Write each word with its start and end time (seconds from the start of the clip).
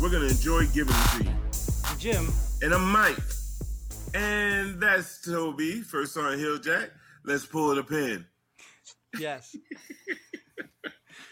we're 0.00 0.10
gonna 0.10 0.30
enjoy 0.30 0.66
giving 0.72 0.94
them 0.94 1.18
to 1.18 1.24
you. 1.24 1.30
I'm 1.84 1.98
Jim. 1.98 2.32
And 2.62 2.72
I'm 2.74 2.90
Mike. 2.92 3.18
And 4.14 4.80
that's 4.80 5.22
Toby, 5.24 5.80
first 5.80 6.16
on 6.16 6.38
Hill 6.38 6.58
Jack. 6.58 6.90
Let's 7.24 7.46
pull 7.46 7.74
the 7.74 7.82
pin. 7.82 8.26
Yes. 9.18 9.54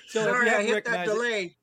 So 0.09 0.23
if 0.23 0.27
Sorry, 0.27 0.51
I 0.51 0.65
hit 0.65 0.85
that 0.87 1.05
delay. 1.07 1.57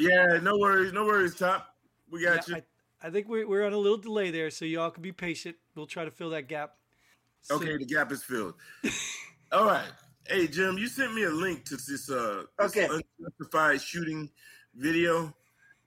Yeah, 0.00 0.40
no 0.42 0.58
worries, 0.58 0.92
no 0.92 1.04
worries, 1.04 1.36
Top. 1.36 1.76
We 2.10 2.22
got 2.24 2.48
Yeah, 2.48 2.56
you. 2.56 2.62
I, 3.02 3.06
I 3.06 3.10
think 3.10 3.28
we're, 3.28 3.46
we're 3.46 3.64
on 3.64 3.72
a 3.72 3.78
little 3.78 3.98
delay 3.98 4.32
there, 4.32 4.50
so 4.50 4.64
y'all 4.64 4.90
can 4.90 5.00
be 5.00 5.12
patient. 5.12 5.54
We'll 5.76 5.86
try 5.86 6.04
to 6.04 6.10
fill 6.10 6.30
that 6.30 6.48
gap. 6.48 6.72
soon. 7.42 7.58
Okay, 7.62 7.76
the 7.76 7.84
gap 7.84 8.10
is 8.10 8.24
filled. 8.24 8.54
All 9.52 9.64
right. 9.66 9.86
Hey 10.26 10.48
Jim, 10.48 10.76
you 10.76 10.88
sent 10.88 11.14
me 11.14 11.22
a 11.22 11.30
link 11.30 11.64
to 11.66 11.76
this 11.76 12.10
uh 12.10 12.42
this 12.58 12.76
Okay. 12.76 12.88
unjustified 13.20 13.80
shooting 13.80 14.28
video, 14.74 15.32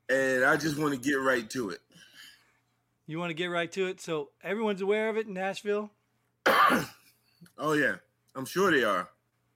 and 0.10 0.44
I 0.44 0.58
just 0.58 0.78
want 0.78 0.94
to 0.94 1.00
get 1.00 1.16
right 1.16 1.50
to 1.52 1.70
it. 1.70 1.80
You 3.06 3.20
want 3.20 3.30
to 3.30 3.34
get 3.36 3.48
right 3.48 3.72
to 3.72 3.88
it? 3.88 4.02
So 4.02 4.30
everyone's 4.44 4.82
aware 4.82 5.10
of 5.10 5.18
it 5.18 5.28
in 5.28 5.34
Nashville? 5.34 5.92
Oh 7.60 7.74
yeah, 7.74 7.96
I'm 8.36 8.46
sure 8.46 8.72
they 8.72 8.84
are. 8.84 9.10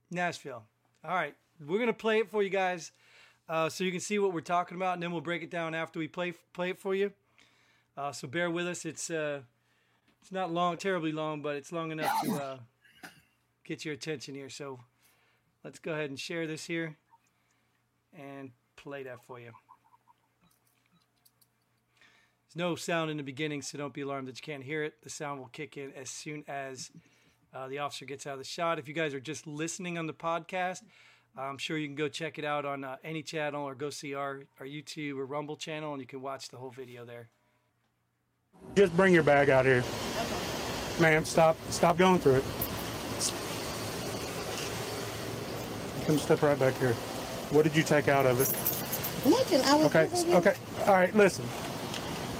Nashville. 0.09 0.63
All 1.03 1.15
right. 1.15 1.35
We're 1.59 1.77
going 1.77 1.87
to 1.87 1.93
play 1.93 2.19
it 2.19 2.29
for 2.29 2.41
you 2.41 2.49
guys 2.49 2.91
uh, 3.47 3.69
so 3.69 3.83
you 3.83 3.91
can 3.91 3.99
see 3.99 4.17
what 4.19 4.33
we're 4.33 4.41
talking 4.41 4.75
about, 4.75 4.93
and 4.93 5.03
then 5.03 5.11
we'll 5.11 5.21
break 5.21 5.43
it 5.43 5.51
down 5.51 5.75
after 5.75 5.99
we 5.99 6.07
play 6.07 6.33
play 6.53 6.71
it 6.71 6.79
for 6.79 6.95
you. 6.95 7.11
Uh, 7.97 8.11
so 8.11 8.27
bear 8.27 8.49
with 8.49 8.67
us. 8.67 8.85
It's 8.85 9.09
uh, 9.09 9.41
it's 10.21 10.31
not 10.31 10.51
long, 10.51 10.77
terribly 10.77 11.11
long, 11.11 11.41
but 11.41 11.55
it's 11.55 11.71
long 11.71 11.91
enough 11.91 12.11
to 12.23 12.31
uh, 12.33 12.57
get 13.63 13.85
your 13.85 13.93
attention 13.93 14.35
here. 14.35 14.49
So 14.49 14.79
let's 15.63 15.79
go 15.79 15.93
ahead 15.93 16.09
and 16.09 16.19
share 16.19 16.47
this 16.47 16.65
here 16.65 16.97
and 18.17 18.51
play 18.75 19.03
that 19.03 19.23
for 19.25 19.39
you. 19.39 19.51
There's 22.53 22.67
no 22.67 22.75
sound 22.75 23.09
in 23.09 23.15
the 23.15 23.23
beginning, 23.23 23.61
so 23.61 23.77
don't 23.77 23.93
be 23.93 24.01
alarmed 24.01 24.27
that 24.27 24.35
you 24.35 24.41
can't 24.41 24.63
hear 24.63 24.83
it. 24.83 24.95
The 25.03 25.09
sound 25.09 25.39
will 25.39 25.47
kick 25.47 25.77
in 25.77 25.93
as 25.93 26.09
soon 26.09 26.43
as 26.49 26.91
uh, 27.53 27.69
the 27.69 27.79
officer 27.79 28.03
gets 28.03 28.27
out 28.27 28.33
of 28.33 28.39
the 28.39 28.45
shot. 28.45 28.77
If 28.77 28.89
you 28.89 28.93
guys 28.93 29.13
are 29.13 29.21
just 29.21 29.47
listening 29.47 29.97
on 29.97 30.05
the 30.05 30.13
podcast, 30.13 30.81
I'm 31.37 31.57
sure 31.57 31.77
you 31.77 31.87
can 31.87 31.95
go 31.95 32.09
check 32.09 32.37
it 32.37 32.43
out 32.43 32.65
on 32.65 32.83
uh, 32.83 32.97
any 33.05 33.23
channel 33.23 33.63
or 33.63 33.73
go 33.73 33.89
see 33.89 34.15
our, 34.15 34.41
our 34.59 34.65
YouTube 34.65 35.17
or 35.17 35.25
Rumble 35.25 35.55
channel 35.55 35.93
and 35.93 36.01
you 36.01 36.07
can 36.07 36.21
watch 36.21 36.49
the 36.49 36.57
whole 36.57 36.71
video 36.71 37.05
there. 37.05 37.29
Just 38.75 38.97
bring 38.97 39.13
your 39.13 39.23
bag 39.23 39.49
out 39.49 39.65
here. 39.65 39.81
Ma'am, 40.99 41.23
stop. 41.23 41.55
Stop 41.69 41.97
going 41.97 42.19
through 42.19 42.35
it. 42.35 42.43
Come 46.05 46.17
step 46.17 46.41
right 46.41 46.59
back 46.59 46.77
here. 46.79 46.93
What 47.51 47.63
did 47.63 47.77
you 47.77 47.83
take 47.83 48.09
out 48.09 48.25
of 48.25 48.41
it? 48.41 48.49
Nothing. 49.29 49.61
I 49.61 49.75
was 49.75 49.85
Okay, 49.85 50.35
okay. 50.35 50.55
All 50.85 50.95
right, 50.95 51.15
listen. 51.15 51.45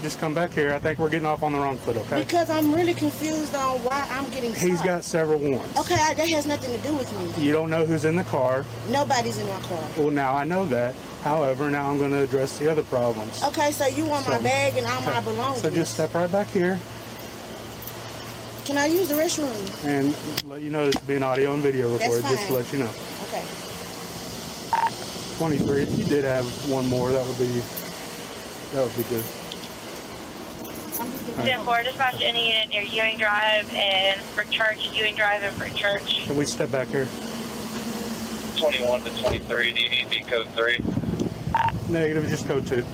Just 0.02 0.20
come 0.20 0.34
back 0.34 0.52
here. 0.52 0.74
I 0.74 0.80
think 0.80 0.98
we're 0.98 1.10
getting 1.10 1.28
off 1.28 1.44
on 1.44 1.54
the 1.54 1.60
wrong 1.60 1.78
foot, 1.78 1.96
okay? 1.96 2.24
Because 2.24 2.50
I'm 2.50 2.74
really 2.74 2.96
confused 2.96 3.54
on 3.54 3.78
why 3.84 4.08
I'm 4.10 4.28
getting 4.32 4.52
He's 4.56 4.82
got 4.82 5.04
several 5.04 5.38
warrants. 5.38 5.78
Okay, 5.80 5.94
I, 5.94 6.16
that 6.16 6.28
has 6.28 6.48
nothing 6.48 6.76
to 6.76 6.88
do 6.88 6.96
with 6.96 7.38
me. 7.38 7.44
You 7.46 7.52
don't 7.52 7.70
know 7.70 7.86
who's 7.86 8.04
in 8.04 8.16
the 8.16 8.24
car. 8.24 8.66
Nobody's 8.90 9.38
in 9.38 9.48
my 9.48 9.60
car. 9.62 9.84
Well, 9.98 10.10
now 10.10 10.36
I 10.36 10.44
know 10.44 10.66
that. 10.66 10.96
However, 11.22 11.70
now 11.70 11.92
I'm 11.92 12.00
going 12.00 12.10
to 12.12 12.24
address 12.24 12.58
the 12.58 12.72
other 12.72 12.82
problems. 12.82 13.44
Okay, 13.44 13.72
so 13.72 13.86
you 13.86 14.06
want 14.06 14.28
my 14.28 14.42
bag 14.42 14.76
and 14.76 14.88
all 14.88 15.02
my 15.02 15.22
belongings. 15.22 15.62
So 15.62 15.70
just 15.70 15.94
step 15.94 16.16
right 16.16 16.32
back 16.32 16.48
here 16.48 16.80
Can 18.66 18.80
I 18.80 18.88
use 18.88 19.08
the 19.08 19.16
restroom? 19.16 19.86
and 19.86 20.16
let 20.50 20.64
you 20.64 20.72
know 20.72 20.88
this 20.88 20.96
is 20.96 21.02
being 21.02 21.22
audio 21.22 21.54
and 21.54 21.62
video 21.62 21.94
recorded, 21.94 22.24
just 22.24 22.48
to 22.48 22.54
let 22.54 22.74
you 22.74 22.80
know. 22.80 22.90
Okay. 23.28 23.46
23. 25.38 25.84
If 25.84 26.00
you 26.00 26.06
did 26.06 26.24
have 26.24 26.46
one 26.68 26.88
more, 26.88 27.12
that 27.12 27.24
would 27.26 27.38
be 27.38 27.62
that 28.74 28.84
would 28.84 28.98
be 28.98 29.04
good. 29.04 29.24
Ten 31.44 31.64
four, 31.66 31.82
dispatch 31.84 32.22
any 32.22 32.52
unit 32.54 32.70
near 32.70 32.84
Ewing 32.84 33.18
Drive 33.18 33.72
and 33.74 34.20
for 34.22 34.44
church, 34.46 34.90
Ewing 34.94 35.16
Drive 35.16 35.42
and 35.44 35.56
for 35.56 35.68
church. 35.76 36.26
Can 36.26 36.36
we 36.38 36.46
step 36.46 36.72
back 36.72 36.88
here? 36.90 37.08
21 38.58 39.02
to 39.02 39.22
23, 39.22 39.74
do 39.74 39.82
you 39.82 39.90
need 39.90 40.10
D 40.10 40.20
code 40.22 40.48
3? 40.50 40.80
Negative, 41.90 42.28
just 42.30 42.48
code 42.48 42.66
two. 42.68 42.86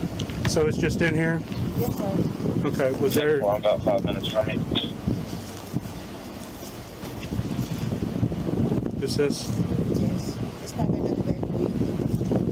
So 0.47 0.65
it's 0.67 0.77
just 0.77 1.01
in 1.01 1.13
here? 1.13 1.41
Yes, 1.77 1.95
sir. 1.97 2.17
Okay, 2.65 2.91
was 2.99 3.13
there, 3.13 3.41
Well, 3.41 3.57
about 3.57 3.83
five 3.83 4.03
minutes 4.05 4.27
from 4.29 4.49
you. 4.49 4.59
is 9.01 9.15
this, 9.15 9.47
Yes. 9.89 10.37
It's 10.63 10.71
probably 10.73 10.99
another 10.99 11.21
bag. 11.21 12.47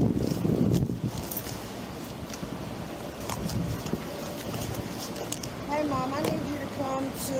Hey, 5.70 5.84
Mom, 5.88 6.14
I 6.14 6.22
need 6.22 6.34
you 6.34 6.58
to 6.60 6.68
come 6.78 7.12
to 7.28 7.40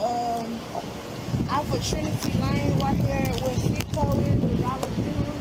um, 0.00 0.60
Alpha 1.76 1.90
Trinity 1.90 2.32
Lane 2.40 2.78
right 2.78 2.96
here 2.96 3.28
where 3.44 3.52
Chico 3.60 4.08
is, 4.16 4.40
the 4.40 4.48
Dollar 4.64 4.88
General. 4.96 5.36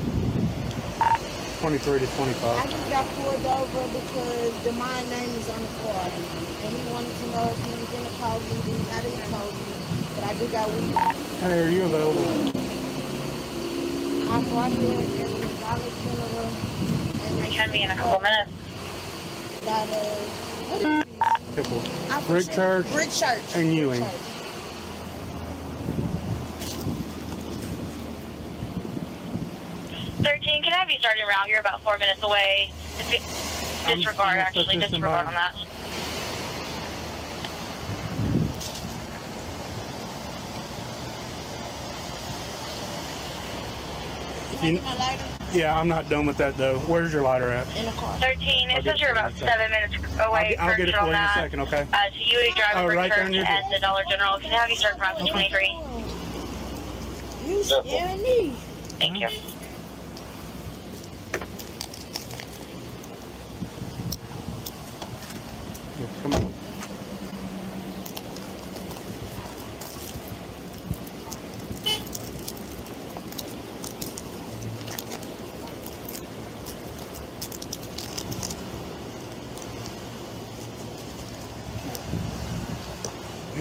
23 1.64 2.00
to 2.00 2.08
25. 2.12 2.44
I 2.44 2.68
25? 2.68 2.72
just 2.76 2.90
got 2.92 3.08
pulled 3.16 3.46
over 3.48 3.88
because 3.96 4.52
the 4.68 4.72
my 4.74 5.00
name 5.16 5.32
is 5.32 5.48
on 5.48 5.62
the 5.64 5.72
car. 5.80 6.12
And 6.12 6.76
he 6.76 6.84
wanted 6.92 7.16
to 7.16 7.26
know 7.32 7.48
if 7.48 7.60
he 7.64 7.72
was 7.72 7.88
in 7.96 8.04
the 8.04 8.12
car 8.20 8.36
with 8.36 8.68
me. 8.68 8.76
I 8.92 9.00
didn't 9.00 9.32
call 9.32 9.48
you, 9.48 9.64
but 10.12 10.24
I 10.28 10.34
do 10.36 10.48
got 10.52 10.68
weed. 10.76 10.92
Hey, 11.40 11.56
are 11.64 11.70
you 11.72 11.84
available? 11.88 12.28
I'm 14.28 14.44
right 14.60 14.76
here 14.76 14.92
in 14.92 15.40
the 15.40 15.56
Dollar 15.64 15.88
General. 16.04 16.52
And 17.32 17.48
Can 17.48 17.72
be 17.72 17.82
in 17.84 17.92
a 17.92 17.96
couple 17.96 18.20
minutes. 18.20 18.52
Got 19.64 19.88
a, 19.88 20.04
what 20.68 20.82
is 20.84 21.00
it? 21.00 21.08
Pickle. 21.56 21.82
Alpha 22.12 22.28
Brick 22.28 22.52
Church 22.52 22.92
Brick 22.92 23.12
Church. 23.12 23.40
and 23.56 23.72
Brick 23.72 23.80
Ewing. 23.80 24.02
Church. 24.04 24.36
Thirteen, 30.26 30.64
can 30.64 30.74
I 30.74 30.78
have 30.78 30.90
you 30.90 30.95
starting 31.06 31.24
around? 31.24 31.48
You're 31.48 31.60
about 31.60 31.84
four 31.84 32.00
minutes 32.00 32.24
away. 32.24 32.72
Dis- 32.98 33.86
I'm- 33.86 33.98
Disregard, 34.00 34.28
I'm 34.30 34.38
actually, 34.40 34.78
disregard 34.78 35.28
on 35.28 35.34
that. 35.36 35.54
You- 44.64 44.70
You 44.72 44.82
my 44.82 44.96
lighter 44.96 45.24
Yeah, 45.54 45.78
I'm 45.80 45.88
not 45.88 46.10
done 46.10 46.26
with 46.26 46.38
that 46.38 46.58
though. 46.58 46.80
Where's 46.80 47.14
your 47.14 47.22
lighter 47.22 47.52
at? 47.52 47.68
in 47.78 47.86
the 47.86 47.92
car. 47.92 48.18
Thirteen, 48.20 48.72
it 48.72 48.84
says 48.84 49.00
you're 49.00 49.10
for 49.14 49.22
you 49.22 49.28
in 49.28 49.28
about 49.28 49.38
seven 49.38 49.72
minutes 49.72 49.94
I'll 50.20 50.30
away. 50.32 50.50
get, 50.50 50.60
I'll 50.62 50.76
get 50.78 50.90
it 50.90 50.96
for 50.96 51.04
you 51.06 51.10
in 51.12 51.16
on 51.16 51.24
a 51.30 51.34
second, 51.34 51.60
okay? 51.62 51.88
Uh, 51.94 51.98
to 52.10 52.24
Ewing 52.24 52.54
Drive 52.56 52.72
Oh, 52.76 52.80
and 52.80 52.88
Brick 52.88 52.98
right 52.98 53.12
Church 53.14 53.28
in 53.28 53.34
your- 53.34 53.46
and 53.46 53.72
the 53.74 53.80
Dollar 53.80 54.04
General. 54.10 54.40
Can 54.40 54.52
I 54.52 54.56
have 54.56 54.70
you 54.70 54.76
start 54.76 54.98
from 54.98 55.24
the 55.24 55.30
twenty-three? 55.32 55.78
You 57.46 57.64
scaring 57.64 58.22
me. 58.24 58.56
Thank 59.00 59.20
you. 59.20 59.30
Yeah, 66.00 66.08
come 66.24 66.34
on. 66.34 66.54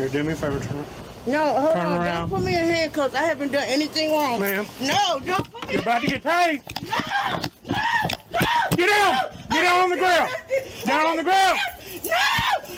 Here, 0.04 0.12
do 0.12 0.22
me 0.22 0.34
a 0.34 0.36
favor, 0.36 0.60
turn. 0.60 0.84
No, 1.26 1.58
hold 1.58 1.72
Turn 1.72 1.86
on. 1.86 2.02
around. 2.02 2.28
Don't 2.28 2.38
put 2.40 2.44
me 2.46 2.54
in 2.58 2.64
handcuffs. 2.68 3.14
I 3.14 3.22
haven't 3.22 3.52
done 3.52 3.64
anything 3.66 4.12
wrong. 4.12 4.38
Ma'am. 4.38 4.66
No, 4.82 5.18
don't 5.24 5.50
put 5.50 5.66
me 5.66 5.72
You're 5.72 5.80
about 5.82 6.02
to 6.02 6.08
get 6.08 6.22
paid. 6.22 6.62
Get 6.66 6.90
down! 8.90 9.16
Get 9.50 9.62
down 9.62 9.80
on 9.80 9.88
the 9.88 9.96
ground! 9.96 10.30
Down 10.84 11.06
on 11.06 11.16
the 11.16 11.22
ground! 11.22 11.58
No! 12.04 12.10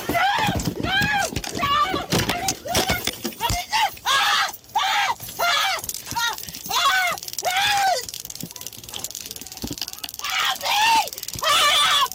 No! 0.08 0.22
No! 0.84 1.00
No! 1.56 1.74
Let 2.06 3.50
me 3.50 3.62
just- 3.74 3.98
Ah! 4.04 4.52
Ah! 4.76 5.16
Ah! 5.40 5.56
Ah! 6.14 6.36
Ah! 6.70 6.70
Ah! 6.70 7.16
Help 10.22 10.58
me! 10.62 10.70
Help! 11.42 12.12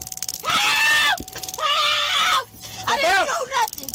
Help! 0.47 1.19
Help! 1.59 2.47
I 2.87 2.95
didn't 2.95 3.11
Help! 3.11 3.27
do 3.27 3.33
nothing. 3.51 3.91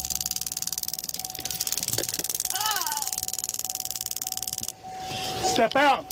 Step 5.43 5.75
out! 5.75 6.03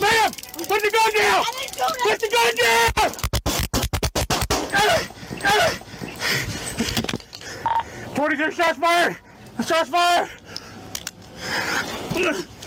Ma'am! 0.00 0.30
Put 0.30 0.68
the 0.82 0.90
gun 0.92 1.12
down! 1.14 1.44
I 1.44 1.52
didn't 1.58 1.74
do 1.74 1.82
Put 1.82 1.96
nothing. 2.06 2.18
the 2.20 2.28
gun 2.30 2.54
down! 2.54 3.10
Twenty-three 8.14 8.54
shots 8.54 8.78
fired! 8.78 9.16
Shots 9.66 9.88
fired! 9.90 10.28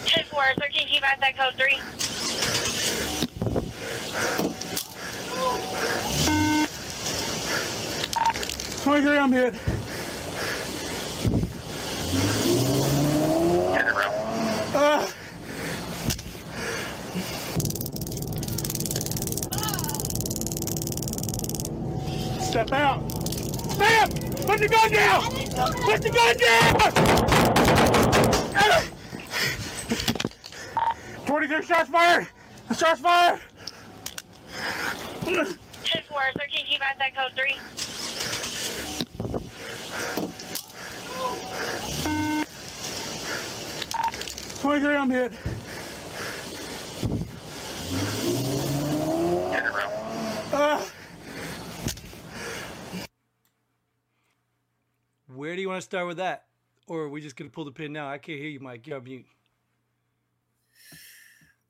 Ten 0.05 0.25
four, 0.25 0.43
thirteen, 0.59 0.87
keep 0.87 1.03
at 1.03 1.19
that 1.21 1.37
code 1.37 1.55
three. 1.55 1.79
23, 8.83 9.17
I'm 9.17 9.31
hit. 9.31 9.53
Turn 13.73 13.87
around. 13.87 14.75
Uh, 14.75 15.07
step 22.51 22.71
out. 22.73 22.99
Step! 23.71 24.09
Put 24.45 24.59
the 24.59 24.67
gun 24.67 24.91
down! 24.91 25.21
Put 25.21 26.01
the 26.01 26.09
gun 26.09 26.35
down! 26.35 26.81
23 31.25 31.65
shots 31.65 31.89
fired! 31.89 32.27
Shots 32.77 32.99
fired! 32.99 33.39
10 35.23 35.45
4, 36.09 36.21
13 36.39 36.65
G 36.65 36.77
by 36.77 36.93
that 36.99 37.15
code 37.15 37.31
3. 37.37 37.55
Twenty-three, 44.59 44.95
I'm 44.95 45.09
hit. 45.09 45.31
Turn 49.51 49.65
around. 49.65 49.91
Uh, 50.53 50.81
Where 55.41 55.55
do 55.55 55.60
you 55.60 55.60
want 55.71 55.81
to 55.81 55.85
start 55.85 56.07
with 56.07 56.17
that? 56.17 56.45
Or 56.87 57.01
are 57.01 57.09
we 57.09 57.21
just 57.21 57.35
going 57.35 57.49
to 57.49 57.53
pull 57.53 57.65
the 57.65 57.71
pin 57.71 57.93
now? 57.93 58.09
I 58.09 58.17
can't 58.17 58.39
hear 58.39 58.49
you, 58.49 58.59
Mike. 58.59 58.85
You're 58.87 58.97
on 58.97 59.03
mute. 59.03 59.25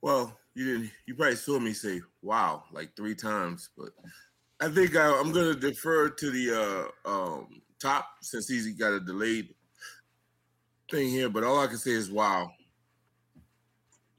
Well, 0.01 0.37
you 0.55 0.65
didn't. 0.65 0.91
You 1.05 1.15
probably 1.15 1.35
saw 1.35 1.59
me 1.59 1.73
say 1.73 2.01
"wow" 2.21 2.63
like 2.71 2.95
three 2.95 3.15
times, 3.15 3.69
but 3.77 3.89
I 4.59 4.69
think 4.69 4.95
I, 4.95 5.07
I'm 5.19 5.31
going 5.31 5.53
to 5.53 5.59
defer 5.59 6.09
to 6.09 6.31
the 6.31 6.91
uh, 7.05 7.09
um, 7.09 7.61
top 7.79 8.07
since 8.21 8.47
he's 8.47 8.67
got 8.75 8.93
a 8.93 8.99
delayed 8.99 9.53
thing 10.89 11.09
here. 11.09 11.29
But 11.29 11.43
all 11.43 11.59
I 11.59 11.67
can 11.67 11.77
say 11.77 11.91
is 11.91 12.09
"wow." 12.09 12.51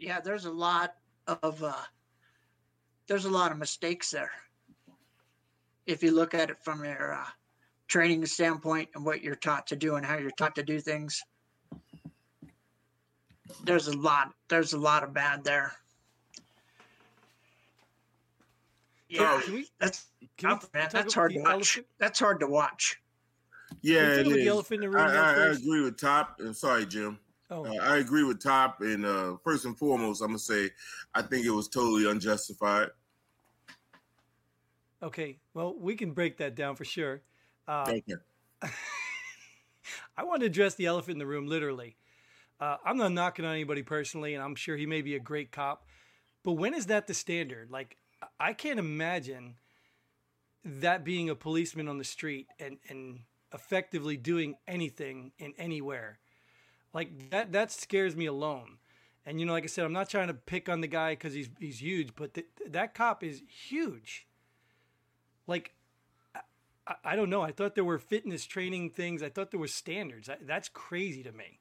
yeah, 0.02 0.20
there's 0.20 0.46
a 0.46 0.50
lot 0.50 0.96
of 1.26 1.62
uh, 1.62 1.72
there's 3.06 3.24
a 3.24 3.30
lot 3.30 3.52
of 3.52 3.58
mistakes 3.58 4.10
there. 4.10 4.32
If 5.86 6.02
you 6.02 6.10
look 6.10 6.34
at 6.34 6.50
it 6.50 6.58
from 6.58 6.84
your 6.84 7.14
uh, 7.14 7.26
training 7.92 8.24
standpoint 8.24 8.88
and 8.94 9.04
what 9.04 9.22
you're 9.22 9.34
taught 9.36 9.66
to 9.66 9.76
do 9.76 9.96
and 9.96 10.06
how 10.06 10.16
you're 10.16 10.30
taught 10.30 10.54
to 10.54 10.62
do 10.62 10.80
things, 10.80 11.22
there's 13.64 13.86
a 13.86 13.96
lot. 13.98 14.32
There's 14.48 14.72
a 14.72 14.78
lot 14.78 15.04
of 15.04 15.12
bad 15.12 15.44
there. 15.44 15.72
Yeah, 19.10 19.42
Can 19.44 19.52
we, 19.52 19.68
that's 19.78 20.06
tough, 20.38 20.70
man. 20.72 20.88
That's 20.90 21.12
hard 21.12 21.34
to 21.34 21.40
watch. 21.40 21.50
elephant? 21.52 21.86
That's 21.98 22.18
hard 22.18 22.40
to 22.40 22.46
watch. 22.46 22.98
Yeah, 23.82 23.98
Can 23.98 24.06
we 24.06 24.06
it 24.06 24.16
talk 24.16 24.26
about 24.26 24.34
the 24.36 24.40
is. 24.40 24.48
elephant 24.48 24.84
in 24.84 24.90
the 24.90 24.96
room 24.96 25.06
I, 25.06 25.14
I, 25.14 25.32
I 25.34 25.46
agree 25.48 25.82
with 25.82 25.98
Top. 26.00 26.40
I'm 26.40 26.54
sorry, 26.54 26.86
Jim. 26.86 27.18
Oh, 27.50 27.66
Uh, 27.66 27.74
I 27.82 27.98
agree 27.98 28.24
with 28.24 28.42
Top, 28.42 28.80
and 28.80 29.04
uh, 29.04 29.36
first 29.44 29.66
and 29.66 29.76
foremost, 29.76 30.22
I'm 30.22 30.28
gonna 30.28 30.38
say 30.38 30.70
I 31.14 31.20
think 31.20 31.44
it 31.44 31.50
was 31.50 31.68
totally 31.68 32.10
unjustified. 32.10 32.88
okay. 35.02 35.38
Well, 35.52 35.74
we 35.78 35.94
can 35.94 36.12
break 36.12 36.38
that 36.38 36.54
down 36.54 36.74
for 36.74 36.86
sure. 36.86 37.20
Uh, 37.66 37.84
Okay. 37.90 38.14
I 40.16 40.24
want 40.24 40.40
to 40.40 40.46
address 40.46 40.74
the 40.74 40.86
elephant 40.86 41.14
in 41.14 41.18
the 41.18 41.26
room, 41.26 41.46
literally. 41.46 41.96
Uh, 42.60 42.76
I'm 42.84 42.96
not 42.96 43.12
knocking 43.12 43.44
on 43.44 43.52
anybody 43.54 43.82
personally, 43.82 44.34
and 44.34 44.42
I'm 44.42 44.54
sure 44.54 44.76
he 44.76 44.86
may 44.86 45.02
be 45.02 45.16
a 45.16 45.20
great 45.20 45.52
cop. 45.52 45.86
But 46.44 46.52
when 46.52 46.74
is 46.74 46.86
that 46.86 47.06
the 47.06 47.14
standard? 47.14 47.70
Like, 47.70 47.96
I 48.40 48.52
can't 48.52 48.78
imagine 48.78 49.56
that 50.64 51.04
being 51.04 51.28
a 51.28 51.34
policeman 51.34 51.88
on 51.88 51.98
the 51.98 52.04
street 52.04 52.46
and, 52.58 52.78
and 52.88 53.20
effectively 53.52 54.16
doing 54.16 54.54
anything 54.68 55.32
in 55.38 55.52
anywhere. 55.58 56.18
Like 56.94 57.30
that 57.30 57.52
that 57.52 57.72
scares 57.72 58.16
me 58.16 58.26
alone. 58.26 58.78
And 59.26 59.40
you 59.40 59.46
know, 59.46 59.52
like 59.52 59.64
I 59.64 59.68
said, 59.68 59.84
I'm 59.84 59.92
not 59.92 60.10
trying 60.10 60.28
to 60.28 60.34
pick 60.34 60.68
on 60.68 60.80
the 60.80 60.88
guy 60.88 61.12
because 61.12 61.34
he's 61.34 61.50
he's 61.58 61.82
huge, 61.82 62.10
but 62.16 62.34
th- 62.34 62.46
that 62.70 62.94
cop 62.94 63.24
is 63.24 63.42
huge. 63.48 64.26
Like 65.46 65.72
I, 66.86 66.94
I 67.04 67.16
don't 67.16 67.30
know. 67.30 67.42
I 67.42 67.52
thought 67.52 67.74
there 67.74 67.84
were 67.84 67.98
fitness 67.98 68.44
training 68.44 68.90
things. 68.90 69.22
I 69.22 69.28
thought 69.28 69.50
there 69.50 69.60
were 69.60 69.68
standards. 69.68 70.28
I, 70.28 70.36
that's 70.42 70.68
crazy 70.68 71.22
to 71.22 71.32
me. 71.32 71.58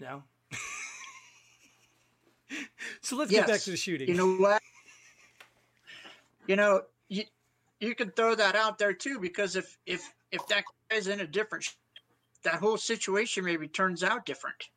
No. 0.00 0.22
so 3.00 3.16
let's 3.16 3.30
get 3.30 3.46
back 3.46 3.60
to 3.60 3.70
the 3.70 3.76
shooting. 3.76 4.08
You 4.08 4.14
know 4.14 4.34
what? 4.36 4.62
You 6.46 6.56
know, 6.56 6.82
you 7.08 7.24
you 7.80 7.94
can 7.94 8.10
throw 8.10 8.34
that 8.34 8.54
out 8.54 8.78
there 8.78 8.92
too 8.92 9.18
because 9.18 9.56
if 9.56 9.76
if 9.86 10.12
if 10.30 10.46
that 10.48 10.64
guy's 10.90 11.08
in 11.08 11.20
a 11.20 11.26
different, 11.26 11.74
that 12.42 12.54
whole 12.54 12.76
situation 12.76 13.44
maybe 13.44 13.68
turns 13.68 14.02
out 14.02 14.24
different. 14.24 14.68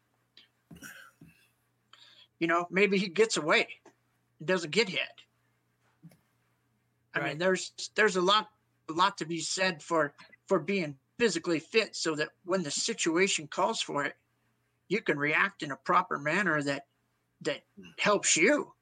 You 2.40 2.48
know, 2.48 2.68
maybe 2.72 2.98
he 2.98 3.08
gets 3.08 3.38
away, 3.38 3.68
and 4.40 4.48
doesn't 4.48 4.72
get 4.72 4.90
hit. 4.90 5.22
I 7.14 7.20
Right. 7.20 7.30
mean, 7.30 7.38
there's 7.40 7.74
there's 7.96 8.16
a 8.16 8.22
lot 8.22 8.50
a 8.90 8.94
lot 8.94 9.18
to 9.20 9.26
be 9.26 9.40
said 9.40 9.82
for 9.84 10.14
for 10.48 10.60
being 10.60 10.98
physically 11.18 11.60
fit 11.60 11.96
so 11.96 12.16
that 12.16 12.30
when 12.46 12.64
the 12.64 12.72
situation 12.72 13.48
calls 13.48 13.82
for 13.82 14.04
it, 14.06 14.16
you 14.88 15.02
can 15.02 15.18
react 15.20 15.62
in 15.64 15.72
a 15.72 15.76
proper 15.78 16.18
manner 16.18 16.62
that 16.64 16.88
that 17.42 17.64
helps 18.00 18.36
you. 18.38 18.74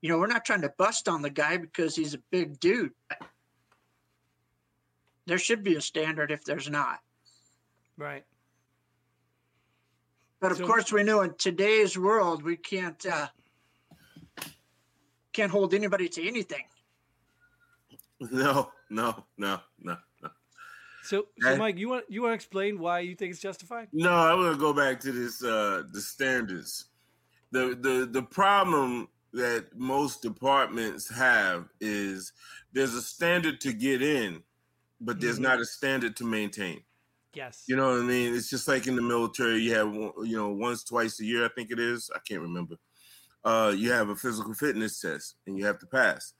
You 0.00 0.08
know, 0.10 0.18
we're 0.18 0.26
not 0.28 0.44
trying 0.44 0.62
to 0.62 0.68
bust 0.78 1.08
on 1.08 1.22
the 1.22 1.30
guy 1.30 1.56
because 1.56 1.96
he's 1.96 2.14
a 2.14 2.18
big 2.30 2.60
dude. 2.60 2.92
There 5.26 5.38
should 5.38 5.62
be 5.62 5.74
a 5.76 5.80
standard 5.80 6.30
if 6.30 6.44
there's 6.44 6.70
not. 6.70 7.00
right. 7.96 8.24
But 10.40 10.52
of 10.52 10.58
So- 10.58 10.66
course, 10.66 10.92
we 10.92 11.02
know 11.02 11.22
in 11.22 11.34
today's 11.34 11.98
world 11.98 12.42
we 12.44 12.56
can't 12.56 13.04
uh, 13.06 13.28
can't 15.32 15.50
hold 15.50 15.74
anybody 15.74 16.08
to 16.10 16.26
anything. 16.26 16.64
No, 18.30 18.72
no, 18.90 19.26
no, 19.36 19.60
no, 19.78 19.96
no. 20.22 20.30
So, 21.04 21.28
so 21.40 21.56
Mike, 21.56 21.78
you 21.78 21.88
want 21.88 22.04
you 22.08 22.22
want 22.22 22.32
to 22.32 22.34
explain 22.34 22.78
why 22.78 23.00
you 23.00 23.14
think 23.14 23.30
it's 23.30 23.40
justified? 23.40 23.88
No, 23.92 24.12
I 24.12 24.34
want 24.34 24.52
to 24.54 24.60
go 24.60 24.72
back 24.72 25.00
to 25.00 25.12
this 25.12 25.42
uh 25.42 25.84
the 25.92 26.00
standards. 26.00 26.86
The 27.52 27.76
the 27.80 28.08
the 28.10 28.22
problem 28.22 29.08
that 29.32 29.76
most 29.76 30.22
departments 30.22 31.08
have 31.08 31.68
is 31.80 32.32
there's 32.72 32.94
a 32.94 33.02
standard 33.02 33.60
to 33.60 33.72
get 33.72 34.02
in, 34.02 34.42
but 35.00 35.20
there's 35.20 35.38
Mhm. 35.38 35.42
not 35.42 35.60
a 35.60 35.64
standard 35.64 36.16
to 36.16 36.24
maintain. 36.24 36.82
Yes. 37.34 37.64
You 37.68 37.76
know 37.76 37.90
what 37.92 38.00
I 38.00 38.06
mean? 38.06 38.34
It's 38.34 38.50
just 38.50 38.66
like 38.66 38.86
in 38.86 38.96
the 38.96 39.02
military, 39.02 39.60
you 39.62 39.74
have 39.74 39.94
you 39.94 40.36
know 40.36 40.50
once 40.50 40.82
twice 40.82 41.20
a 41.20 41.24
year, 41.24 41.44
I 41.44 41.50
think 41.54 41.70
it 41.70 41.78
is. 41.78 42.10
I 42.14 42.18
can't 42.26 42.42
remember. 42.42 42.76
Uh, 43.44 43.72
you 43.76 43.92
have 43.92 44.08
a 44.08 44.16
physical 44.16 44.54
fitness 44.54 45.00
test, 45.00 45.36
and 45.46 45.56
you 45.56 45.64
have 45.66 45.78
to 45.78 45.86
pass. 45.86 46.34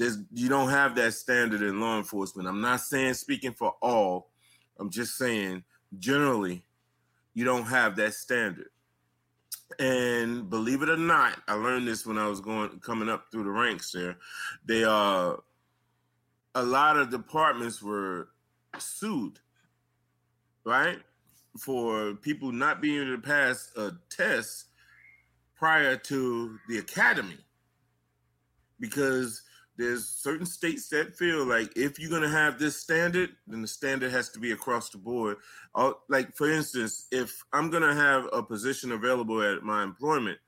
There's 0.00 0.18
you 0.32 0.48
don't 0.48 0.70
have 0.70 0.94
that 0.96 1.12
standard 1.12 1.60
in 1.60 1.78
law 1.78 1.98
enforcement. 1.98 2.48
I'm 2.48 2.62
not 2.62 2.80
saying 2.80 3.14
speaking 3.14 3.52
for 3.52 3.74
all. 3.82 4.30
I'm 4.78 4.90
just 4.90 5.16
saying 5.16 5.62
generally, 5.98 6.64
you 7.34 7.44
don't 7.44 7.66
have 7.66 7.96
that 7.96 8.14
standard. 8.14 8.70
And 9.78 10.48
believe 10.48 10.82
it 10.82 10.88
or 10.88 10.96
not, 10.96 11.40
I 11.46 11.54
learned 11.54 11.86
this 11.86 12.06
when 12.06 12.18
I 12.18 12.26
was 12.26 12.40
going 12.40 12.70
coming 12.80 13.10
up 13.10 13.26
through 13.30 13.44
the 13.44 13.50
ranks. 13.50 13.92
There, 13.92 14.16
they 14.64 14.84
uh, 14.84 15.34
a 16.54 16.62
lot 16.62 16.96
of 16.96 17.10
departments 17.10 17.82
were 17.82 18.30
sued 18.78 19.38
right? 20.64 20.98
For 21.58 22.14
people 22.14 22.52
not 22.52 22.80
being 22.80 23.02
able 23.02 23.16
to 23.16 23.22
pass 23.22 23.72
a 23.76 23.92
test 24.08 24.66
prior 25.56 25.96
to 25.96 26.58
the 26.68 26.78
academy. 26.78 27.38
Because 28.78 29.42
there's 29.80 30.06
certain 30.06 30.46
states 30.46 30.88
that 30.88 31.16
feel 31.16 31.44
like 31.44 31.76
if 31.76 31.98
you're 31.98 32.10
going 32.10 32.22
to 32.22 32.28
have 32.28 32.58
this 32.58 32.80
standard, 32.80 33.30
then 33.46 33.62
the 33.62 33.68
standard 33.68 34.10
has 34.10 34.28
to 34.30 34.38
be 34.38 34.52
across 34.52 34.90
the 34.90 34.98
board. 34.98 35.38
Uh, 35.74 35.92
like, 36.08 36.36
for 36.36 36.50
instance, 36.50 37.06
if 37.10 37.42
I'm 37.52 37.70
going 37.70 37.82
to 37.82 37.94
have 37.94 38.28
a 38.32 38.42
position 38.42 38.92
available 38.92 39.42
at 39.42 39.62
my 39.62 39.82
employment, 39.82 40.38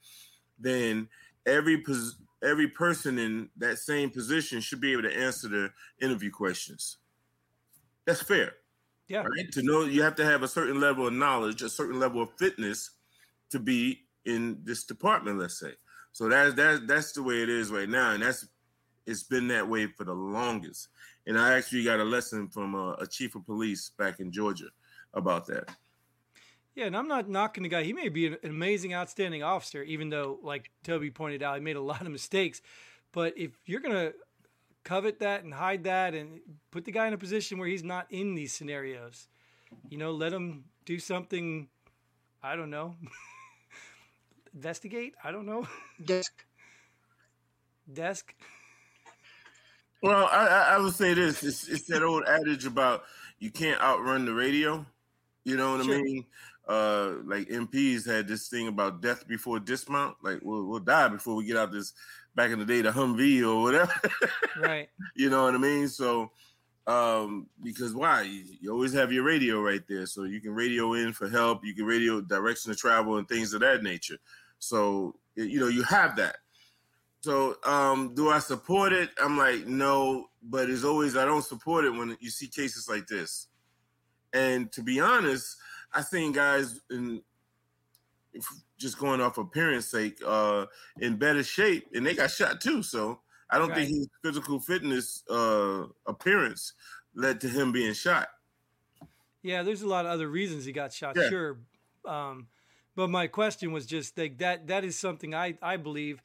then 0.58 1.08
every 1.46 1.82
pos- 1.82 2.16
every 2.44 2.68
person 2.68 3.18
in 3.18 3.48
that 3.56 3.78
same 3.78 4.10
position 4.10 4.60
should 4.60 4.80
be 4.80 4.92
able 4.92 5.02
to 5.02 5.16
answer 5.16 5.48
the 5.48 5.70
interview 6.00 6.30
questions. 6.30 6.98
That's 8.04 8.22
fair 8.22 8.54
yeah. 9.12 9.24
right? 9.24 9.52
To 9.52 9.62
know 9.62 9.84
you 9.84 10.02
have 10.02 10.16
to 10.16 10.24
have 10.24 10.42
a 10.42 10.48
certain 10.48 10.80
level 10.80 11.06
of 11.06 11.12
knowledge, 11.12 11.62
a 11.62 11.68
certain 11.68 12.00
level 12.00 12.22
of 12.22 12.30
fitness 12.38 12.90
to 13.50 13.58
be 13.58 14.04
in 14.24 14.58
this 14.64 14.84
department, 14.84 15.38
let's 15.38 15.60
say. 15.60 15.72
So 16.12 16.28
that's 16.28 16.54
that's 16.54 16.80
that's 16.86 17.12
the 17.12 17.22
way 17.22 17.42
it 17.42 17.50
is 17.50 17.70
right 17.70 17.88
now, 17.88 18.12
and 18.12 18.22
that's 18.22 18.46
it's 19.06 19.22
been 19.22 19.48
that 19.48 19.68
way 19.68 19.86
for 19.86 20.04
the 20.04 20.14
longest. 20.14 20.88
And 21.26 21.38
I 21.38 21.54
actually 21.54 21.84
got 21.84 22.00
a 22.00 22.04
lesson 22.04 22.48
from 22.48 22.74
a, 22.74 22.96
a 23.00 23.06
chief 23.06 23.34
of 23.34 23.46
police 23.46 23.90
back 23.98 24.20
in 24.20 24.32
Georgia 24.32 24.68
about 25.14 25.46
that. 25.46 25.74
Yeah, 26.74 26.86
and 26.86 26.96
I'm 26.96 27.08
not 27.08 27.28
knocking 27.28 27.64
the 27.64 27.68
guy. 27.68 27.82
He 27.82 27.92
may 27.92 28.08
be 28.08 28.26
an, 28.26 28.36
an 28.42 28.50
amazing, 28.50 28.94
outstanding 28.94 29.42
officer, 29.42 29.82
even 29.82 30.08
though, 30.08 30.38
like 30.42 30.70
Toby 30.84 31.10
pointed 31.10 31.42
out, 31.42 31.56
he 31.56 31.60
made 31.60 31.76
a 31.76 31.80
lot 31.92 32.02
of 32.02 32.10
mistakes. 32.10 32.62
But 33.12 33.36
if 33.36 33.50
you're 33.66 33.80
gonna 33.80 34.12
covet 34.84 35.20
that 35.20 35.44
and 35.44 35.54
hide 35.54 35.84
that 35.84 36.14
and 36.14 36.40
put 36.70 36.84
the 36.84 36.92
guy 36.92 37.06
in 37.06 37.12
a 37.12 37.18
position 37.18 37.58
where 37.58 37.68
he's 37.68 37.84
not 37.84 38.06
in 38.10 38.34
these 38.34 38.52
scenarios. 38.52 39.28
You 39.88 39.98
know, 39.98 40.12
let 40.12 40.32
him 40.32 40.64
do 40.84 40.98
something. 40.98 41.68
I 42.42 42.56
don't 42.56 42.70
know. 42.70 42.96
Investigate. 44.54 45.14
I 45.22 45.30
don't 45.30 45.46
know. 45.46 45.66
Desk. 46.04 46.44
Desk. 47.90 48.34
Well, 50.02 50.28
I, 50.30 50.46
I, 50.46 50.74
I 50.74 50.78
would 50.78 50.94
say 50.94 51.14
this: 51.14 51.42
it's, 51.42 51.68
it's 51.68 51.84
that 51.84 52.02
old 52.02 52.24
adage 52.26 52.66
about 52.66 53.04
you 53.38 53.50
can't 53.50 53.80
outrun 53.80 54.24
the 54.24 54.34
radio. 54.34 54.84
You 55.44 55.56
know 55.56 55.76
what 55.76 55.84
Sure. 55.84 55.94
I 55.94 56.02
mean? 56.02 56.24
Uh, 56.68 57.14
like 57.24 57.48
MPs 57.48 58.06
had 58.06 58.28
this 58.28 58.48
thing 58.48 58.68
about 58.68 59.00
death 59.02 59.26
before 59.26 59.58
dismount. 59.58 60.16
Like 60.22 60.40
we'll, 60.42 60.64
we'll 60.64 60.80
die 60.80 61.08
before 61.08 61.34
we 61.36 61.44
get 61.46 61.56
out 61.56 61.72
this. 61.72 61.92
Back 62.34 62.50
in 62.50 62.58
the 62.58 62.64
day, 62.64 62.80
the 62.80 62.90
Humvee 62.90 63.46
or 63.46 63.62
whatever. 63.62 63.92
Right. 64.58 64.88
you 65.16 65.28
know 65.28 65.44
what 65.44 65.54
I 65.54 65.58
mean? 65.58 65.86
So, 65.86 66.30
um, 66.86 67.46
because 67.62 67.94
why? 67.94 68.22
You, 68.22 68.44
you 68.58 68.72
always 68.72 68.94
have 68.94 69.12
your 69.12 69.22
radio 69.22 69.60
right 69.60 69.82
there, 69.86 70.06
so 70.06 70.22
you 70.24 70.40
can 70.40 70.54
radio 70.54 70.94
in 70.94 71.12
for 71.12 71.28
help. 71.28 71.62
You 71.62 71.74
can 71.74 71.84
radio 71.84 72.22
direction 72.22 72.70
of 72.70 72.78
travel 72.78 73.18
and 73.18 73.28
things 73.28 73.52
of 73.52 73.60
that 73.60 73.82
nature. 73.82 74.16
So, 74.60 75.16
you 75.36 75.60
know, 75.60 75.68
you 75.68 75.82
have 75.82 76.16
that. 76.16 76.36
So, 77.22 77.56
um, 77.64 78.14
do 78.14 78.30
I 78.30 78.40
support 78.40 78.92
it? 78.92 79.10
I'm 79.16 79.38
like, 79.38 79.64
no, 79.66 80.30
but 80.42 80.68
as 80.68 80.84
always, 80.84 81.16
I 81.16 81.24
don't 81.24 81.44
support 81.44 81.84
it 81.84 81.90
when 81.90 82.16
you 82.20 82.30
see 82.30 82.48
cases 82.48 82.88
like 82.88 83.06
this. 83.06 83.46
And 84.32 84.72
to 84.72 84.82
be 84.82 85.00
honest, 85.00 85.56
I 85.92 86.02
seen 86.02 86.32
guys 86.32 86.80
in 86.90 87.22
just 88.78 88.98
going 88.98 89.20
off 89.20 89.38
appearance 89.38 89.86
sake, 89.86 90.18
uh, 90.24 90.66
in 90.98 91.16
better 91.16 91.42
shape, 91.42 91.88
and 91.94 92.04
they 92.04 92.14
got 92.14 92.30
shot 92.30 92.60
too. 92.60 92.82
So 92.82 93.22
I 93.50 93.58
don't 93.58 93.74
think 93.74 93.88
his 93.88 94.08
physical 94.24 94.58
fitness 94.60 95.22
uh, 95.28 95.86
appearance 96.06 96.72
led 97.14 97.40
to 97.42 97.48
him 97.48 97.72
being 97.72 97.92
shot. 97.94 98.28
Yeah, 99.42 99.62
there's 99.62 99.82
a 99.82 99.88
lot 99.88 100.04
of 100.04 100.12
other 100.12 100.28
reasons 100.28 100.64
he 100.64 100.72
got 100.72 100.92
shot, 100.92 101.16
Yeah. 101.16 101.28
sure. 101.28 101.58
Um, 102.04 102.48
but 102.94 103.08
my 103.10 103.26
question 103.26 103.72
was 103.72 103.86
just 103.86 104.16
like 104.16 104.38
that. 104.38 104.66
That 104.68 104.84
is 104.84 104.98
something 104.98 105.34
I 105.34 105.58
I 105.62 105.76
believe. 105.76 106.22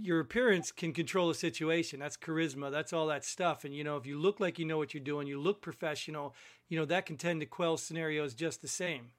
Your 0.00 0.20
appearance 0.20 0.70
can 0.70 0.92
control 0.92 1.30
a 1.30 1.34
situation. 1.34 1.98
That's 1.98 2.16
charisma. 2.16 2.70
That's 2.70 2.92
all 2.92 3.06
that 3.08 3.24
stuff. 3.24 3.64
And 3.64 3.74
you 3.74 3.84
know, 3.84 3.96
if 3.96 4.06
you 4.06 4.18
look 4.18 4.40
like 4.40 4.58
you 4.58 4.64
know 4.64 4.78
what 4.78 4.94
you're 4.94 5.02
doing, 5.02 5.26
you 5.26 5.40
look 5.40 5.60
professional. 5.60 6.34
You 6.68 6.78
know 6.78 6.84
that 6.86 7.06
can 7.06 7.16
tend 7.16 7.40
to 7.40 7.46
quell 7.46 7.76
scenarios 7.76 8.34
just 8.34 8.62
the 8.62 8.68
same. 8.68 9.10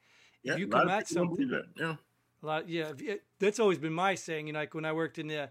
Yeah, 0.43 0.53
if 0.53 0.59
you 0.59 0.67
a 0.67 0.69
come 0.69 0.89
at 0.89 1.07
something, 1.07 1.49
that. 1.49 1.65
Yeah. 1.75 1.95
a 2.41 2.45
lot, 2.45 2.69
yeah, 2.69 2.89
if 2.89 3.01
it, 3.01 3.23
that's 3.39 3.59
always 3.59 3.77
been 3.77 3.93
my 3.93 4.15
saying. 4.15 4.47
You 4.47 4.53
know, 4.53 4.59
like 4.59 4.73
when 4.73 4.85
I 4.85 4.93
worked 4.93 5.19
in 5.19 5.27
the 5.27 5.49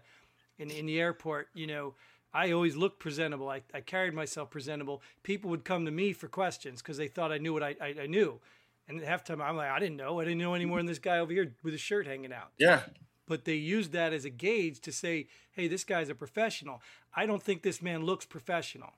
in, 0.57 0.71
in 0.71 0.85
the 0.85 0.99
airport, 0.99 1.49
you 1.53 1.67
know, 1.67 1.93
I 2.33 2.51
always 2.51 2.75
looked 2.75 2.99
presentable. 2.99 3.49
I, 3.49 3.61
I 3.73 3.81
carried 3.81 4.13
myself 4.13 4.49
presentable. 4.49 5.01
People 5.23 5.49
would 5.49 5.65
come 5.65 5.85
to 5.85 5.91
me 5.91 6.13
for 6.13 6.27
questions 6.27 6.81
because 6.81 6.97
they 6.97 7.07
thought 7.07 7.31
I 7.31 7.37
knew 7.37 7.53
what 7.53 7.63
I, 7.63 7.75
I, 7.81 7.95
I 8.03 8.07
knew. 8.07 8.39
And 8.87 9.01
half 9.01 9.23
the 9.23 9.33
time 9.33 9.41
I'm 9.41 9.55
like, 9.55 9.69
I 9.69 9.79
didn't 9.79 9.97
know. 9.97 10.19
I 10.19 10.23
didn't 10.23 10.39
know 10.39 10.53
any 10.53 10.65
more 10.65 10.77
than 10.77 10.85
this 10.85 10.99
guy 10.99 11.19
over 11.19 11.31
here 11.31 11.53
with 11.63 11.73
his 11.73 11.81
shirt 11.81 12.07
hanging 12.07 12.33
out. 12.33 12.49
Yeah. 12.57 12.81
But 13.29 13.45
they 13.45 13.53
use 13.53 13.89
that 13.89 14.11
as 14.11 14.25
a 14.25 14.29
gauge 14.31 14.79
to 14.81 14.91
say, 14.91 15.27
hey, 15.51 15.67
this 15.67 15.83
guy's 15.83 16.09
a 16.09 16.15
professional. 16.15 16.81
I 17.15 17.27
don't 17.27 17.43
think 17.43 17.61
this 17.61 17.79
man 17.79 18.03
looks 18.03 18.25
professional. 18.25 18.93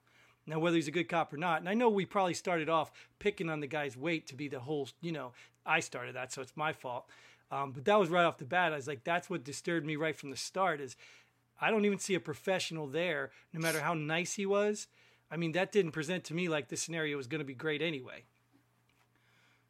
Now, 0.48 0.58
whether 0.58 0.78
he's 0.78 0.88
a 0.88 0.92
good 0.92 1.10
cop 1.10 1.34
or 1.34 1.38
not, 1.38 1.60
and 1.60 1.68
I 1.68 1.74
know 1.74 1.90
we 1.90 2.06
probably 2.06 2.34
started 2.34 2.70
off 2.70 2.94
picking 3.20 3.50
on 3.50 3.60
the 3.60 3.68
guy's 3.68 3.98
weight 3.98 4.26
to 4.28 4.36
be 4.36 4.48
the 4.48 4.62
whole, 4.62 4.88
you 5.02 5.12
know, 5.12 5.34
I 5.66 5.82
started 5.82 6.16
that, 6.16 6.32
so 6.32 6.42
it's 6.42 6.56
my 6.56 6.72
fault. 6.72 7.06
Um, 7.52 7.74
but 7.74 7.84
that 7.86 8.00
was 8.00 8.10
right 8.10 8.24
off 8.24 8.38
the 8.38 8.46
bat. 8.46 8.72
I 8.72 8.78
was 8.78 8.88
like, 8.88 9.04
that's 9.04 9.30
what 9.30 9.44
disturbed 9.44 9.86
me 9.86 9.98
right 9.98 10.16
from 10.16 10.32
the 10.32 10.38
start. 10.38 10.80
Is 10.80 10.96
I 11.60 11.70
don't 11.70 11.84
even 11.84 12.00
see 12.00 12.16
a 12.16 12.20
professional 12.22 12.88
there, 12.88 13.32
no 13.54 13.60
matter 13.60 13.82
how 13.82 13.94
nice 13.94 14.34
he 14.34 14.46
was. 14.46 14.88
I 15.30 15.36
mean, 15.36 15.52
that 15.52 15.74
didn't 15.74 15.92
present 15.92 16.24
to 16.26 16.34
me 16.34 16.48
like 16.48 16.70
this 16.70 16.82
scenario 16.82 17.18
was 17.18 17.28
going 17.28 17.40
to 17.40 17.46
be 17.46 17.54
great 17.54 17.82
anyway. 17.82 18.24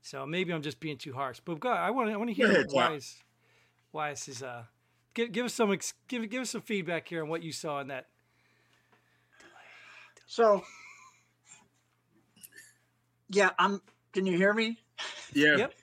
So 0.04 0.26
maybe 0.26 0.54
I'm 0.54 0.62
just 0.62 0.80
being 0.80 0.98
too 0.98 1.14
harsh. 1.14 1.40
But 1.44 1.60
God, 1.60 1.78
I 1.78 1.90
want 1.90 2.10
to 2.10 2.14
I 2.14 2.18
want 2.18 2.30
to 2.30 2.36
hear 2.36 2.52
ahead, 2.52 2.68
why 2.70 3.00
Tom. 3.94 4.12
is 4.12 4.12
why 4.12 4.12
is 4.12 4.26
his 4.26 4.44
uh 4.44 4.64
give 5.14 5.32
give 5.32 5.46
us 5.46 5.54
some 5.54 5.72
ex- 5.72 5.94
give 6.08 6.30
give 6.30 6.42
us 6.42 6.50
some 6.52 6.62
feedback 6.62 7.08
here 7.08 7.24
on 7.24 7.30
what 7.30 7.44
you 7.44 7.52
saw 7.52 7.80
in 7.82 7.88
that. 7.88 8.08
So, 10.28 10.64
yeah, 13.30 13.50
I'm. 13.60 13.82
Can 14.14 14.26
you 14.26 14.38
hear 14.38 14.54
me? 14.54 14.78
Yeah. 15.34 15.58
Yep, 15.58 15.74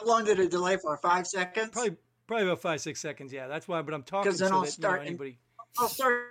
How 0.00 0.06
long 0.06 0.24
did 0.24 0.38
it 0.40 0.50
delay 0.50 0.76
for? 0.76 0.96
Five 0.96 1.26
seconds. 1.26 1.70
probably 1.70 1.96
probably 2.26 2.46
about 2.46 2.60
five 2.60 2.80
six 2.80 3.00
seconds. 3.00 3.32
Yeah, 3.32 3.46
that's 3.46 3.68
why. 3.68 3.82
But 3.82 3.94
I'm 3.94 4.02
talking 4.02 4.30
'Cause 4.30 4.40
then 4.40 4.48
so 4.50 4.54
I'll 4.56 4.60
that 4.62 4.76
you 4.76 4.82
know, 4.82 4.88
start 4.88 5.02
anybody. 5.06 5.38
I'll 5.78 5.88
start. 5.88 6.28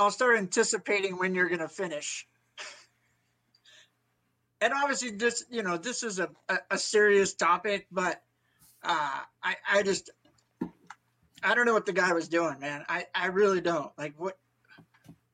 I'll 0.00 0.10
start 0.10 0.38
anticipating 0.38 1.16
when 1.16 1.34
you're 1.34 1.48
gonna 1.48 1.68
finish. 1.68 2.26
And 4.60 4.72
obviously, 4.72 5.10
this 5.10 5.44
you 5.50 5.62
know 5.62 5.76
this 5.76 6.02
is 6.02 6.18
a 6.18 6.30
a, 6.48 6.58
a 6.72 6.78
serious 6.78 7.34
topic, 7.34 7.86
but 7.92 8.22
uh, 8.84 9.20
I 9.42 9.56
I 9.70 9.82
just 9.82 10.10
I 11.42 11.54
don't 11.54 11.66
know 11.66 11.72
what 11.72 11.86
the 11.86 11.92
guy 11.92 12.12
was 12.12 12.28
doing, 12.28 12.58
man. 12.60 12.84
I 12.88 13.06
I 13.14 13.26
really 13.26 13.60
don't. 13.60 13.90
Like 13.98 14.14
what 14.18 14.38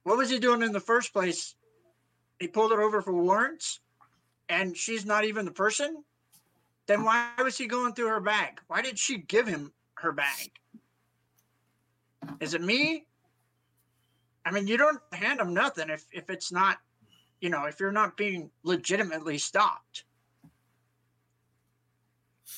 what 0.02 0.16
was 0.16 0.30
he 0.30 0.38
doing 0.38 0.62
in 0.62 0.72
the 0.72 0.80
first 0.80 1.12
place? 1.12 1.54
He 2.38 2.48
pulled 2.48 2.72
her 2.72 2.80
over 2.80 3.02
for 3.02 3.12
warrants, 3.12 3.80
and 4.48 4.76
she's 4.76 5.04
not 5.04 5.24
even 5.24 5.44
the 5.44 5.50
person. 5.50 6.04
Then 6.86 7.04
why 7.04 7.28
was 7.42 7.58
he 7.58 7.66
going 7.66 7.94
through 7.94 8.08
her 8.08 8.20
bag? 8.20 8.60
Why 8.68 8.80
did 8.80 8.98
she 8.98 9.18
give 9.18 9.46
him 9.46 9.72
her 9.94 10.12
bag? 10.12 10.50
Is 12.40 12.54
it 12.54 12.62
me? 12.62 13.04
I 14.44 14.50
mean, 14.50 14.66
you 14.66 14.78
don't 14.78 15.00
hand 15.12 15.40
them 15.40 15.52
nothing 15.52 15.90
if 15.90 16.06
if 16.12 16.30
it's 16.30 16.50
not, 16.50 16.78
you 17.40 17.50
know, 17.50 17.64
if 17.64 17.80
you're 17.80 17.92
not 17.92 18.16
being 18.16 18.50
legitimately 18.62 19.36
stopped. 19.38 20.04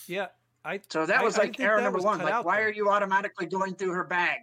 Yeah, 0.07 0.29
I. 0.65 0.81
So 0.89 1.07
that 1.07 1.23
was 1.23 1.37
I 1.37 1.43
like 1.43 1.57
think 1.57 1.61
error 1.61 1.81
number 1.81 1.99
one. 1.99 2.19
Like, 2.21 2.45
why 2.45 2.61
are 2.63 2.73
you 2.73 2.91
automatically 2.91 3.47
going 3.47 3.75
through 3.75 3.93
her 3.93 4.05
bag? 4.05 4.39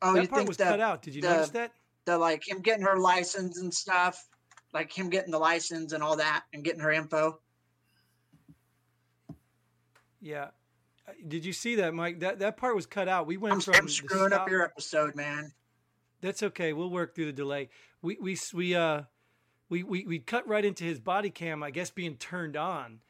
Oh, 0.00 0.14
you 0.14 0.28
part 0.28 0.40
think 0.40 0.48
was 0.48 0.56
that 0.58 0.70
cut 0.70 0.80
out. 0.80 1.02
Did 1.02 1.14
you 1.14 1.22
the- 1.22 1.30
notice 1.30 1.50
that? 1.50 1.72
the 2.08 2.18
like 2.18 2.48
him 2.48 2.60
getting 2.60 2.84
her 2.84 2.98
license 2.98 3.60
and 3.60 3.72
stuff, 3.72 4.26
like 4.72 4.96
him 4.96 5.10
getting 5.10 5.30
the 5.30 5.38
license 5.38 5.92
and 5.92 6.02
all 6.02 6.16
that, 6.16 6.44
and 6.52 6.64
getting 6.64 6.80
her 6.80 6.90
info. 6.90 7.38
Yeah. 10.20 10.48
Uh, 11.06 11.12
Did 11.28 11.44
you 11.44 11.52
see 11.52 11.76
that, 11.76 11.94
Mike? 11.94 12.20
That 12.20 12.38
that 12.38 12.56
part 12.56 12.74
was 12.74 12.86
cut 12.86 13.08
out. 13.08 13.26
We 13.26 13.36
went 13.36 13.54
I'm, 13.54 13.60
from 13.60 13.74
I'm 13.74 13.88
screwing 13.88 14.32
up 14.32 14.48
your 14.48 14.64
episode, 14.64 15.14
man. 15.14 15.52
That's 16.20 16.42
okay. 16.42 16.72
We'll 16.72 16.90
work 16.90 17.14
through 17.14 17.26
the 17.26 17.32
delay. 17.32 17.68
We 18.02 18.16
we 18.20 18.38
we 18.54 18.74
uh 18.74 19.02
we 19.68 19.82
we 19.82 20.04
we 20.06 20.18
cut 20.18 20.48
right 20.48 20.64
into 20.64 20.84
his 20.84 20.98
body 20.98 21.30
cam. 21.30 21.62
I 21.62 21.70
guess 21.70 21.90
being 21.90 22.16
turned 22.16 22.56
on 22.56 23.00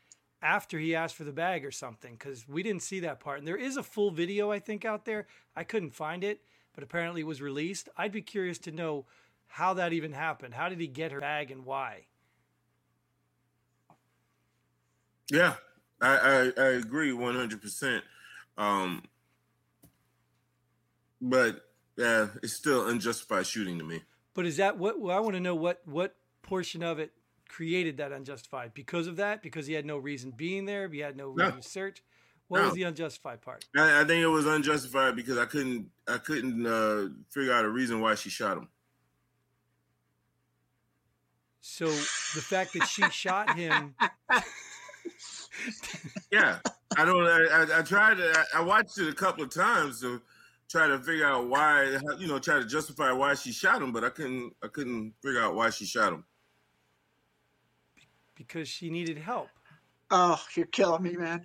after 0.40 0.78
he 0.78 0.95
asked 0.95 1.16
for 1.16 1.25
the 1.25 1.33
bag 1.33 1.64
or 1.64 1.71
something 1.71 2.12
because 2.12 2.49
we 2.49 2.62
didn't 2.62 2.83
see 2.83 3.00
that 3.00 3.21
part. 3.21 3.38
And 3.38 3.49
there 3.49 3.57
is 3.57 3.76
a 3.76 3.83
full 3.83 4.11
video 4.11 4.50
I 4.50 4.59
think 4.59 4.85
out 4.85 5.04
there. 5.04 5.26
I 5.57 5.64
couldn't 5.64 5.95
find 5.95 6.23
it, 6.23 6.40
but 6.75 6.85
apparently 6.85 7.23
it 7.23 7.26
was 7.26 7.42
released. 7.42 7.88
I'd 7.97 8.12
be 8.12 8.23
curious 8.23 8.59
to 8.61 8.73
know 8.73 9.07
how 9.49 9.75
that 9.75 9.92
even 9.92 10.12
happened. 10.12 10.54
How 10.54 10.68
did 10.68 10.80
he 10.80 10.87
get 10.87 11.12
her 11.12 11.21
bag 11.21 11.50
and 11.50 11.64
why? 11.64 12.07
Yeah. 15.30 15.54
I, 16.00 16.52
I, 16.57 16.62
I 16.62 16.66
agree 16.68 17.11
100%. 17.11 18.02
Um, 18.57 19.02
but 21.21 21.64
yeah, 21.97 22.28
it's 22.42 22.52
still 22.52 22.87
unjustified 22.87 23.47
shooting 23.47 23.78
to 23.78 23.85
me. 23.85 24.02
But 24.35 24.47
is 24.47 24.59
that 24.59 24.78
what 24.78 25.00
well, 25.00 25.16
I 25.16 25.21
want 25.21 25.35
to 25.35 25.40
know? 25.40 25.57
What 25.57 25.80
what 25.85 26.14
portion 26.42 26.83
of 26.83 27.00
it 27.00 27.12
created 27.49 27.97
that 27.97 28.12
unjustified 28.12 28.75
because 28.75 29.07
of 29.07 29.17
that? 29.17 29.43
Because 29.43 29.67
he 29.67 29.75
had 29.75 29.87
no 29.87 29.97
reason 29.99 30.31
being 30.31 30.67
there. 30.67 30.88
He 30.88 31.00
had 31.00 31.17
no 31.17 31.33
No. 31.33 31.45
reason 31.45 31.61
to 31.61 31.69
search. 31.69 32.02
What 32.49 32.59
No. 32.59 32.64
was 32.67 32.75
the 32.75 32.85
unjustified 32.85 33.43
part? 33.43 33.64
I, 33.76 34.00
I 34.00 34.05
think 34.05 34.23
it 34.23 34.28
was 34.28 34.47
unjustified 34.47 35.17
because 35.17 35.37
I 35.38 35.45
couldn't 35.47 35.90
I 36.07 36.19
couldn't 36.19 36.67
uh, 36.67 37.09
figure 37.31 37.52
out 37.52 37.64
a 37.64 37.69
reason 37.71 38.00
why 38.00 38.14
she 38.14 38.31
shot 38.31 38.57
him. 38.57 38.69
So 41.61 41.87
the 41.87 42.43
fact 42.43 42.73
that 42.75 42.87
she 42.87 43.02
shot 43.11 43.55
him, 43.55 43.95
Yeah, 46.31 46.59
I 46.97 47.05
don't. 47.05 47.26
I, 47.26 47.47
I, 47.47 47.78
I 47.78 47.83
tried 47.83 48.17
to. 48.19 48.33
I, 48.55 48.61
I 48.61 48.62
watched 48.62 48.99
it 48.99 49.09
a 49.09 49.14
couple 49.14 49.45
of 49.45 49.50
times 49.50 50.00
to 50.00 50.21
try 50.69 50.87
to 50.87 50.99
figure 50.99 51.26
out 51.26 51.49
why. 51.49 51.99
You 52.19 52.26
know, 52.26 52.38
try 52.38 52.59
to 52.59 52.67
justify 52.67 53.12
why 53.12 53.35
she 53.35 53.52
shot 53.52 53.83
him, 53.83 53.93
but 53.93 54.05
I 54.05 54.11
couldn't. 54.11 54.55
I 54.62 54.69
couldn't 54.69 55.14
figure 55.23 55.40
out 55.40 55.55
why 55.55 55.71
she 55.71 55.85
shot 55.87 56.12
him. 56.12 56.25
Because 58.38 58.68
she 58.68 58.88
needed 58.88 59.18
help. 59.18 59.49
Oh, 60.11 60.40
you're 60.54 60.66
killing 60.66 61.02
me, 61.02 61.16
man. 61.16 61.45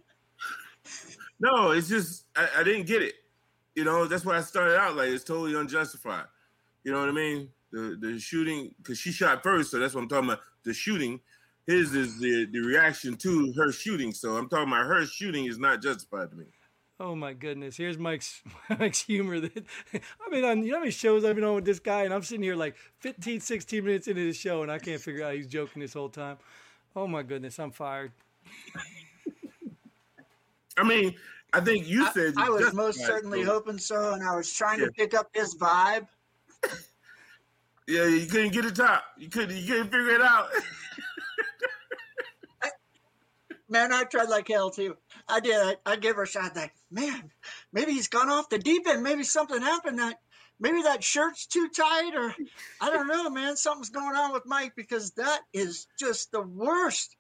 No, 1.40 1.72
it's 1.72 1.90
just 1.90 2.26
I, 2.36 2.48
I 2.60 2.64
didn't 2.64 2.86
get 2.86 3.02
it. 3.02 3.16
You 3.76 3.84
know, 3.84 4.06
that's 4.06 4.24
why 4.24 4.38
I 4.38 4.42
started 4.42 4.78
out 4.78 4.96
like 4.96 5.10
it's 5.10 5.24
totally 5.24 5.56
unjustified. 5.56 6.26
You 6.84 6.92
know 6.92 7.00
what 7.00 7.10
I 7.10 7.14
mean? 7.14 7.50
The 7.72 7.98
the 8.00 8.20
shooting 8.20 8.74
because 8.78 9.00
she 9.00 9.12
shot 9.12 9.44
first, 9.44 9.72
so 9.72 9.80
that's 9.80 9.94
what 9.94 10.02
I'm 10.02 10.08
talking 10.08 10.30
about. 10.30 10.42
The 10.64 10.74
shooting, 10.74 11.20
his 11.66 11.94
is 11.96 12.20
the 12.20 12.46
the 12.46 12.60
reaction 12.60 13.16
to 13.18 13.54
her 13.58 13.72
shooting. 13.72 14.14
So 14.14 14.38
I'm 14.38 14.48
talking 14.48 14.72
about 14.72 14.86
her 14.86 15.06
shooting 15.06 15.46
is 15.46 15.58
not 15.58 15.82
justified 15.82 16.30
to 16.32 16.38
me. 16.38 16.46
Oh 17.00 17.16
my 17.16 17.34
goodness! 17.34 17.76
Here's 17.76 17.98
Mike's 17.98 18.42
Mike's 18.80 19.02
humor. 19.02 19.40
That 19.40 19.66
I 19.94 20.30
mean, 20.30 20.46
on 20.46 20.64
you 20.64 20.70
know 20.70 20.78
how 20.78 20.82
many 20.82 20.92
shows 20.92 21.26
I've 21.26 21.36
been 21.36 21.44
on 21.44 21.56
with 21.56 21.66
this 21.66 21.80
guy, 21.80 22.04
and 22.04 22.14
I'm 22.14 22.24
sitting 22.24 22.44
here 22.44 22.56
like 22.56 22.76
15, 23.00 23.40
16 23.40 23.84
minutes 23.84 24.08
into 24.08 24.24
the 24.24 24.34
show, 24.34 24.62
and 24.62 24.72
I 24.72 24.78
can't 24.78 25.02
figure 25.02 25.26
out 25.26 25.34
he's 25.34 25.48
joking 25.48 25.82
this 25.82 25.94
whole 25.94 26.10
time. 26.10 26.38
Oh 26.96 27.08
my 27.08 27.24
goodness, 27.24 27.60
I'm 27.60 27.72
fired. 27.72 28.12
I 30.78 30.84
mean, 30.84 31.16
I 31.54 31.60
think 31.60 31.88
you 31.88 32.08
said 32.14 32.34
I 32.38 32.48
you 32.48 32.54
was 32.54 32.74
most 32.74 33.00
it, 33.00 33.06
certainly 33.06 33.44
so- 33.44 33.52
hoping 33.54 33.78
so, 33.78 34.14
and 34.14 34.24
I 34.24 34.36
was 34.36 34.52
trying 34.52 34.80
Yeah. 34.80 34.86
to 34.88 34.92
pick 34.92 35.14
up 35.14 35.30
his 35.34 35.56
vibe. 35.56 36.08
Yeah, 37.86 38.06
you 38.06 38.28
couldn't 38.28 38.54
get 38.54 38.64
it 38.64 38.78
top. 38.78 39.04
You 39.18 39.28
couldn't. 39.28 39.58
You 39.58 39.68
couldn't 39.68 39.92
figure 39.92 40.12
it 40.12 40.22
out. 40.22 40.48
Man, 43.70 43.92
I 43.92 44.06
tried 44.06 44.30
like 44.30 44.48
hell 44.48 44.70
too. 44.70 44.96
I 45.28 45.42
did. 45.42 45.56
I, 45.56 45.76
I 45.86 45.96
gave 45.98 46.16
her 46.16 46.24
a 46.24 46.28
shot. 46.28 46.56
Like, 46.56 46.74
man, 46.92 47.30
maybe 47.74 47.92
he's 47.92 48.08
gone 48.08 48.30
off 48.30 48.48
the 48.48 48.58
deep 48.58 48.88
end. 48.88 49.04
Maybe 49.04 49.24
something 49.24 49.60
happened. 49.62 50.00
That 50.00 50.18
maybe 50.60 50.82
that 50.84 51.04
shirt's 51.04 51.46
too 51.46 51.70
tight, 51.70 52.14
or 52.16 52.34
I 52.82 52.90
don't 52.90 53.08
know, 53.08 53.30
man. 53.30 53.56
Something's 53.58 53.90
going 53.90 54.16
on 54.16 54.34
with 54.34 54.46
Mike 54.46 54.74
because 54.76 55.12
that 55.12 55.42
is 55.54 55.88
just 56.00 56.32
the 56.32 56.42
worst. 56.42 57.16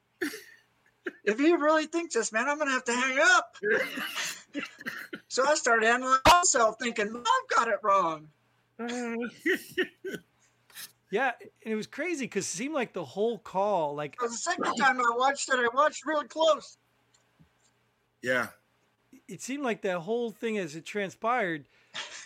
If 1.26 1.38
he 1.38 1.54
really 1.54 1.86
thinks 1.86 2.16
this, 2.16 2.32
man, 2.32 2.48
I'm 2.48 2.58
gonna 2.58 2.72
have 2.72 2.86
to 2.86 2.94
hang 2.94 3.20
up. 3.20 3.58
so 5.28 5.46
I 5.46 5.56
started 5.56 5.86
handling 5.86 6.20
myself, 6.26 6.76
thinking 6.82 7.08
I've 7.08 7.58
got 7.58 7.68
it 7.68 7.80
wrong. 7.84 8.30
Yeah, 11.12 11.34
and 11.64 11.72
it 11.74 11.76
was 11.76 11.86
crazy 11.86 12.26
because 12.26 12.46
it 12.46 12.58
seemed 12.58 12.74
like 12.74 12.92
the 12.94 13.06
whole 13.06 13.38
call, 13.38 13.94
like 13.94 14.18
the 14.20 14.30
second 14.30 14.76
time 14.78 15.00
I 15.00 15.16
watched 15.16 15.48
it, 15.48 15.60
I 15.60 15.68
watched 15.72 16.08
really 16.08 16.28
close. 16.28 16.80
yeah. 18.24 18.48
it 19.28 19.40
seemed 19.40 19.62
like 19.64 19.84
that 19.84 20.00
whole 20.00 20.32
thing 20.32 20.58
as 20.58 20.76
it 20.76 20.88
transpired, 20.88 21.68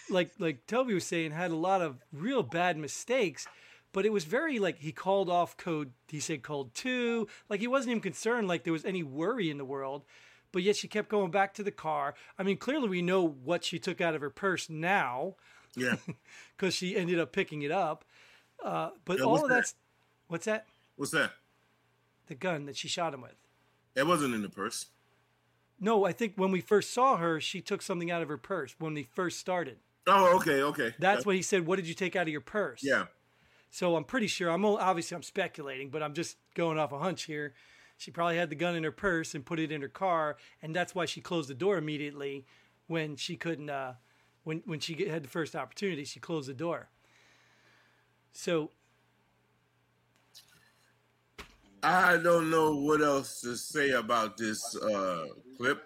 like 0.09 0.31
like 0.39 0.65
Toby 0.67 0.93
was 0.93 1.05
saying, 1.05 1.31
had 1.31 1.51
a 1.51 1.55
lot 1.55 1.81
of 1.81 1.97
real 2.12 2.43
bad 2.43 2.77
mistakes. 2.77 3.47
But 3.93 4.05
it 4.05 4.12
was 4.12 4.25
very 4.25 4.59
like 4.59 4.79
he 4.79 4.91
called 4.91 5.29
off 5.29 5.57
code. 5.57 5.91
He 6.07 6.19
said 6.19 6.43
code 6.43 6.74
two. 6.74 7.27
Like 7.50 7.59
he 7.59 7.67
wasn't 7.67 7.91
even 7.91 8.01
concerned. 8.01 8.47
Like 8.47 8.63
there 8.63 8.74
was 8.74 8.86
any 8.86 9.01
worry 9.03 9.50
in 9.50 9.57
the 9.57 9.65
world. 9.65 10.03
But 10.51 10.63
yet 10.63 10.75
she 10.75 10.88
kept 10.88 11.09
going 11.09 11.31
back 11.31 11.53
to 11.55 11.63
the 11.63 11.71
car. 11.71 12.15
I 12.38 12.43
mean, 12.43 12.57
clearly 12.57 12.88
we 12.89 13.01
know 13.01 13.27
what 13.27 13.63
she 13.63 13.79
took 13.79 14.00
out 14.00 14.15
of 14.15 14.21
her 14.21 14.29
purse 14.29 14.69
now 14.69 15.36
Yeah. 15.75 15.95
because 16.57 16.74
she 16.74 16.95
ended 16.95 17.19
up 17.19 17.31
picking 17.33 17.63
it 17.63 17.71
up. 17.71 18.05
Uh, 18.63 18.91
but 19.03 19.19
Yeah, 19.19 19.25
all 19.25 19.43
of 19.43 19.50
that? 19.50 19.55
that's 19.55 19.75
what's 20.27 20.45
that? 20.45 20.65
What's 20.95 21.12
that? 21.12 21.31
The 22.27 22.36
gun 22.36 22.65
that 22.65 22.75
she 22.77 22.88
shot 22.88 23.13
him 23.13 23.21
with. 23.21 23.36
It 23.95 24.05
wasn't 24.07 24.36
in 24.36 24.41
the 24.41 24.50
purse. 24.50 24.88
No, 25.79 26.05
I 26.05 26.12
think 26.12 26.34
when 26.36 26.51
we 26.51 26.62
first 26.62 26.93
saw 26.93 27.17
her, 27.17 27.39
she 27.39 27.62
took 27.62 27.81
something 27.81 28.10
out 28.10 28.22
of 28.22 28.29
her 28.29 28.38
purse 28.38 28.75
when 28.79 28.93
we 28.93 29.03
first 29.03 29.39
started. 29.39 29.77
Oh, 30.07 30.38
okay, 30.38 30.62
okay. 30.62 30.96
That's 31.00 31.25
what 31.25 31.36
he 31.36 31.41
said. 31.41 31.67
What 31.67 31.75
did 31.75 31.88
you 31.88 31.93
take 31.93 32.15
out 32.15 32.24
of 32.24 32.29
your 32.29 32.41
purse? 32.41 32.81
Yeah. 32.84 33.05
So 33.69 33.96
I'm 33.96 34.05
pretty 34.05 34.27
sure. 34.27 34.50
I'm 34.50 34.65
obviously 34.65 35.15
I'm 35.15 35.24
speculating, 35.24 35.89
but 35.89 36.01
I'm 36.01 36.13
just 36.13 36.38
going 36.55 36.79
off 36.79 36.93
a 36.93 37.00
hunch 37.00 37.24
here. 37.24 37.53
She 37.98 38.12
probably 38.12 38.38
had 38.38 38.50
the 38.50 38.55
gun 38.55 38.75
in 38.75 38.84
her 38.84 38.91
purse 38.91 39.36
and 39.36 39.46
put 39.46 39.60
it 39.60 39.72
in 39.72 39.81
her 39.81 39.88
car, 39.89 40.38
and 40.62 40.75
that's 40.75 40.96
why 40.96 41.05
she 41.05 41.19
closed 41.19 41.50
the 41.50 41.55
door 41.55 41.77
immediately 41.77 42.46
when 42.88 43.15
she 43.15 43.36
couldn't. 43.36 43.69
Uh, 43.69 43.93
when 44.43 44.62
when 44.65 44.79
she 44.79 45.07
had 45.07 45.24
the 45.24 45.27
first 45.27 45.55
opportunity, 45.55 46.05
she 46.05 46.19
closed 46.19 46.48
the 46.48 46.53
door. 46.53 46.89
So 48.31 48.72
I 51.88 52.17
don't 52.17 52.50
know 52.50 52.76
what 52.76 53.02
else 53.02 53.39
to 53.41 53.56
say 53.56 53.91
about 53.91 54.36
this 54.36 54.76
uh, 54.76 55.28
clip 55.56 55.82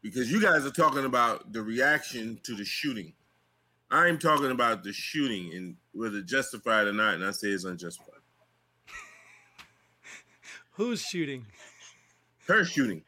because 0.00 0.30
you 0.30 0.40
guys 0.40 0.64
are 0.64 0.70
talking 0.70 1.04
about 1.04 1.52
the 1.52 1.60
reaction 1.60 2.38
to 2.44 2.54
the 2.54 2.64
shooting. 2.64 3.14
I'm 3.90 4.16
talking 4.16 4.52
about 4.52 4.84
the 4.84 4.92
shooting 4.92 5.52
and 5.52 5.74
whether 5.92 6.22
justified 6.22 6.86
or 6.86 6.92
not, 6.92 7.14
and 7.14 7.24
I 7.24 7.32
say 7.32 7.48
it's 7.48 7.64
unjustified. 7.64 8.20
who's 10.72 11.02
shooting? 11.02 11.46
Her 12.46 12.64
shooting. 12.64 13.02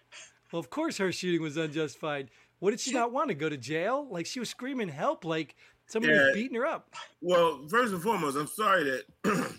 Well, 0.51 0.59
of 0.59 0.69
course 0.69 0.99
her 0.99 1.13
shooting 1.13 1.43
was 1.43 1.57
unjustified. 1.57 2.29
What 2.59 2.73
did 2.73 2.81
she 2.81 2.93
not 2.93 3.13
want 3.13 3.29
to 3.29 3.35
go 3.35 3.49
to 3.49 3.57
jail? 3.57 4.05
Like 4.11 4.27
she 4.27 4.41
was 4.41 4.51
screaming 4.51 4.89
help, 4.89 5.25
like 5.25 5.55
somebody 5.87 6.13
Yeah. 6.13 6.25
was 6.25 6.35
beating 6.35 6.57
her 6.57 6.67
up. 6.67 6.93
Well, 7.21 7.69
first 7.69 7.93
and 7.93 8.03
foremost, 8.03 8.37
I'm 8.37 8.49
sorry 8.49 8.83
that. 8.85 9.55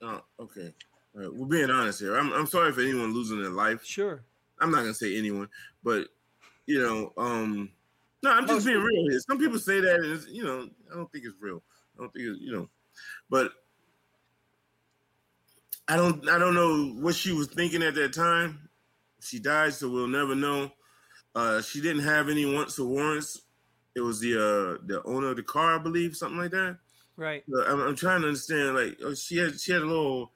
oh, 0.00 0.20
okay, 0.40 0.72
right, 1.14 1.32
we're 1.32 1.46
being 1.46 1.70
honest 1.70 2.00
here. 2.00 2.16
I'm 2.16 2.32
I'm 2.32 2.46
sorry 2.46 2.72
for 2.72 2.80
anyone 2.80 3.12
losing 3.12 3.40
their 3.40 3.50
life. 3.50 3.84
Sure. 3.84 4.22
I'm 4.60 4.70
not 4.70 4.78
gonna 4.80 4.94
say 4.94 5.16
anyone, 5.16 5.48
but 5.82 6.08
you 6.66 6.80
know, 6.80 7.12
um, 7.16 7.70
no, 8.22 8.30
I'm 8.30 8.46
just 8.46 8.66
being 8.66 8.78
real 8.78 9.10
here. 9.10 9.20
Some 9.20 9.38
people 9.38 9.58
say 9.58 9.80
that, 9.80 9.96
and 9.96 10.12
it's, 10.12 10.28
you 10.28 10.44
know, 10.44 10.68
I 10.90 10.94
don't 10.94 11.10
think 11.10 11.24
it's 11.24 11.34
real. 11.40 11.62
I 11.96 12.02
don't 12.02 12.12
think 12.12 12.26
it's, 12.28 12.40
you 12.40 12.52
know, 12.52 12.68
but 13.28 13.52
I 15.88 15.96
don't, 15.96 16.28
I 16.28 16.38
don't 16.38 16.54
know 16.54 16.94
what 17.02 17.16
she 17.16 17.32
was 17.32 17.48
thinking 17.48 17.82
at 17.82 17.96
that 17.96 18.12
time. 18.12 18.68
She 19.20 19.40
died, 19.40 19.74
so 19.74 19.90
we'll 19.90 20.06
never 20.06 20.36
know. 20.36 20.70
Uh, 21.34 21.62
she 21.62 21.80
didn't 21.80 22.02
have 22.02 22.28
any 22.28 22.46
wants 22.46 22.78
or 22.78 22.86
warrants. 22.86 23.40
It 23.94 24.00
was 24.00 24.20
the 24.20 24.34
uh, 24.36 24.78
the 24.86 25.02
owner 25.04 25.30
of 25.30 25.36
the 25.36 25.42
car, 25.42 25.74
I 25.74 25.82
believe, 25.82 26.16
something 26.16 26.38
like 26.38 26.52
that. 26.52 26.78
Right. 27.16 27.42
I'm, 27.66 27.80
I'm 27.80 27.96
trying 27.96 28.22
to 28.22 28.28
understand. 28.28 28.76
Like, 28.76 28.98
oh, 29.04 29.14
she 29.14 29.36
had 29.36 29.60
she 29.60 29.72
had 29.72 29.82
a 29.82 29.86
little. 29.86 30.32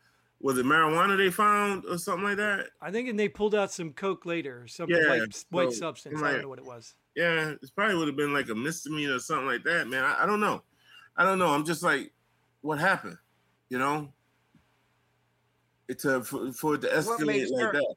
Was 0.46 0.58
it 0.58 0.64
marijuana 0.64 1.16
they 1.16 1.28
found 1.30 1.84
or 1.86 1.98
something 1.98 2.22
like 2.22 2.36
that? 2.36 2.66
I 2.80 2.92
think 2.92 3.08
and 3.08 3.18
they 3.18 3.28
pulled 3.28 3.52
out 3.54 3.72
some 3.72 3.92
coke 3.92 4.24
later, 4.24 4.62
or 4.62 4.68
something 4.68 4.96
Yeah, 4.96 5.08
white, 5.08 5.44
white 5.50 5.72
so, 5.72 5.78
substance. 5.80 6.22
I 6.22 6.30
don't 6.32 6.42
know 6.42 6.48
what 6.48 6.60
it 6.60 6.64
was. 6.64 6.94
Yeah, 7.16 7.48
it 7.50 7.70
probably 7.74 7.96
would 7.96 8.06
have 8.06 8.16
been 8.16 8.32
like 8.32 8.48
a 8.48 8.54
misdemeanor 8.54 9.16
or 9.16 9.18
something 9.18 9.46
like 9.46 9.64
that, 9.64 9.88
man. 9.88 10.04
I, 10.04 10.22
I 10.22 10.26
don't 10.26 10.38
know. 10.38 10.62
I 11.16 11.24
don't 11.24 11.40
know. 11.40 11.48
I'm 11.48 11.64
just 11.64 11.82
like, 11.82 12.12
what 12.60 12.78
happened? 12.78 13.18
You 13.70 13.78
know? 13.80 14.12
It's 15.88 16.04
a 16.04 16.22
for, 16.22 16.52
for 16.52 16.74
it 16.76 16.82
to 16.82 16.88
escalate 16.88 17.50
like 17.50 17.64
her- 17.64 17.72
that. 17.72 17.94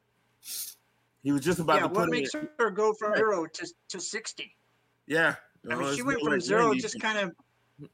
He 1.22 1.30
was 1.30 1.42
just 1.42 1.60
about 1.60 1.76
yeah, 1.76 1.82
to 1.82 1.88
put 1.88 1.98
what 1.98 2.08
makes 2.10 2.34
in- 2.34 2.48
her 2.58 2.70
go 2.70 2.92
from 2.94 3.10
Right. 3.12 3.18
zero 3.18 3.46
to, 3.46 3.74
to 3.90 4.00
60? 4.00 4.56
Yeah. 5.06 5.36
I 5.70 5.74
mean, 5.76 5.86
Oh, 5.86 5.94
she 5.94 6.02
went 6.02 6.18
from 6.20 6.32
like 6.32 6.40
zero, 6.40 6.66
Randy. 6.66 6.80
just 6.80 6.98
kind 7.00 7.18
of, 7.18 7.32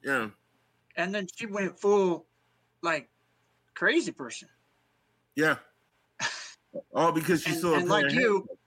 Yeah. 0.02 0.28
and 0.96 1.14
then 1.14 1.26
she 1.36 1.44
went 1.46 1.78
full, 1.78 2.26
like, 2.82 3.10
crazy 3.76 4.10
person. 4.10 4.48
Yeah. 5.36 5.56
All 6.94 7.12
because 7.12 7.42
she 7.42 7.52
And, 7.52 7.60
saw 7.60 7.74
a 7.74 7.78
and 7.78 7.88
like 7.88 8.10
you, 8.10 8.32
handcuffs. 8.32 8.60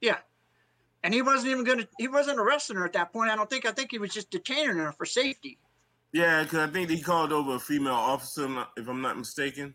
yeah. 0.00 0.18
And 1.02 1.14
he 1.14 1.22
wasn't 1.22 1.50
even 1.52 1.64
gonna, 1.64 1.88
he 1.98 2.08
wasn't 2.08 2.38
arresting 2.38 2.76
her 2.76 2.84
at 2.84 2.92
that 2.92 3.12
point. 3.12 3.30
I 3.30 3.36
don't 3.36 3.48
think. 3.48 3.64
I 3.64 3.72
think 3.72 3.90
he 3.90 3.98
was 3.98 4.12
just 4.12 4.30
detaining 4.30 4.76
her 4.76 4.92
for 4.92 5.04
safety. 5.04 5.58
Yeah, 6.12 6.42
because 6.42 6.58
I 6.58 6.70
think 6.70 6.90
he 6.90 7.00
called 7.00 7.32
over 7.32 7.56
a 7.56 7.58
female 7.58 7.94
officer, 7.94 8.46
if 8.76 8.86
I'm 8.86 9.00
not 9.00 9.16
mistaken. 9.18 9.74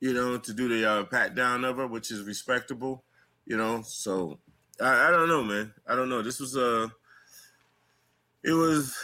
You 0.00 0.14
know, 0.14 0.38
to 0.38 0.52
do 0.54 0.68
the 0.68 0.88
uh, 0.90 1.04
pat 1.04 1.34
down 1.34 1.64
of 1.64 1.76
her, 1.76 1.86
which 1.86 2.10
is 2.10 2.22
respectable. 2.22 3.04
You 3.44 3.58
know, 3.58 3.82
so 3.82 4.38
I, 4.80 5.08
I 5.08 5.10
don't 5.10 5.28
know, 5.28 5.42
man. 5.42 5.74
I 5.86 5.94
don't 5.96 6.08
know. 6.08 6.22
This 6.22 6.40
was 6.40 6.56
uh 6.56 6.88
it 8.42 8.52
was 8.52 8.96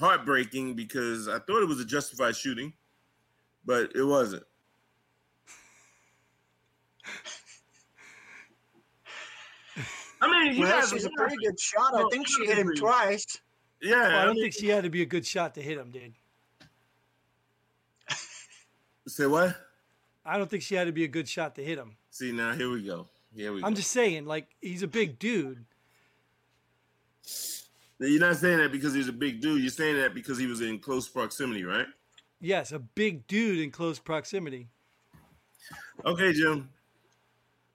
heartbreaking 0.00 0.74
because 0.74 1.28
I 1.28 1.38
thought 1.38 1.62
it 1.62 1.68
was 1.68 1.78
a 1.80 1.84
justified 1.84 2.34
shooting, 2.34 2.72
but 3.64 3.94
it 3.94 4.02
wasn't. 4.02 4.42
I 10.22 10.30
mean, 10.44 10.54
you 10.54 10.62
Well, 10.62 10.80
guys, 10.80 10.90
she's 10.90 11.04
a 11.04 11.10
pretty 11.16 11.36
good 11.42 11.58
shot. 11.58 11.94
I 11.94 12.04
think 12.10 12.26
she 12.28 12.44
hit 12.46 12.58
him 12.58 12.74
twice. 12.74 13.24
yeah. 13.80 14.08
Well, 14.08 14.18
I 14.18 14.24
don't 14.26 14.34
mean- 14.34 14.44
think 14.44 14.54
she 14.54 14.68
had 14.68 14.84
to 14.84 14.90
be 14.90 15.02
a 15.02 15.06
good 15.06 15.26
shot 15.26 15.54
to 15.54 15.62
hit 15.62 15.78
him, 15.78 15.90
dude. 15.90 16.14
say 19.08 19.26
what? 19.26 19.56
I 20.24 20.36
don't 20.38 20.48
think 20.48 20.62
she 20.62 20.74
had 20.76 20.84
to 20.86 20.92
be 20.92 21.02
a 21.04 21.08
good 21.08 21.28
shot 21.28 21.54
to 21.56 21.64
hit 21.64 21.78
him. 21.78 21.96
See 22.10 22.30
now, 22.32 22.52
here 22.54 22.70
we 22.70 22.82
go. 22.84 23.08
Here 23.34 23.52
we 23.52 23.62
I'm 23.64 23.72
go. 23.72 23.76
just 23.76 23.90
saying, 23.90 24.26
like 24.26 24.48
he's 24.60 24.82
a 24.82 24.86
big 24.88 25.18
dude. 25.18 25.64
You're 28.08 28.20
not 28.20 28.36
saying 28.36 28.58
that 28.58 28.72
because 28.72 28.94
he's 28.94 29.08
a 29.08 29.12
big 29.12 29.40
dude. 29.40 29.60
You're 29.60 29.70
saying 29.70 29.96
that 29.96 30.14
because 30.14 30.38
he 30.38 30.46
was 30.46 30.62
in 30.62 30.78
close 30.78 31.06
proximity, 31.06 31.64
right? 31.64 31.86
Yes, 32.40 32.72
a 32.72 32.78
big 32.78 33.26
dude 33.26 33.58
in 33.58 33.70
close 33.70 33.98
proximity. 33.98 34.68
Okay, 36.06 36.32
Jim. 36.32 36.70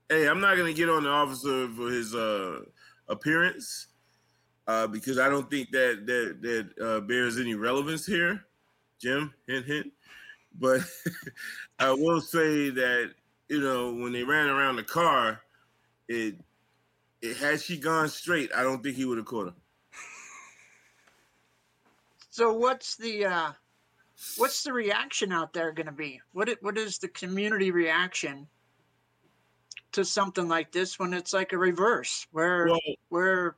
Hey, 0.09 0.27
I'm 0.27 0.41
not 0.41 0.57
gonna 0.57 0.73
get 0.73 0.89
on 0.89 1.03
the 1.03 1.09
officer 1.09 1.67
for 1.69 1.89
his 1.89 2.15
uh, 2.15 2.61
appearance 3.07 3.87
uh, 4.67 4.87
because 4.87 5.19
I 5.19 5.29
don't 5.29 5.49
think 5.49 5.69
that 5.71 6.05
that 6.07 6.41
that 6.41 6.85
uh, 6.85 6.99
bears 7.01 7.37
any 7.37 7.53
relevance 7.53 8.05
here, 8.05 8.45
Jim. 8.99 9.31
Hint, 9.47 9.65
hint. 9.67 9.91
But 10.59 10.81
I 11.79 11.91
will 11.91 12.21
say 12.21 12.71
that 12.71 13.11
you 13.47 13.61
know 13.61 13.93
when 13.93 14.11
they 14.11 14.23
ran 14.23 14.49
around 14.49 14.77
the 14.77 14.83
car, 14.83 15.41
it 16.07 16.35
it 17.21 17.37
had 17.37 17.61
she 17.61 17.77
gone 17.77 18.09
straight, 18.09 18.51
I 18.55 18.63
don't 18.63 18.81
think 18.81 18.95
he 18.95 19.05
would 19.05 19.17
have 19.17 19.27
caught 19.27 19.47
her. 19.47 19.53
So 22.35 22.51
what's 22.51 22.97
the 22.97 23.27
uh, 23.27 23.51
what's 24.35 24.61
the 24.63 24.73
reaction 24.73 25.31
out 25.31 25.53
there 25.53 25.71
going 25.71 25.85
to 25.85 25.93
be? 25.93 26.19
What 26.33 26.49
what 26.59 26.77
is 26.77 26.97
the 26.97 27.07
community 27.07 27.71
reaction 27.71 28.45
to 29.93 30.03
something 30.03 30.49
like 30.49 30.73
this 30.73 30.99
when 30.99 31.13
it's 31.13 31.31
like 31.31 31.53
a 31.53 31.57
reverse 31.57 32.27
where 32.33 32.65
Well, 32.65 32.79
where 33.07 33.55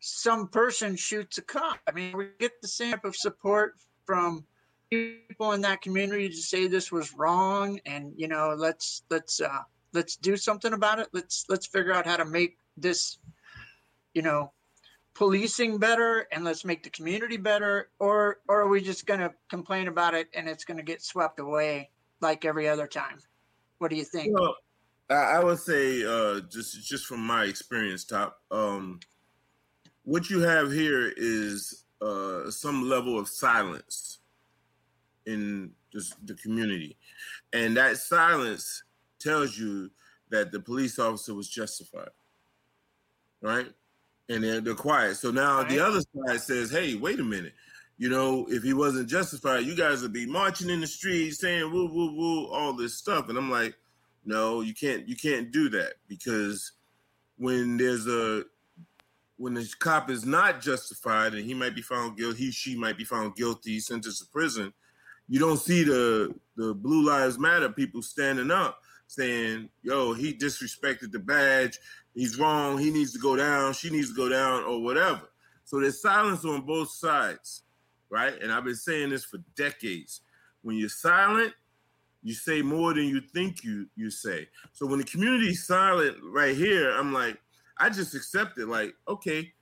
some 0.00 0.48
person 0.48 0.96
shoots 0.96 1.38
a 1.38 1.42
cop. 1.42 1.78
I 1.86 1.92
mean, 1.92 2.16
we 2.16 2.30
get 2.40 2.60
the 2.60 2.66
type 2.66 3.04
of 3.04 3.14
support 3.14 3.76
from 4.04 4.44
people 4.90 5.52
in 5.52 5.60
that 5.60 5.80
community 5.80 6.28
to 6.28 6.34
say 6.34 6.66
this 6.66 6.90
was 6.90 7.14
wrong 7.14 7.78
and 7.86 8.12
you 8.16 8.26
know 8.26 8.56
let's 8.58 9.04
let's 9.10 9.40
uh 9.40 9.62
let's 9.92 10.16
do 10.16 10.36
something 10.36 10.72
about 10.72 10.98
it 10.98 11.06
let's 11.12 11.44
let's 11.48 11.68
figure 11.68 11.92
out 11.92 12.04
how 12.04 12.16
to 12.16 12.24
make 12.24 12.58
this 12.76 13.18
you 14.12 14.22
know 14.22 14.50
policing 15.16 15.78
better 15.78 16.28
and 16.30 16.44
let's 16.44 16.62
make 16.62 16.82
the 16.82 16.90
community 16.90 17.38
better 17.38 17.88
or 17.98 18.40
or 18.48 18.60
are 18.60 18.68
we 18.68 18.82
just 18.82 19.06
going 19.06 19.18
to 19.18 19.32
complain 19.48 19.88
about 19.88 20.12
it 20.12 20.28
and 20.34 20.46
it's 20.46 20.64
going 20.64 20.76
to 20.76 20.82
get 20.82 21.02
swept 21.02 21.40
away 21.40 21.88
like 22.20 22.44
every 22.44 22.68
other 22.68 22.86
time 22.86 23.18
what 23.78 23.88
do 23.88 23.96
you 23.96 24.04
think 24.04 24.38
Well, 24.38 24.54
I, 25.08 25.42
would 25.42 25.58
say 25.58 26.04
uh, 26.04 26.40
just 26.50 26.86
just 26.86 27.06
from 27.06 27.20
my 27.20 27.44
experience, 27.44 28.04
top. 28.04 28.40
Um, 28.50 29.00
what 30.02 30.28
you 30.30 30.40
have 30.40 30.72
here 30.72 31.12
is 31.16 31.84
uh, 32.00 32.50
some 32.50 32.88
level 32.88 33.18
of 33.18 33.28
silence 33.28 34.18
in 35.26 35.70
the 36.24 36.34
community, 36.34 36.96
and 37.52 37.76
that 37.76 37.98
silence 37.98 38.82
tells 39.20 39.56
you 39.56 39.90
that 40.30 40.50
the 40.50 40.58
police 40.58 40.98
officer 40.98 41.34
was 41.34 41.48
justified, 41.48 42.10
right? 43.40 43.72
And 44.28 44.42
they're, 44.42 44.60
they're 44.60 44.74
quiet. 44.74 45.16
So 45.16 45.30
now 45.30 45.62
the 45.62 45.78
other 45.78 46.00
side 46.00 46.40
says, 46.40 46.70
"Hey, 46.70 46.94
wait 46.94 47.20
a 47.20 47.24
minute." 47.24 47.54
You 47.98 48.10
know, 48.10 48.46
if 48.50 48.62
he 48.62 48.74
wasn't 48.74 49.08
justified, 49.08 49.64
you 49.64 49.74
guys 49.74 50.02
would 50.02 50.12
be 50.12 50.26
marching 50.26 50.68
in 50.68 50.80
the 50.80 50.86
streets 50.86 51.40
saying 51.40 51.72
woo 51.72 51.86
woo 51.86 52.12
woo 52.14 52.46
all 52.48 52.74
this 52.74 52.94
stuff. 52.94 53.28
And 53.28 53.38
I'm 53.38 53.50
like, 53.50 53.74
no, 54.24 54.60
you 54.60 54.74
can't 54.74 55.08
you 55.08 55.16
can't 55.16 55.50
do 55.52 55.70
that 55.70 55.94
because 56.08 56.72
when 57.38 57.76
there's 57.76 58.06
a 58.06 58.44
when 59.38 59.54
the 59.54 59.68
cop 59.78 60.10
is 60.10 60.24
not 60.24 60.60
justified 60.60 61.34
and 61.34 61.44
he 61.44 61.54
might 61.54 61.74
be 61.74 61.82
found 61.82 62.16
guilty, 62.16 62.44
he 62.44 62.50
she 62.50 62.76
might 62.76 62.98
be 62.98 63.04
found 63.04 63.36
guilty, 63.36 63.80
sentenced 63.80 64.20
to 64.20 64.28
prison, 64.30 64.72
you 65.28 65.38
don't 65.38 65.58
see 65.58 65.82
the 65.82 66.34
the 66.56 66.74
Blue 66.74 67.06
Lives 67.06 67.38
Matter 67.38 67.68
people 67.70 68.02
standing 68.02 68.50
up 68.50 68.80
saying, 69.06 69.70
"Yo, 69.82 70.12
he 70.12 70.34
disrespected 70.34 71.12
the 71.12 71.18
badge. 71.18 71.78
He's 72.16 72.38
wrong. 72.38 72.78
He 72.78 72.90
needs 72.90 73.12
to 73.12 73.20
go 73.20 73.36
down. 73.36 73.74
She 73.74 73.90
needs 73.90 74.08
to 74.08 74.16
go 74.16 74.28
down, 74.28 74.64
or 74.64 74.82
whatever." 74.82 75.28
So 75.64 75.78
there's 75.80 76.00
silence 76.00 76.44
on 76.44 76.62
both 76.62 76.90
sides, 76.90 77.62
right? 78.10 78.40
And 78.42 78.50
I've 78.50 78.64
been 78.64 78.74
saying 78.74 79.10
this 79.10 79.24
for 79.24 79.38
decades. 79.54 80.22
When 80.62 80.76
you're 80.76 80.88
silent, 80.88 81.52
you 82.22 82.34
say 82.34 82.62
more 82.62 82.94
than 82.94 83.04
you 83.04 83.20
think 83.20 83.62
you 83.62 83.86
you 83.94 84.10
say. 84.10 84.48
So 84.72 84.86
when 84.86 84.98
the 84.98 85.04
community's 85.04 85.66
silent 85.66 86.16
right 86.22 86.56
here, 86.56 86.90
I'm 86.90 87.12
like, 87.12 87.38
I 87.78 87.90
just 87.90 88.14
accept 88.14 88.58
it. 88.58 88.66
Like, 88.66 88.94
okay, 89.06 89.52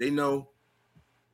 they 0.00 0.10
know 0.10 0.48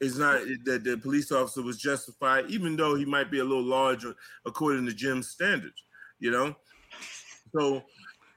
it's 0.00 0.18
not 0.18 0.40
that 0.64 0.82
the 0.84 0.98
police 0.98 1.30
officer 1.30 1.62
was 1.62 1.78
justified, 1.78 2.50
even 2.50 2.76
though 2.76 2.96
he 2.96 3.04
might 3.04 3.30
be 3.30 3.38
a 3.38 3.44
little 3.44 3.62
larger 3.62 4.14
according 4.44 4.84
to 4.86 4.92
Jim's 4.92 5.28
standards, 5.28 5.84
you 6.18 6.30
know. 6.30 6.56
So 7.56 7.84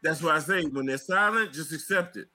that's 0.03 0.21
why 0.21 0.35
I 0.35 0.39
say 0.39 0.63
when 0.63 0.85
they're 0.85 0.97
silent, 0.97 1.53
just 1.53 1.73
accept 1.73 2.17
it. 2.17 2.27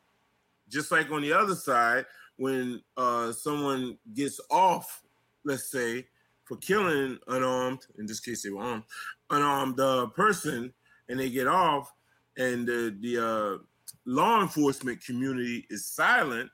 Just 0.68 0.90
like 0.90 1.10
on 1.10 1.22
the 1.22 1.32
other 1.32 1.54
side, 1.54 2.06
when 2.36 2.82
uh, 2.96 3.32
someone 3.32 3.98
gets 4.14 4.40
off, 4.50 5.02
let's 5.44 5.70
say, 5.70 6.06
for 6.44 6.56
killing 6.56 7.18
unarmed, 7.28 7.86
in 7.98 8.06
this 8.06 8.20
case 8.20 8.42
they 8.42 8.50
were 8.50 8.62
armed, 8.62 8.84
unarmed 9.30 9.78
uh, 9.78 10.06
person, 10.08 10.72
and 11.08 11.20
they 11.20 11.30
get 11.30 11.46
off, 11.46 11.92
and 12.36 12.66
the 12.66 12.96
the 13.00 13.18
uh, 13.18 13.62
law 14.06 14.42
enforcement 14.42 15.04
community 15.04 15.66
is 15.70 15.86
silent. 15.86 16.50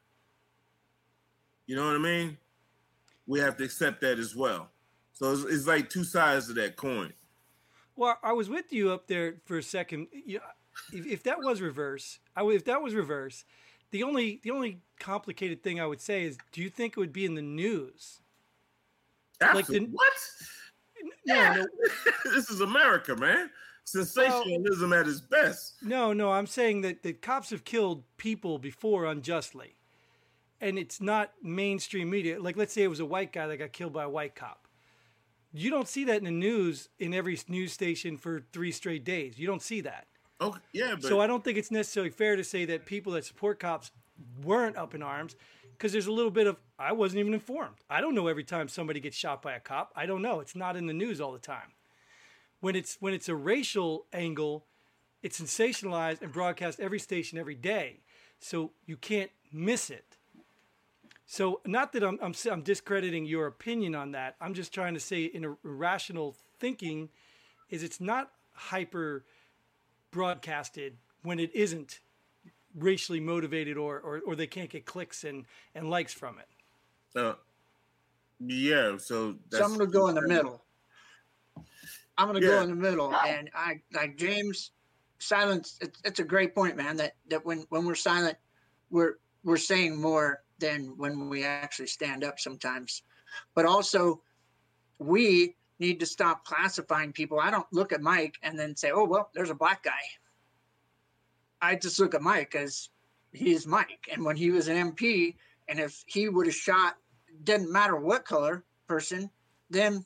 You 1.66 1.76
know 1.76 1.86
what 1.86 1.96
I 1.96 1.98
mean? 1.98 2.36
We 3.26 3.40
have 3.40 3.56
to 3.58 3.64
accept 3.64 4.00
that 4.00 4.18
as 4.18 4.34
well. 4.34 4.70
So 5.12 5.32
it's, 5.32 5.44
it's 5.44 5.66
like 5.66 5.90
two 5.90 6.04
sides 6.04 6.48
of 6.48 6.56
that 6.56 6.76
coin. 6.76 7.12
Well, 7.96 8.16
I 8.22 8.32
was 8.32 8.48
with 8.48 8.72
you 8.72 8.92
up 8.92 9.06
there 9.08 9.36
for 9.44 9.58
a 9.58 9.62
second. 9.62 10.06
You 10.12 10.38
know, 10.38 10.44
if, 10.92 11.06
if 11.06 11.22
that 11.24 11.38
was 11.40 11.60
reverse, 11.60 12.18
I 12.36 12.42
would, 12.42 12.56
if 12.56 12.64
that 12.66 12.82
was 12.82 12.94
reverse, 12.94 13.44
the 13.90 14.02
only 14.02 14.40
the 14.42 14.50
only 14.50 14.80
complicated 14.98 15.62
thing 15.62 15.80
I 15.80 15.86
would 15.86 16.00
say 16.00 16.24
is, 16.24 16.36
do 16.52 16.60
you 16.60 16.68
think 16.70 16.92
it 16.96 17.00
would 17.00 17.12
be 17.12 17.24
in 17.24 17.34
the 17.34 17.42
news? 17.42 18.20
Like 19.40 19.66
the- 19.66 19.80
what? 19.90 20.12
No, 21.26 21.54
no, 21.54 21.66
this 22.34 22.50
is 22.50 22.60
America, 22.60 23.14
man. 23.14 23.50
Sensationalism 23.84 24.92
at 24.92 25.06
its 25.08 25.20
best. 25.20 25.76
no, 25.82 26.12
no. 26.12 26.30
I'm 26.32 26.46
saying 26.46 26.82
that 26.82 27.02
the 27.02 27.14
cops 27.14 27.48
have 27.50 27.64
killed 27.64 28.02
people 28.18 28.58
before 28.58 29.06
unjustly, 29.06 29.76
and 30.60 30.78
it's 30.78 31.00
not 31.00 31.32
mainstream 31.42 32.10
media. 32.10 32.42
Like, 32.42 32.56
let's 32.56 32.74
say 32.74 32.82
it 32.82 32.88
was 32.88 33.00
a 33.00 33.06
white 33.06 33.32
guy 33.32 33.46
that 33.46 33.56
got 33.56 33.72
killed 33.72 33.94
by 33.94 34.04
a 34.04 34.08
white 34.10 34.34
cop. 34.34 34.66
You 35.54 35.70
don't 35.70 35.88
see 35.88 36.04
that 36.04 36.18
in 36.18 36.24
the 36.24 36.30
news 36.30 36.90
in 36.98 37.14
every 37.14 37.38
news 37.48 37.72
station 37.72 38.18
for 38.18 38.42
three 38.52 38.72
straight 38.72 39.04
days. 39.04 39.38
You 39.38 39.46
don't 39.46 39.62
see 39.62 39.80
that. 39.82 40.07
Okay, 40.40 40.60
yeah, 40.72 40.94
but 40.94 41.04
So 41.04 41.20
I 41.20 41.26
don't 41.26 41.42
think 41.42 41.58
it's 41.58 41.70
necessarily 41.70 42.10
fair 42.10 42.36
to 42.36 42.44
say 42.44 42.64
that 42.66 42.86
people 42.86 43.12
that 43.12 43.24
support 43.24 43.58
cops 43.58 43.90
weren't 44.42 44.76
up 44.76 44.94
in 44.94 45.02
arms 45.02 45.36
because 45.72 45.92
there's 45.92 46.06
a 46.06 46.12
little 46.12 46.30
bit 46.30 46.46
of 46.46 46.56
I 46.78 46.92
wasn't 46.92 47.20
even 47.20 47.34
informed. 47.34 47.76
I 47.90 48.00
don't 48.00 48.14
know 48.14 48.28
every 48.28 48.44
time 48.44 48.68
somebody 48.68 49.00
gets 49.00 49.16
shot 49.16 49.42
by 49.42 49.54
a 49.54 49.60
cop. 49.60 49.92
I 49.96 50.06
don't 50.06 50.22
know. 50.22 50.40
It's 50.40 50.54
not 50.54 50.76
in 50.76 50.86
the 50.86 50.92
news 50.92 51.20
all 51.20 51.32
the 51.32 51.38
time. 51.38 51.72
When 52.60 52.76
it's 52.76 52.96
when 53.00 53.14
it's 53.14 53.28
a 53.28 53.34
racial 53.34 54.06
angle, 54.12 54.64
it's 55.22 55.40
sensationalized 55.40 56.22
and 56.22 56.32
broadcast 56.32 56.78
every 56.80 56.98
station 56.98 57.38
every 57.38 57.54
day. 57.54 58.00
So 58.40 58.72
you 58.86 58.96
can't 58.96 59.30
miss 59.52 59.90
it. 59.90 60.16
So 61.26 61.60
not 61.66 61.92
that 61.92 62.04
I'm 62.04 62.18
I'm, 62.22 62.34
I'm 62.50 62.62
discrediting 62.62 63.26
your 63.26 63.46
opinion 63.46 63.94
on 63.94 64.12
that. 64.12 64.36
I'm 64.40 64.54
just 64.54 64.72
trying 64.72 64.94
to 64.94 65.00
say 65.00 65.24
in 65.24 65.44
a 65.44 65.56
rational 65.62 66.36
thinking 66.60 67.08
is 67.70 67.82
it's 67.82 68.00
not 68.00 68.30
hyper 68.52 69.24
broadcasted 70.10 70.96
when 71.22 71.38
it 71.38 71.54
isn't 71.54 72.00
racially 72.74 73.20
motivated 73.20 73.76
or, 73.76 73.98
or, 74.00 74.20
or 74.26 74.36
they 74.36 74.46
can't 74.46 74.70
get 74.70 74.84
clicks 74.86 75.24
and, 75.24 75.44
and 75.74 75.90
likes 75.90 76.12
from 76.12 76.36
it. 76.38 77.18
uh, 77.18 77.34
yeah. 78.40 78.96
So 78.98 79.34
so 79.50 79.64
i'm 79.64 79.74
going 79.76 79.80
to 79.80 79.86
go 79.86 80.08
in 80.08 80.14
the 80.14 80.22
middle 80.22 80.64
i'm 82.16 82.28
going 82.28 82.40
to 82.40 82.46
Yeah. 82.46 82.56
go 82.56 82.62
in 82.62 82.68
the 82.70 82.76
middle 82.76 83.12
and 83.26 83.50
i 83.54 83.80
like 83.92 84.16
james 84.16 84.70
silence 85.18 85.78
it's, 85.80 86.00
it's 86.04 86.20
a 86.20 86.24
great 86.24 86.54
point 86.54 86.76
man 86.76 86.96
that 86.96 87.14
that 87.30 87.44
when 87.44 87.64
when 87.70 87.84
we're 87.84 87.94
silent 87.96 88.36
we're 88.90 89.14
we're 89.42 89.56
saying 89.56 90.00
more 90.00 90.44
than 90.60 90.94
when 90.96 91.28
we 91.28 91.44
actually 91.44 91.86
stand 91.88 92.22
up 92.22 92.38
sometimes 92.38 93.02
but 93.54 93.64
also 93.64 94.22
we 95.00 95.56
need 95.78 96.00
to 96.00 96.06
stop 96.06 96.44
classifying 96.44 97.12
people. 97.12 97.38
I 97.40 97.50
don't 97.50 97.66
look 97.72 97.92
at 97.92 98.02
mike 98.02 98.36
and 98.42 98.58
then 98.58 98.76
say 98.76 98.90
oh 98.90 99.04
well 99.04 99.30
there's 99.34 99.50
a 99.50 99.54
black 99.54 99.82
guy. 99.82 100.00
I 101.60 101.76
just 101.76 101.98
look 101.98 102.14
at 102.14 102.22
mike 102.22 102.54
as 102.54 102.90
he's 103.32 103.66
mike. 103.66 104.08
And 104.12 104.24
when 104.24 104.36
he 104.36 104.50
was 104.50 104.68
an 104.68 104.92
mp 104.92 105.36
and 105.68 105.78
if 105.78 106.02
he 106.06 106.28
would 106.28 106.46
have 106.46 106.54
shot 106.54 106.96
didn't 107.44 107.72
matter 107.72 107.96
what 107.96 108.24
color 108.24 108.64
person 108.86 109.30
then 109.70 110.04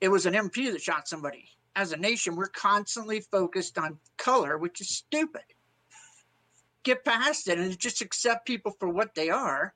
it 0.00 0.08
was 0.08 0.26
an 0.26 0.34
mp 0.34 0.72
that 0.72 0.82
shot 0.82 1.08
somebody. 1.08 1.48
As 1.76 1.92
a 1.92 1.96
nation 1.96 2.36
we're 2.36 2.48
constantly 2.48 3.20
focused 3.20 3.78
on 3.78 3.98
color 4.16 4.58
which 4.58 4.80
is 4.80 4.88
stupid. 4.88 5.42
Get 6.84 7.04
past 7.04 7.48
it 7.48 7.58
and 7.58 7.78
just 7.78 8.02
accept 8.02 8.46
people 8.46 8.76
for 8.78 8.88
what 8.88 9.14
they 9.14 9.30
are. 9.30 9.74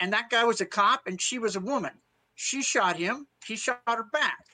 And 0.00 0.12
that 0.12 0.30
guy 0.30 0.44
was 0.44 0.60
a 0.60 0.66
cop 0.66 1.02
and 1.06 1.20
she 1.20 1.38
was 1.38 1.56
a 1.56 1.60
woman 1.60 1.92
she 2.42 2.62
shot 2.62 2.96
him. 2.96 3.26
He 3.46 3.54
shot 3.54 3.82
her 3.86 4.02
back. 4.02 4.46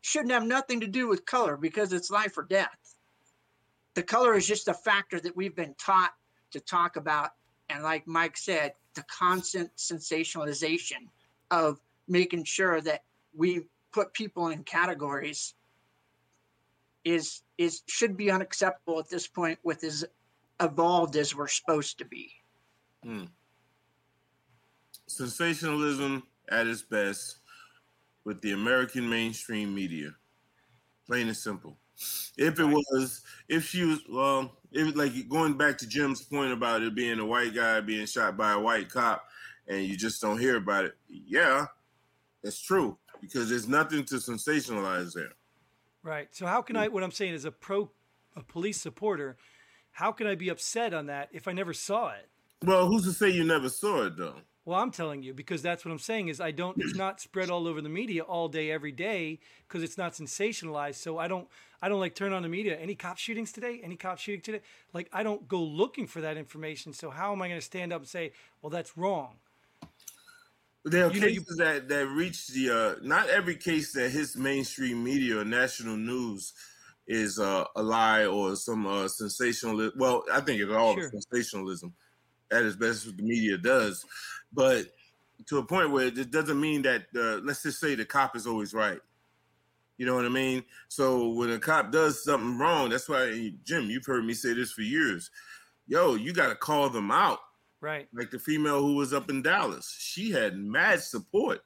Shouldn't 0.00 0.32
have 0.32 0.46
nothing 0.46 0.80
to 0.80 0.86
do 0.86 1.06
with 1.06 1.26
color 1.26 1.58
because 1.58 1.92
it's 1.92 2.10
life 2.10 2.38
or 2.38 2.44
death. 2.44 2.96
The 3.92 4.02
color 4.02 4.34
is 4.34 4.46
just 4.46 4.68
a 4.68 4.74
factor 4.74 5.20
that 5.20 5.36
we've 5.36 5.54
been 5.54 5.74
taught 5.78 6.14
to 6.52 6.60
talk 6.60 6.96
about. 6.96 7.32
And 7.68 7.82
like 7.82 8.06
mike 8.06 8.38
said 8.38 8.72
the 8.94 9.02
constant 9.02 9.70
sensationalization 9.76 11.08
of 11.50 11.78
making 12.08 12.44
sure 12.44 12.80
that 12.80 13.02
we 13.36 13.66
put 13.92 14.14
people 14.14 14.48
in 14.48 14.64
categories 14.64 15.52
is 17.04 17.42
is 17.58 17.82
should 17.86 18.16
be 18.16 18.30
unacceptable 18.30 18.98
at 18.98 19.10
this 19.10 19.28
point 19.28 19.58
with 19.62 19.84
as 19.84 20.06
evolved 20.58 21.16
as 21.16 21.34
we're 21.34 21.48
supposed 21.48 21.98
to 21.98 22.06
be. 22.06 22.32
Hmm. 23.02 23.24
Sensationalism 25.06 26.22
at 26.48 26.66
its 26.66 26.82
best 26.82 27.36
with 28.24 28.40
the 28.40 28.52
American 28.52 29.08
mainstream 29.08 29.74
media. 29.74 30.10
Plain 31.06 31.28
and 31.28 31.36
simple. 31.36 31.76
If 32.36 32.58
it 32.58 32.64
was, 32.64 33.22
if 33.48 33.66
she 33.66 33.84
was, 33.84 34.00
well, 34.08 34.56
if 34.72 34.96
like 34.96 35.12
going 35.28 35.56
back 35.56 35.78
to 35.78 35.86
Jim's 35.86 36.22
point 36.22 36.52
about 36.52 36.82
it 36.82 36.94
being 36.94 37.20
a 37.20 37.26
white 37.26 37.54
guy 37.54 37.80
being 37.80 38.06
shot 38.06 38.36
by 38.36 38.52
a 38.52 38.58
white 38.58 38.88
cop, 38.88 39.24
and 39.68 39.84
you 39.84 39.96
just 39.96 40.20
don't 40.20 40.38
hear 40.38 40.56
about 40.56 40.84
it. 40.84 40.94
Yeah, 41.08 41.66
that's 42.42 42.60
true 42.60 42.98
because 43.20 43.48
there's 43.48 43.68
nothing 43.68 44.04
to 44.06 44.16
sensationalize 44.16 45.14
there. 45.14 45.32
Right. 46.02 46.28
So 46.32 46.46
how 46.46 46.62
can 46.62 46.76
I? 46.76 46.88
What 46.88 47.02
I'm 47.02 47.12
saying 47.12 47.34
is 47.34 47.44
a 47.44 47.52
pro, 47.52 47.90
a 48.36 48.42
police 48.42 48.80
supporter. 48.80 49.36
How 49.92 50.10
can 50.10 50.26
I 50.26 50.34
be 50.34 50.48
upset 50.48 50.92
on 50.92 51.06
that 51.06 51.28
if 51.32 51.46
I 51.46 51.52
never 51.52 51.72
saw 51.72 52.10
it? 52.10 52.28
Well, 52.64 52.86
who's 52.86 53.04
to 53.04 53.12
say 53.12 53.30
you 53.30 53.44
never 53.44 53.68
saw 53.68 54.06
it 54.06 54.16
though? 54.16 54.36
Well, 54.66 54.80
I'm 54.80 54.90
telling 54.90 55.22
you 55.22 55.34
because 55.34 55.60
that's 55.60 55.84
what 55.84 55.92
I'm 55.92 55.98
saying 55.98 56.28
is 56.28 56.40
I 56.40 56.50
don't. 56.50 56.78
It's 56.80 56.94
not 56.94 57.20
spread 57.20 57.50
all 57.50 57.66
over 57.68 57.82
the 57.82 57.90
media 57.90 58.22
all 58.22 58.48
day 58.48 58.70
every 58.70 58.92
day 58.92 59.40
because 59.68 59.82
it's 59.82 59.98
not 59.98 60.14
sensationalized. 60.14 60.94
So 60.96 61.18
I 61.18 61.28
don't. 61.28 61.46
I 61.82 61.88
don't 61.90 62.00
like 62.00 62.14
turn 62.14 62.32
on 62.32 62.42
the 62.42 62.48
media. 62.48 62.78
Any 62.78 62.94
cop 62.94 63.18
shootings 63.18 63.52
today? 63.52 63.80
Any 63.84 63.96
cop 63.96 64.18
shooting 64.18 64.40
today? 64.40 64.62
Like 64.94 65.10
I 65.12 65.22
don't 65.22 65.46
go 65.48 65.62
looking 65.62 66.06
for 66.06 66.22
that 66.22 66.38
information. 66.38 66.94
So 66.94 67.10
how 67.10 67.32
am 67.32 67.42
I 67.42 67.48
going 67.48 67.60
to 67.60 67.64
stand 67.64 67.92
up 67.92 68.00
and 68.00 68.08
say, 68.08 68.32
well, 68.62 68.70
that's 68.70 68.96
wrong? 68.96 69.34
There 70.86 71.06
are 71.06 71.12
You 71.12 71.20
know, 71.20 71.26
you- 71.26 71.40
cases 71.40 71.56
that 71.58 71.88
that 71.88 72.06
reach 72.08 72.48
the 72.48 72.70
uh, 72.70 72.94
not 73.02 73.28
every 73.28 73.56
case 73.56 73.92
that 73.92 74.10
hits 74.10 74.34
mainstream 74.36 75.04
media 75.04 75.40
or 75.40 75.44
national 75.44 75.96
news 75.98 76.54
is 77.06 77.38
uh, 77.38 77.64
a 77.76 77.82
lie 77.82 78.24
or 78.24 78.56
some 78.56 78.86
uh, 78.86 79.08
sensationalism. 79.08 79.92
Well, 79.98 80.24
I 80.32 80.40
think 80.40 80.60
it's 80.62 80.72
all 80.72 80.94
Sure. 80.94 81.10
sensationalism. 81.10 81.92
That 82.50 82.62
is 82.62 82.76
best 82.76 83.06
what 83.06 83.16
the 83.16 83.22
media 83.22 83.56
does, 83.58 84.04
but 84.52 84.86
to 85.46 85.58
a 85.58 85.64
point 85.64 85.90
where 85.90 86.06
it 86.06 86.30
doesn't 86.30 86.60
mean 86.60 86.82
that 86.82 87.02
uh, 87.16 87.40
let's 87.44 87.62
just 87.62 87.80
say 87.80 87.94
the 87.94 88.04
cop 88.04 88.36
is 88.36 88.46
always 88.46 88.72
right. 88.72 89.00
You 89.96 90.06
know 90.06 90.14
what 90.14 90.24
I 90.24 90.28
mean? 90.28 90.64
So 90.88 91.28
when 91.30 91.50
a 91.50 91.58
cop 91.58 91.92
does 91.92 92.24
something 92.24 92.58
wrong, 92.58 92.90
that's 92.90 93.08
why 93.08 93.52
Jim, 93.64 93.90
you've 93.90 94.06
heard 94.06 94.24
me 94.24 94.34
say 94.34 94.52
this 94.52 94.72
for 94.72 94.82
years. 94.82 95.30
Yo, 95.86 96.14
you 96.14 96.32
got 96.32 96.48
to 96.48 96.54
call 96.54 96.88
them 96.88 97.10
out 97.10 97.38
Right. 97.80 98.08
like 98.14 98.30
the 98.30 98.38
female 98.38 98.80
who 98.80 98.94
was 98.94 99.12
up 99.12 99.28
in 99.28 99.42
Dallas. 99.42 99.94
She 99.98 100.30
had 100.30 100.56
mad 100.56 101.00
support, 101.02 101.60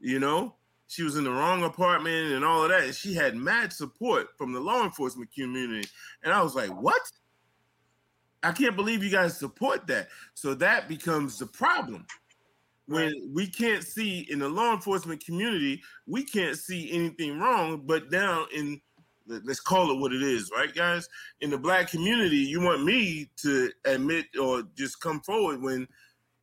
you 0.00 0.20
know. 0.20 0.54
She 0.88 1.02
was 1.02 1.16
in 1.16 1.24
the 1.24 1.32
wrong 1.32 1.64
apartment 1.64 2.32
and 2.32 2.44
all 2.44 2.62
of 2.62 2.68
that. 2.70 2.84
And 2.84 2.94
she 2.94 3.12
had 3.12 3.34
mad 3.34 3.72
support 3.72 4.28
from 4.38 4.52
the 4.52 4.60
law 4.60 4.84
enforcement 4.84 5.32
community. 5.34 5.88
And 6.22 6.32
I 6.32 6.40
was 6.42 6.54
like, 6.54 6.70
what? 6.70 7.02
I 8.42 8.52
can't 8.52 8.76
believe 8.76 9.02
you 9.02 9.10
guys 9.10 9.38
support 9.38 9.86
that. 9.88 10.08
So 10.34 10.54
that 10.54 10.88
becomes 10.88 11.38
the 11.38 11.46
problem. 11.46 12.06
When 12.86 13.12
we 13.34 13.48
can't 13.48 13.82
see 13.82 14.26
in 14.30 14.38
the 14.38 14.48
law 14.48 14.72
enforcement 14.72 15.24
community, 15.24 15.82
we 16.06 16.24
can't 16.24 16.56
see 16.56 16.92
anything 16.92 17.38
wrong, 17.38 17.82
but 17.84 18.10
down 18.10 18.46
in 18.54 18.80
let- 19.26 19.44
let's 19.44 19.60
call 19.60 19.90
it 19.90 19.98
what 19.98 20.12
it 20.12 20.22
is, 20.22 20.50
right, 20.52 20.72
guys? 20.72 21.08
In 21.40 21.50
the 21.50 21.58
black 21.58 21.90
community, 21.90 22.36
you 22.36 22.60
want 22.60 22.84
me 22.84 23.28
to 23.38 23.72
admit 23.84 24.26
or 24.36 24.62
just 24.76 25.00
come 25.00 25.20
forward 25.20 25.60
when 25.60 25.88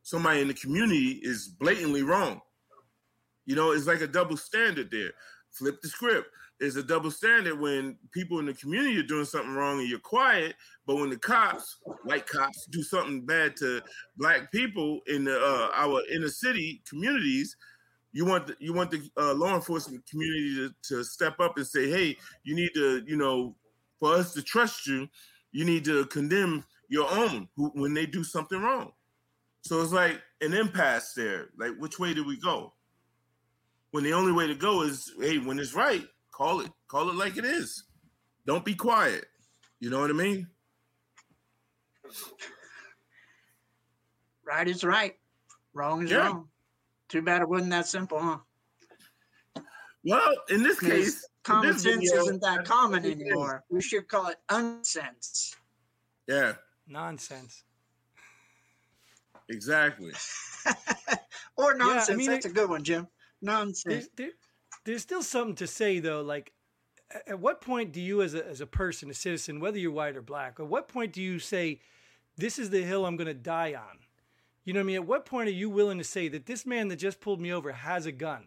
somebody 0.02 0.40
in 0.40 0.48
the 0.48 0.54
community 0.54 1.20
is 1.22 1.48
blatantly 1.48 2.02
wrong. 2.02 2.42
You 3.46 3.56
know, 3.56 3.72
it's 3.72 3.86
like 3.86 4.00
a 4.00 4.06
double 4.06 4.36
standard 4.36 4.90
there. 4.90 5.12
Flip 5.50 5.80
the 5.80 5.88
script. 5.88 6.28
There's 6.64 6.76
a 6.76 6.82
double 6.82 7.10
standard 7.10 7.60
when 7.60 7.98
people 8.10 8.38
in 8.38 8.46
the 8.46 8.54
community 8.54 8.98
are 8.98 9.02
doing 9.02 9.26
something 9.26 9.52
wrong 9.52 9.80
and 9.80 9.86
you're 9.86 9.98
quiet, 9.98 10.54
but 10.86 10.96
when 10.96 11.10
the 11.10 11.18
cops, 11.18 11.76
white 12.04 12.26
cops, 12.26 12.66
do 12.70 12.82
something 12.82 13.26
bad 13.26 13.54
to 13.58 13.82
black 14.16 14.50
people 14.50 15.00
in 15.06 15.24
the 15.24 15.38
uh, 15.38 15.68
our 15.74 16.00
inner 16.10 16.30
city 16.30 16.82
communities, 16.88 17.54
you 18.12 18.24
want 18.24 18.46
the, 18.46 18.56
you 18.60 18.72
want 18.72 18.90
the 18.90 19.02
uh, 19.18 19.34
law 19.34 19.54
enforcement 19.54 20.06
community 20.10 20.54
to, 20.54 20.74
to 20.88 21.04
step 21.04 21.38
up 21.38 21.58
and 21.58 21.66
say, 21.66 21.90
hey, 21.90 22.16
you 22.44 22.54
need 22.54 22.70
to, 22.72 23.02
you 23.06 23.18
know, 23.18 23.54
for 24.00 24.14
us 24.14 24.32
to 24.32 24.40
trust 24.40 24.86
you, 24.86 25.06
you 25.52 25.66
need 25.66 25.84
to 25.84 26.06
condemn 26.06 26.64
your 26.88 27.10
own 27.10 27.46
who, 27.56 27.72
when 27.74 27.92
they 27.92 28.06
do 28.06 28.24
something 28.24 28.62
wrong. 28.62 28.90
So 29.60 29.82
it's 29.82 29.92
like 29.92 30.18
an 30.40 30.54
impasse 30.54 31.12
there. 31.12 31.50
Like, 31.58 31.72
which 31.78 31.98
way 31.98 32.14
do 32.14 32.24
we 32.24 32.38
go? 32.40 32.72
When 33.90 34.02
the 34.02 34.14
only 34.14 34.32
way 34.32 34.46
to 34.46 34.54
go 34.54 34.80
is, 34.80 35.12
hey, 35.20 35.36
when 35.36 35.58
it's 35.58 35.74
right, 35.74 36.06
call 36.34 36.60
it, 36.60 36.70
call 36.88 37.08
it 37.10 37.14
like 37.14 37.36
it 37.36 37.44
is. 37.44 37.84
Don't 38.46 38.64
be 38.64 38.74
quiet. 38.74 39.24
You 39.80 39.88
know 39.90 40.00
what 40.00 40.10
I 40.10 40.14
mean? 40.14 40.48
Right 44.44 44.68
is 44.68 44.84
right. 44.84 45.16
Wrong 45.72 46.02
is 46.04 46.10
Yeah. 46.10 46.26
wrong. 46.26 46.48
Too 47.08 47.22
bad 47.22 47.42
it 47.42 47.48
wasn't 47.48 47.70
that 47.70 47.86
simple, 47.86 48.18
huh? 48.20 48.38
Well, 50.04 50.34
in 50.50 50.62
this 50.62 50.78
case, 50.80 51.24
common 51.44 51.72
this 51.72 51.82
sense 51.82 51.96
video- 52.10 52.22
isn't 52.24 52.42
that 52.42 52.64
common 52.66 53.04
anymore. 53.06 53.64
We 53.70 53.80
should 53.80 54.06
call 54.08 54.26
it 54.28 54.38
unsense. 54.50 55.56
Yeah, 56.26 56.56
Nonsense. 56.86 57.62
exactly. 59.48 60.12
or 61.56 61.74
I 61.74 61.78
nonsense. 61.78 62.18
mean, 62.18 62.30
That's 62.30 62.44
it- 62.46 62.50
a 62.50 62.54
good 62.54 62.68
one, 62.68 62.82
Jim. 62.84 63.08
Nonsense. 63.40 63.84
There's, 63.84 64.08
there, 64.16 64.30
there's 64.84 65.02
still 65.02 65.22
something 65.22 65.56
to 65.56 65.66
say 65.66 65.98
though. 66.00 66.22
Like, 66.22 66.52
at 67.26 67.38
what 67.38 67.60
point 67.60 67.92
do 67.92 68.00
you, 68.00 68.22
as 68.22 68.34
a 68.34 68.46
as 68.46 68.60
a 68.60 68.66
person, 68.66 69.10
a 69.10 69.14
citizen, 69.14 69.60
whether 69.60 69.78
you're 69.78 69.92
white 69.92 70.16
or 70.16 70.22
black, 70.22 70.58
at 70.58 70.66
what 70.66 70.88
point 70.88 71.12
do 71.12 71.22
you 71.22 71.38
say, 71.38 71.80
"This 72.36 72.58
is 72.58 72.70
the 72.70 72.82
hill 72.82 73.06
I'm 73.06 73.16
going 73.16 73.26
to 73.26 73.34
die 73.34 73.74
on"? 73.74 73.98
You 74.64 74.72
know 74.72 74.80
what 74.80 74.84
I 74.84 74.86
mean? 74.86 74.96
At 74.96 75.06
what 75.06 75.26
point 75.26 75.48
are 75.48 75.52
you 75.52 75.68
willing 75.68 75.98
to 75.98 76.04
say 76.04 76.28
that 76.28 76.46
this 76.46 76.64
man 76.64 76.88
that 76.88 76.96
just 76.96 77.20
pulled 77.20 77.40
me 77.40 77.52
over 77.52 77.72
has 77.72 78.06
a 78.06 78.12
gun? 78.12 78.46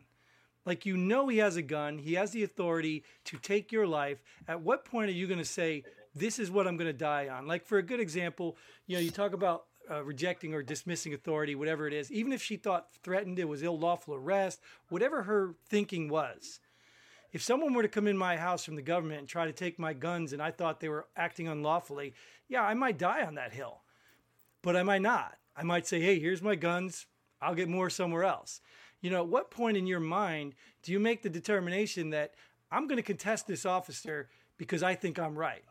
Like 0.66 0.86
you 0.86 0.98
know 0.98 1.30
he 1.30 1.38
has 1.38 1.56
a 1.56 1.62
gun, 1.62 1.98
he 1.98 2.16
has 2.16 2.32
the 2.32 2.44
authority 2.44 3.04
to 3.26 3.38
take 3.38 3.72
your 3.72 3.88
life. 3.88 4.22
At 4.48 4.62
what 4.62 4.84
point 4.84 5.10
are 5.10 5.14
you 5.14 5.26
going 5.26 5.40
to 5.40 5.46
say 5.46 5.84
this 6.14 6.40
is 6.40 6.52
what 6.52 6.68
I'm 6.68 6.76
going 6.76 6.90
to 6.90 6.98
die 6.98 7.30
on? 7.30 7.48
Like 7.48 7.66
for 7.66 7.78
a 7.78 7.84
good 7.84 8.02
example, 8.02 8.58
you 8.86 8.98
know, 8.98 9.02
you 9.02 9.12
talk 9.12 9.34
about 9.34 9.67
uh, 9.90 10.04
rejecting 10.04 10.54
or 10.54 10.64
dismissing 10.64 11.14
authority, 11.14 11.56
whatever 11.56 11.88
it 11.88 11.94
is. 11.94 12.12
Even 12.12 12.34
if 12.34 12.42
she 12.42 12.58
thought 12.58 12.92
threatened, 13.04 13.40
it 13.40 13.48
was 13.48 13.62
unlawful 13.62 14.16
arrest, 14.16 14.62
whatever 14.90 15.24
her 15.24 15.56
thinking 15.70 16.10
was. 16.10 16.60
If 17.34 17.42
someone 17.42 17.74
were 17.74 17.84
to 17.84 17.88
come 17.88 18.08
in 18.08 18.18
my 18.18 18.38
house 18.38 18.64
from 18.64 18.76
the 18.76 18.82
government 18.82 19.20
and 19.20 19.28
try 19.28 19.46
to 19.46 19.54
take 19.54 19.78
my 19.78 19.94
guns, 19.94 20.34
and 20.34 20.42
I 20.42 20.52
thought 20.52 20.80
they 20.80 20.90
were 20.90 21.08
acting 21.16 21.48
unlawfully, 21.48 22.14
yeah, 22.48 22.62
I 22.62 22.74
might 22.74 22.98
die 22.98 23.24
on 23.26 23.36
that 23.36 23.54
hill 23.54 23.82
but 24.68 24.76
I 24.76 24.84
might 24.84 25.02
not. 25.02 25.38
I 25.56 25.64
might 25.64 25.88
say, 25.88 26.02
hey, 26.02 26.20
here's 26.20 26.42
my 26.42 26.56
guns. 26.56 27.06
I'll 27.42 27.56
get 27.56 27.70
more 27.70 27.90
somewhere 27.90 28.26
else. 28.26 28.60
You 29.00 29.10
know, 29.10 29.22
at 29.22 29.28
what 29.30 29.50
point 29.50 29.78
in 29.78 29.88
your 29.88 30.02
mind 30.02 30.56
do 30.84 30.92
you 30.92 31.00
make 31.00 31.22
the 31.22 31.30
determination 31.30 32.10
that 32.10 32.34
I'm 32.70 32.86
going 32.86 32.98
to 32.98 33.02
contest 33.02 33.48
this 33.48 33.66
officer 33.66 34.28
because 34.58 34.84
I 34.84 34.96
think 34.96 35.20
I'm 35.20 35.40
right? 35.40 35.64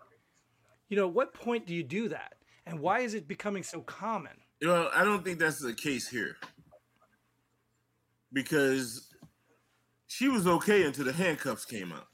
You 0.88 0.96
know, 0.96 1.08
at 1.08 1.14
what 1.14 1.34
point 1.34 1.66
do 1.66 1.74
you 1.74 1.82
do 1.82 2.08
that? 2.08 2.36
And 2.66 2.80
why 2.80 3.00
is 3.00 3.14
it 3.14 3.28
becoming 3.28 3.62
so 3.62 3.80
common? 3.80 4.32
Well, 4.60 4.90
I 4.94 5.04
don't 5.04 5.24
think 5.24 5.38
that's 5.38 5.60
the 5.60 5.72
case 5.74 6.08
here 6.08 6.36
because 8.32 9.08
she 10.06 10.28
was 10.28 10.46
okay 10.46 10.84
until 10.84 11.04
the 11.04 11.12
handcuffs 11.12 11.64
came 11.64 11.92
out. 11.92 12.06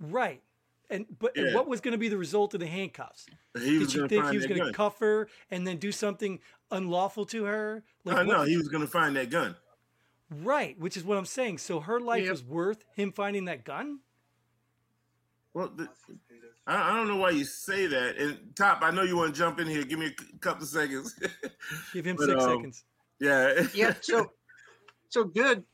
Right. 0.00 0.42
And 0.88 1.06
but 1.18 1.36
and 1.36 1.54
what 1.54 1.68
was 1.68 1.80
going 1.80 1.92
to 1.92 1.98
be 1.98 2.08
the 2.08 2.16
result 2.18 2.54
of 2.54 2.60
the 2.60 2.66
handcuffs? 2.66 3.26
He 3.62 3.78
was 3.78 3.88
Did 3.92 3.94
you 3.94 4.08
think 4.08 4.22
find 4.24 4.32
he 4.32 4.38
was 4.38 4.46
going 4.46 4.64
to 4.64 4.72
cuff 4.72 4.98
her 5.00 5.28
and 5.50 5.66
then 5.66 5.76
do 5.76 5.92
something 5.92 6.40
unlawful 6.70 7.26
to 7.26 7.44
her? 7.44 7.84
Uh, 8.06 8.10
no, 8.10 8.16
what- 8.16 8.26
no, 8.26 8.42
he 8.44 8.56
was 8.56 8.68
going 8.68 8.82
to 8.84 8.90
find 8.90 9.14
that 9.16 9.30
gun. 9.30 9.54
right, 10.30 10.78
which 10.80 10.96
is 10.96 11.04
what 11.04 11.18
I'm 11.18 11.26
saying. 11.26 11.58
So 11.58 11.80
her 11.80 12.00
life 12.00 12.22
Yep. 12.24 12.30
was 12.32 12.44
worth 12.44 12.84
him 12.94 13.12
finding 13.12 13.44
that 13.46 13.64
gun? 13.64 14.00
Well, 15.54 15.70
the, 15.76 15.88
I, 16.66 16.92
I 16.92 16.96
don't 16.96 17.08
know 17.08 17.16
why 17.16 17.30
you 17.30 17.44
say 17.44 17.86
that. 17.86 18.16
And 18.18 18.38
Top, 18.54 18.82
I 18.82 18.90
know 18.90 19.02
you 19.02 19.16
want 19.16 19.34
to 19.34 19.38
jump 19.38 19.58
in 19.60 19.66
here. 19.66 19.84
Give 19.84 19.98
me 19.98 20.06
a 20.06 20.38
couple 20.38 20.66
seconds. 20.66 21.18
Give 21.92 22.04
him 22.04 22.16
But, 22.16 22.26
6 22.26 22.42
um, 22.42 22.50
seconds. 22.50 22.84
yeah. 23.20 23.66
yeah 23.74 23.94
so 24.00 24.30
so 25.08 25.24
good 25.24 25.64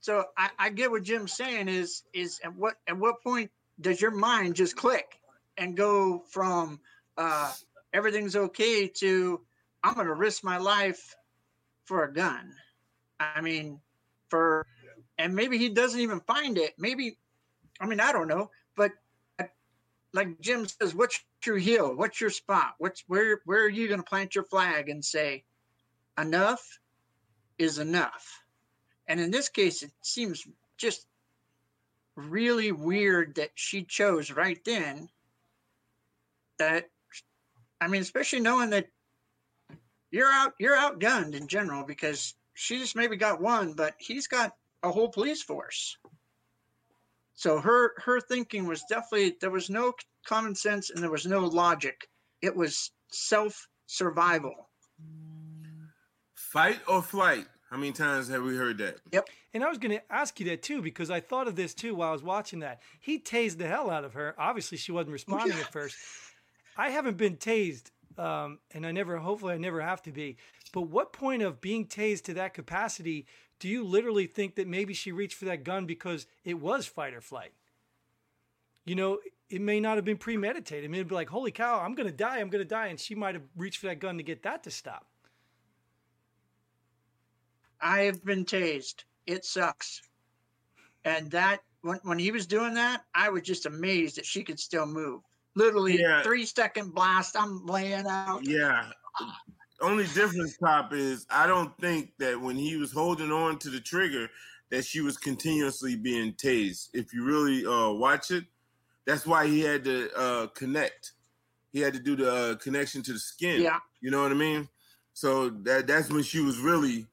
so 0.00 0.24
I, 0.36 0.50
I 0.58 0.70
get 0.70 0.90
what 0.90 1.02
jim's 1.02 1.32
saying 1.32 1.68
is 1.68 2.02
is 2.12 2.40
at 2.44 2.54
what 2.54 2.74
at 2.86 2.96
what 2.96 3.22
point 3.22 3.50
does 3.80 4.00
your 4.00 4.10
mind 4.10 4.54
just 4.54 4.76
click 4.76 5.18
and 5.56 5.76
go 5.76 6.22
from 6.30 6.80
uh 7.16 7.52
everything's 7.92 8.36
okay 8.36 8.86
to 8.86 9.40
i'm 9.82 9.94
gonna 9.94 10.14
risk 10.14 10.44
my 10.44 10.58
life 10.58 11.16
for 11.86 12.04
a 12.04 12.12
gun 12.12 12.54
i 13.18 13.40
mean 13.40 13.80
for 14.28 14.66
and 15.18 15.34
maybe 15.34 15.58
he 15.58 15.70
doesn't 15.70 16.00
even 16.00 16.20
find 16.20 16.58
it 16.58 16.74
maybe 16.78 17.18
i 17.80 17.86
mean 17.86 18.00
i 18.00 18.12
don't 18.12 18.28
know 18.28 18.50
but 18.50 18.59
like 20.12 20.40
jim 20.40 20.66
says 20.66 20.94
what's 20.94 21.20
your 21.46 21.58
heel 21.58 21.94
what's 21.94 22.20
your 22.20 22.30
spot 22.30 22.74
what's 22.78 23.04
where 23.06 23.40
where 23.44 23.64
are 23.64 23.68
you 23.68 23.88
gonna 23.88 24.02
plant 24.02 24.34
your 24.34 24.44
flag 24.44 24.88
and 24.88 25.04
say 25.04 25.44
enough 26.18 26.80
is 27.60 27.78
enough. 27.78 28.42
And 29.06 29.20
in 29.20 29.30
this 29.30 29.50
case, 29.50 29.82
it 29.82 29.92
seems 30.02 30.46
just 30.78 31.06
really 32.16 32.72
weird 32.72 33.34
that 33.36 33.50
she 33.54 33.84
chose 33.84 34.30
right 34.30 34.58
then 34.64 35.08
that, 36.58 36.88
I 37.80 37.88
mean, 37.88 38.00
especially 38.00 38.40
knowing 38.40 38.70
that 38.70 38.88
you're 40.10 40.30
out, 40.30 40.54
you're 40.58 40.76
outgunned 40.76 41.34
in 41.34 41.48
general 41.48 41.84
because 41.84 42.34
she 42.54 42.78
just 42.78 42.96
maybe 42.96 43.16
got 43.16 43.42
one, 43.42 43.74
but 43.74 43.94
he's 43.98 44.26
got 44.26 44.52
a 44.82 44.90
whole 44.90 45.08
police 45.08 45.42
force. 45.42 45.98
So 47.40 47.58
her 47.58 47.94
her 47.96 48.20
thinking 48.20 48.66
was 48.66 48.84
definitely 48.86 49.34
there 49.40 49.50
was 49.50 49.70
no 49.70 49.94
common 50.26 50.54
sense 50.54 50.90
and 50.90 51.02
there 51.02 51.10
was 51.10 51.24
no 51.24 51.40
logic. 51.40 52.06
It 52.42 52.54
was 52.54 52.90
self 53.10 53.66
survival. 53.86 54.68
Fight 56.34 56.80
or 56.86 57.00
flight? 57.00 57.46
How 57.70 57.78
many 57.78 57.92
times 57.92 58.28
have 58.28 58.42
we 58.42 58.56
heard 58.56 58.76
that? 58.78 58.96
Yep. 59.10 59.30
And 59.54 59.64
I 59.64 59.70
was 59.70 59.78
going 59.78 59.96
to 59.96 60.12
ask 60.12 60.38
you 60.38 60.44
that 60.50 60.62
too 60.62 60.82
because 60.82 61.10
I 61.10 61.20
thought 61.20 61.48
of 61.48 61.56
this 61.56 61.72
too 61.72 61.94
while 61.94 62.10
I 62.10 62.12
was 62.12 62.22
watching 62.22 62.58
that. 62.58 62.82
He 63.00 63.18
tased 63.18 63.56
the 63.56 63.66
hell 63.66 63.88
out 63.88 64.04
of 64.04 64.12
her. 64.12 64.34
Obviously, 64.36 64.76
she 64.76 64.92
wasn't 64.92 65.14
responding 65.14 65.56
at 65.58 65.72
first. 65.72 65.96
I 66.76 66.90
haven't 66.90 67.16
been 67.16 67.38
tased, 67.38 67.90
um, 68.18 68.58
and 68.72 68.86
I 68.86 68.92
never, 68.92 69.16
hopefully, 69.16 69.54
I 69.54 69.58
never 69.58 69.80
have 69.80 70.02
to 70.02 70.12
be. 70.12 70.36
But 70.74 70.82
what 70.82 71.14
point 71.14 71.40
of 71.40 71.62
being 71.62 71.86
tased 71.86 72.24
to 72.24 72.34
that 72.34 72.52
capacity 72.52 73.26
do 73.60 73.68
you 73.68 73.84
literally 73.84 74.26
think 74.26 74.56
that 74.56 74.66
maybe 74.66 74.94
she 74.94 75.12
reached 75.12 75.36
for 75.36 75.44
that 75.44 75.62
gun 75.64 75.86
because 75.86 76.26
it 76.44 76.54
was 76.54 76.86
fight 76.86 77.14
or 77.14 77.20
flight? 77.20 77.52
You 78.86 78.94
know, 78.96 79.20
it 79.48 79.60
may 79.60 79.78
not 79.78 79.96
have 79.96 80.04
been 80.04 80.16
premeditated. 80.16 80.84
It 80.86 80.90
may 80.90 81.02
be 81.02 81.14
like, 81.14 81.28
holy 81.28 81.52
cow, 81.52 81.80
I'm 81.80 81.94
going 81.94 82.08
to 82.08 82.16
die, 82.16 82.38
I'm 82.38 82.48
going 82.48 82.64
to 82.64 82.68
die. 82.68 82.86
And 82.88 82.98
she 82.98 83.14
might 83.14 83.34
have 83.34 83.44
reached 83.56 83.78
for 83.78 83.86
that 83.86 84.00
gun 84.00 84.16
to 84.16 84.22
get 84.22 84.42
that 84.42 84.64
to 84.64 84.70
stop. 84.70 85.06
I 87.80 88.00
have 88.00 88.24
been 88.24 88.44
tased. 88.44 89.04
It 89.26 89.44
sucks. 89.44 90.02
And 91.04 91.30
that 91.30 91.60
when 91.82 91.98
when 92.02 92.18
he 92.18 92.30
was 92.30 92.46
doing 92.46 92.74
that, 92.74 93.04
I 93.14 93.30
was 93.30 93.42
just 93.42 93.66
amazed 93.66 94.16
that 94.16 94.26
she 94.26 94.42
could 94.42 94.60
still 94.60 94.86
move. 94.86 95.22
Literally 95.54 95.98
Yeah. 95.98 96.22
three 96.22 96.44
second 96.44 96.94
blast. 96.94 97.36
I'm 97.38 97.64
laying 97.66 98.06
out. 98.06 98.44
Yeah. 98.44 98.90
Only 99.80 100.04
difference, 100.04 100.56
Top, 100.58 100.92
is 100.92 101.26
I 101.30 101.46
don't 101.46 101.76
think 101.78 102.12
that 102.18 102.40
when 102.40 102.56
he 102.56 102.76
was 102.76 102.92
holding 102.92 103.32
on 103.32 103.58
to 103.60 103.70
the 103.70 103.80
trigger, 103.80 104.28
that 104.70 104.84
she 104.84 105.00
was 105.00 105.16
continuously 105.16 105.96
being 105.96 106.34
tased. 106.34 106.88
If 106.92 107.12
you 107.12 107.24
really 107.24 107.66
uh, 107.66 107.92
watch 107.92 108.30
it, 108.30 108.44
that's 109.06 109.26
why 109.26 109.46
he 109.46 109.60
had 109.60 109.84
to 109.84 110.10
uh, 110.14 110.46
connect. 110.48 111.12
He 111.72 111.80
had 111.80 111.94
to 111.94 112.00
do 112.00 112.16
the 112.16 112.32
uh, 112.32 112.54
connection 112.56 113.02
to 113.02 113.12
the 113.12 113.18
skin. 113.18 113.62
Yeah. 113.62 113.78
You 114.00 114.10
know 114.10 114.22
what 114.22 114.32
I 114.32 114.34
mean? 114.34 114.68
So 115.12 115.50
that 115.50 115.86
that's 115.86 116.10
when 116.10 116.22
she 116.22 116.40
was 116.40 116.58
really, 116.58 117.06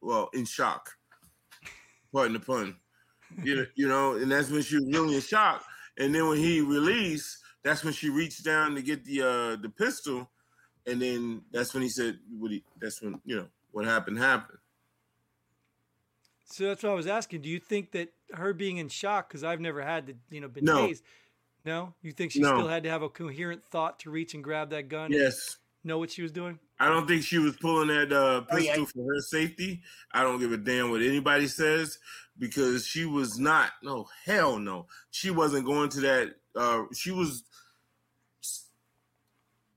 well, 0.00 0.28
in 0.34 0.44
shock. 0.44 0.90
Pardon 2.12 2.34
the 2.34 2.40
pun. 2.40 2.76
You, 3.44 3.66
you 3.76 3.86
know, 3.86 4.16
and 4.16 4.30
that's 4.30 4.50
when 4.50 4.62
she 4.62 4.76
was 4.76 4.86
really 4.92 5.14
in 5.14 5.20
shock. 5.20 5.64
And 5.98 6.14
then 6.14 6.28
when 6.28 6.38
he 6.38 6.60
released, 6.60 7.38
that's 7.62 7.84
when 7.84 7.92
she 7.92 8.10
reached 8.10 8.44
down 8.44 8.74
to 8.74 8.82
get 8.82 9.04
the 9.04 9.22
uh 9.22 9.56
the 9.56 9.68
pistol, 9.68 10.28
and 10.86 11.00
then 11.00 11.42
that's 11.52 11.72
when 11.74 11.82
he 11.82 11.88
said, 11.88 12.18
"What 12.38 12.50
he?" 12.50 12.62
That's 12.80 13.00
when 13.02 13.20
you 13.24 13.36
know 13.36 13.46
what 13.72 13.84
happened 13.84 14.18
happened. 14.18 14.58
So 16.46 16.64
that's 16.64 16.82
what 16.82 16.90
I 16.90 16.94
was 16.94 17.06
asking. 17.06 17.42
Do 17.42 17.48
you 17.48 17.60
think 17.60 17.92
that 17.92 18.12
her 18.32 18.52
being 18.52 18.78
in 18.78 18.88
shock, 18.88 19.28
because 19.28 19.44
I've 19.44 19.60
never 19.60 19.82
had 19.82 20.08
to, 20.08 20.14
you 20.30 20.40
know, 20.40 20.48
been 20.48 20.64
No. 20.64 20.88
tased. 20.88 21.02
No, 21.64 21.94
you 22.02 22.12
think 22.12 22.32
she 22.32 22.40
No. 22.40 22.48
still 22.56 22.68
had 22.68 22.82
to 22.84 22.88
have 22.90 23.02
a 23.02 23.08
coherent 23.08 23.64
thought 23.64 24.00
to 24.00 24.10
reach 24.10 24.34
and 24.34 24.42
grab 24.42 24.70
that 24.70 24.88
gun? 24.88 25.12
Yes, 25.12 25.58
Know 25.82 25.98
what 25.98 26.10
she 26.10 26.20
was 26.22 26.32
doing? 26.32 26.58
I 26.78 26.88
don't 26.88 27.06
think 27.06 27.22
she 27.22 27.38
was 27.38 27.56
pulling 27.56 27.88
that 27.88 28.12
uh, 28.12 28.44
Oh, 28.50 28.56
yeah. 28.58 28.76
pistol 28.76 28.86
for 28.86 29.14
her 29.14 29.20
safety. 29.20 29.82
I 30.12 30.22
don't 30.22 30.38
give 30.38 30.52
a 30.52 30.58
damn 30.58 30.90
what 30.90 31.00
anybody 31.02 31.46
says 31.48 31.98
because 32.38 32.86
she 32.86 33.04
was 33.06 33.38
not. 33.38 33.72
No, 33.82 34.06
hell 34.26 34.58
no. 34.58 34.88
She 35.10 35.30
wasn't 35.30 35.64
going 35.64 35.88
to 35.90 36.00
that. 36.00 36.34
Uh, 36.54 36.82
she 36.94 37.10
was. 37.12 37.44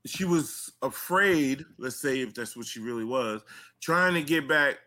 She 0.05 0.25
was 0.25 0.71
afraid. 0.81 1.63
Let's 1.77 2.01
say 2.01 2.21
if 2.21 2.33
that's 2.33 2.57
what 2.57 2.65
she 2.65 2.79
really 2.79 3.05
was, 3.05 3.41
trying 3.81 4.13
to 4.15 4.21
get 4.21 4.47
back 4.47 4.77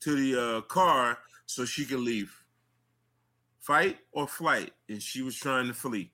to 0.00 0.14
the 0.14 0.40
uh, 0.40 0.60
car 0.62 1.18
so 1.46 1.64
she 1.64 1.84
could 1.84 2.00
leave. 2.00 2.34
Fight 3.60 3.98
or 4.12 4.26
flight, 4.26 4.72
and 4.88 5.00
she 5.00 5.22
was 5.22 5.36
trying 5.36 5.68
to 5.68 5.74
flee 5.74 6.10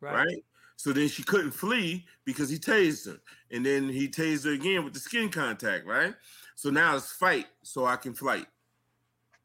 Right. 0.00 0.26
right? 0.26 0.44
So 0.76 0.92
then 0.92 1.08
she 1.08 1.22
couldn't 1.22 1.52
flee 1.52 2.06
because 2.24 2.48
he 2.48 2.58
tased 2.58 3.06
her, 3.06 3.20
and 3.50 3.64
then 3.64 3.88
he 3.88 4.08
tased 4.08 4.44
her 4.44 4.52
again 4.52 4.84
with 4.84 4.94
the 4.94 5.00
skin 5.00 5.28
contact, 5.28 5.86
right? 5.86 6.14
So 6.56 6.70
now 6.70 6.96
it's 6.96 7.12
fight, 7.12 7.46
so 7.62 7.84
I 7.86 7.96
can 7.96 8.14
flight. 8.14 8.46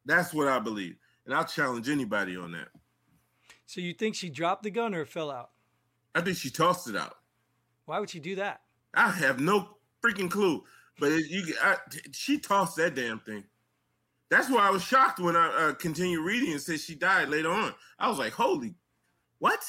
That's 0.06 0.34
what 0.34 0.48
I 0.48 0.60
believe, 0.60 0.96
and 1.26 1.36
I'll 1.36 1.46
challenge 1.46 1.90
anybody 1.90 2.38
on 2.38 2.52
that. 2.54 2.70
So 3.66 3.82
you 3.82 3.94
think 3.94 4.16
she 4.16 4.30
dropped 4.30 4.64
the 4.64 4.72
gun 4.72 4.96
or 4.96 5.06
fell 5.06 5.30
out? 5.30 5.52
I 6.16 6.22
think 6.22 6.38
she 6.38 6.50
tossed 6.50 6.90
it 6.90 6.96
out. 6.96 7.17
Why 7.88 8.00
would 8.00 8.10
she 8.10 8.20
do 8.20 8.36
that? 8.36 8.62
I 8.94 9.10
have 9.10 9.40
no 9.40 9.78
freaking 10.04 10.30
clue, 10.30 10.64
but 11.00 11.12
it, 11.12 11.26
you, 11.30 11.56
I, 11.64 11.78
she 12.12 12.38
tossed 12.38 12.76
that 12.76 12.96
damn 12.96 13.20
thing. 13.20 13.46
That's 14.30 14.50
why 14.50 14.68
I 14.68 14.72
was 14.72 14.84
shocked 14.84 15.20
when 15.20 15.38
I 15.38 15.48
uh, 15.48 15.74
continued 15.74 16.22
reading 16.22 16.52
and 16.52 16.62
said 16.62 16.82
she 16.82 16.96
died 16.96 17.30
later 17.30 17.50
on. 17.50 17.74
I 17.98 18.10
was 18.10 18.20
like, 18.20 18.34
"Holy, 18.34 18.76
what?" 19.40 19.64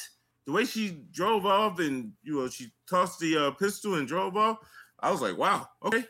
The 0.45 0.51
way 0.51 0.65
she 0.65 1.01
drove 1.11 1.45
off 1.45 1.79
and 1.79 2.11
you 2.21 2.35
know 2.35 2.49
she 2.49 2.71
tossed 2.89 3.21
the 3.21 3.37
uh, 3.37 3.51
pistol 3.51 3.95
and 3.95 4.05
drove 4.05 4.35
off. 4.35 4.57
I 4.99 5.11
was 5.11 5.21
like, 5.21 5.37
"Wow, 5.37 5.69
okay." 5.81 6.03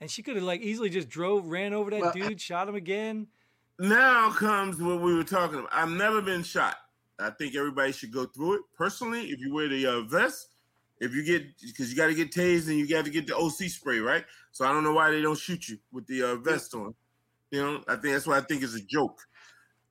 And 0.00 0.10
she 0.10 0.24
could 0.24 0.34
have 0.34 0.44
like 0.44 0.62
easily 0.62 0.90
just 0.90 1.08
drove, 1.08 1.46
ran 1.46 1.72
over 1.72 1.90
that 1.90 2.00
Well, 2.00 2.12
dude, 2.12 2.40
shot 2.40 2.68
him 2.68 2.74
again. 2.74 3.28
Now 3.78 4.32
comes 4.32 4.82
what 4.82 5.00
we 5.00 5.14
were 5.14 5.22
talking 5.22 5.60
about. 5.60 5.70
I've 5.72 5.90
never 5.90 6.20
been 6.20 6.42
shot. 6.42 6.74
I 7.20 7.30
think 7.30 7.54
everybody 7.54 7.92
should 7.92 8.12
go 8.12 8.26
through 8.26 8.54
it. 8.54 8.62
Personally, 8.76 9.26
if 9.26 9.38
you 9.38 9.54
wear 9.54 9.68
the 9.68 9.86
uh, 9.86 10.00
vest, 10.02 10.51
if 11.02 11.12
you 11.14 11.24
get 11.24 11.42
because 11.60 11.90
you 11.90 11.96
got 11.96 12.06
to 12.06 12.14
get 12.14 12.30
tased 12.30 12.68
and 12.68 12.78
you 12.78 12.88
got 12.88 13.04
to 13.04 13.10
get 13.10 13.26
the 13.26 13.36
OC 13.36 13.68
spray, 13.68 13.98
right? 13.98 14.24
So 14.52 14.64
I 14.64 14.72
don't 14.72 14.84
know 14.84 14.92
why 14.92 15.10
they 15.10 15.20
don't 15.20 15.38
shoot 15.38 15.68
you 15.68 15.78
with 15.90 16.06
the 16.06 16.22
uh, 16.22 16.36
vest 16.36 16.74
on. 16.74 16.94
You 17.50 17.60
know, 17.60 17.84
I 17.88 17.96
think 17.96 18.14
that's 18.14 18.26
why 18.26 18.38
I 18.38 18.40
think 18.40 18.62
it's 18.62 18.76
a 18.76 18.80
joke. 18.80 19.20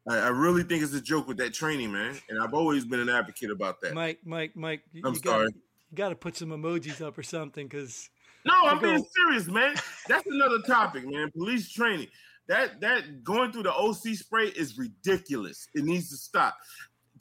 I, 0.09 0.17
I 0.17 0.27
really 0.29 0.63
think 0.63 0.83
it's 0.83 0.93
a 0.93 1.01
joke 1.01 1.27
with 1.27 1.37
that 1.37 1.53
training, 1.53 1.91
man. 1.91 2.15
And 2.29 2.41
I've 2.41 2.53
always 2.53 2.85
been 2.85 3.01
an 3.01 3.09
advocate 3.09 3.51
about 3.51 3.81
that. 3.81 3.93
Mike, 3.93 4.19
Mike, 4.23 4.55
Mike, 4.55 4.83
you, 4.93 5.01
I'm 5.05 5.13
you 5.13 5.19
sorry. 5.19 5.47
Gotta, 5.47 5.55
you 5.91 5.95
got 5.97 6.09
to 6.09 6.15
put 6.15 6.37
some 6.37 6.49
emojis 6.49 7.05
up 7.05 7.17
or 7.17 7.23
something 7.23 7.67
because 7.67 8.09
No, 8.45 8.53
I'm 8.63 8.79
Go. 8.79 8.89
being 8.89 9.05
serious, 9.15 9.47
man. 9.47 9.75
That's 10.07 10.25
another 10.27 10.59
topic, 10.65 11.05
man. 11.05 11.29
Police 11.31 11.69
training. 11.71 12.07
That 12.47 12.79
that 12.81 13.23
going 13.23 13.51
through 13.51 13.63
the 13.63 13.73
OC 13.73 14.15
spray 14.15 14.47
is 14.47 14.77
ridiculous. 14.77 15.67
It 15.75 15.83
needs 15.83 16.09
to 16.09 16.15
stop. 16.15 16.55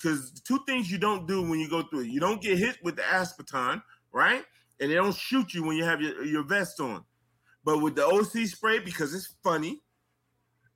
Because 0.00 0.30
two 0.40 0.60
things 0.66 0.90
you 0.90 0.96
don't 0.98 1.26
do 1.28 1.42
when 1.42 1.60
you 1.60 1.68
go 1.68 1.82
through 1.82 2.00
it. 2.00 2.06
You 2.08 2.20
don't 2.20 2.40
get 2.40 2.56
hit 2.58 2.78
with 2.82 2.96
the 2.96 3.02
aspartame, 3.02 3.82
right? 4.12 4.44
And 4.80 4.90
they 4.90 4.94
don't 4.94 5.14
shoot 5.14 5.52
you 5.52 5.62
when 5.62 5.76
you 5.76 5.84
have 5.84 6.00
your, 6.00 6.24
your 6.24 6.42
vest 6.42 6.80
on. 6.80 7.04
But 7.64 7.78
with 7.82 7.96
the 7.96 8.06
OC 8.06 8.46
spray, 8.46 8.78
because 8.78 9.12
it's 9.14 9.34
funny, 9.44 9.82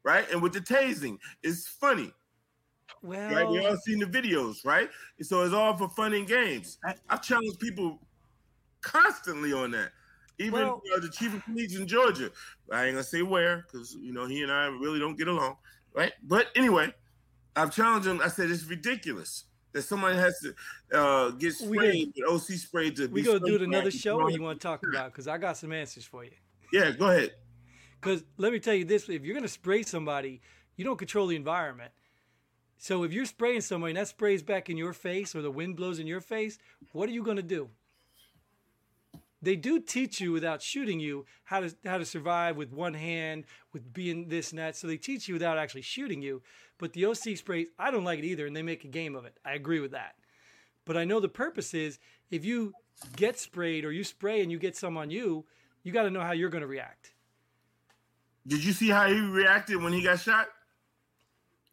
right? 0.02 0.30
And 0.30 0.42
with 0.42 0.52
the 0.52 0.60
tasing, 0.60 1.16
it's 1.42 1.66
funny. 1.66 2.12
well, 3.02 3.34
Right? 3.34 3.48
We 3.48 3.64
all 3.64 3.76
seen 3.78 3.98
the 3.98 4.06
videos, 4.06 4.56
right? 4.66 4.90
So 5.22 5.40
it's 5.42 5.54
all 5.54 5.74
for 5.76 5.88
fun 5.88 6.12
and 6.12 6.26
games. 6.26 6.78
I- 6.84 6.94
I've 7.08 7.22
challenged 7.22 7.58
people 7.60 7.98
constantly 8.82 9.52
on 9.52 9.70
that. 9.70 9.92
Even 10.38 10.52
Well- 10.60 10.82
uh, 10.94 11.00
the 11.00 11.08
chief 11.08 11.32
of 11.32 11.42
police 11.44 11.76
in 11.76 11.86
Georgia. 11.86 12.30
I 12.70 12.84
ain't 12.86 12.94
gonna 12.94 13.04
say 13.04 13.22
where, 13.22 13.62
because 13.62 13.94
you 13.94 14.12
know 14.12 14.26
he 14.26 14.42
and 14.42 14.52
I 14.52 14.66
really 14.66 14.98
don't 14.98 15.16
get 15.16 15.28
along, 15.28 15.56
right? 15.94 16.12
But 16.22 16.48
anyway, 16.56 16.92
I've 17.56 17.74
challenged 17.74 18.06
him. 18.06 18.20
I 18.22 18.28
said 18.28 18.50
it's 18.50 18.64
ridiculous 18.64 19.44
that 19.72 19.82
somebody 19.82 20.16
has 20.16 20.38
to 20.40 20.98
uh, 20.98 21.30
get 21.30 21.54
We 21.66 21.76
sprayed 21.76 22.12
with 22.16 22.28
OC 22.28 22.58
spray 22.58 22.90
to 22.92 23.08
we 23.08 23.22
gonna 23.22 23.40
do 23.40 23.56
it 23.56 23.62
another 23.62 23.90
show, 23.90 24.20
or 24.20 24.30
you 24.30 24.42
want 24.42 24.60
to 24.60 24.66
talk 24.66 24.82
about? 24.86 25.12
Because 25.12 25.28
I 25.28 25.36
got 25.36 25.56
some 25.56 25.72
answers 25.72 26.04
for 26.04 26.24
you. 26.24 26.30
Yeah, 26.72 26.92
go 26.92 27.10
ahead. 27.10 27.32
Because 28.00 28.24
let 28.38 28.52
me 28.52 28.58
tell 28.58 28.74
you 28.74 28.84
this: 28.84 29.08
if 29.08 29.24
you're 29.24 29.34
gonna 29.34 29.48
spray 29.48 29.82
somebody, 29.82 30.40
you 30.76 30.84
don't 30.84 30.98
control 30.98 31.26
the 31.26 31.36
environment. 31.36 31.92
So 32.78 33.02
if 33.04 33.12
you're 33.12 33.26
spraying 33.26 33.60
somebody 33.60 33.92
and 33.92 33.98
that 33.98 34.08
sprays 34.08 34.42
back 34.42 34.70
in 34.70 34.76
your 34.76 34.92
face, 34.92 35.34
or 35.34 35.42
the 35.42 35.50
wind 35.50 35.76
blows 35.76 35.98
in 35.98 36.06
your 36.06 36.20
face, 36.20 36.58
what 36.92 37.08
are 37.08 37.12
you 37.12 37.22
gonna 37.22 37.42
do? 37.42 37.68
They 39.44 39.56
do 39.56 39.78
teach 39.80 40.20
you 40.20 40.32
without 40.32 40.62
shooting 40.62 41.00
you 41.00 41.26
how 41.44 41.60
to 41.60 41.74
how 41.84 41.98
to 41.98 42.04
survive 42.04 42.56
with 42.56 42.72
one 42.72 42.94
hand, 42.94 43.44
with 43.72 43.92
being 43.92 44.28
this 44.28 44.50
and 44.50 44.58
that. 44.58 44.76
So 44.76 44.86
they 44.86 44.96
teach 44.96 45.28
you 45.28 45.34
without 45.34 45.58
actually 45.58 45.82
shooting 45.82 46.22
you. 46.22 46.42
But 46.78 46.92
the 46.92 47.04
OC 47.06 47.36
sprays, 47.36 47.68
I 47.78 47.90
don't 47.90 48.04
like 48.04 48.18
it 48.18 48.24
either, 48.24 48.46
and 48.46 48.56
they 48.56 48.62
make 48.62 48.84
a 48.84 48.88
game 48.88 49.14
of 49.14 49.24
it. 49.24 49.38
I 49.44 49.52
agree 49.52 49.80
with 49.80 49.92
that. 49.92 50.14
But 50.84 50.96
I 50.96 51.04
know 51.04 51.20
the 51.20 51.28
purpose 51.28 51.74
is 51.74 51.98
if 52.30 52.44
you 52.44 52.72
get 53.16 53.38
sprayed 53.38 53.84
or 53.84 53.92
you 53.92 54.04
spray 54.04 54.42
and 54.42 54.50
you 54.50 54.58
get 54.58 54.76
some 54.76 54.96
on 54.96 55.10
you, 55.10 55.44
you 55.82 55.92
got 55.92 56.02
to 56.04 56.10
know 56.10 56.20
how 56.20 56.32
you're 56.32 56.50
going 56.50 56.62
to 56.62 56.66
react. 56.68 57.12
Did 58.46 58.64
you 58.64 58.72
see 58.72 58.88
how 58.90 59.08
he 59.08 59.18
reacted 59.20 59.82
when 59.82 59.92
he 59.92 60.02
got 60.02 60.20
shot 60.20 60.48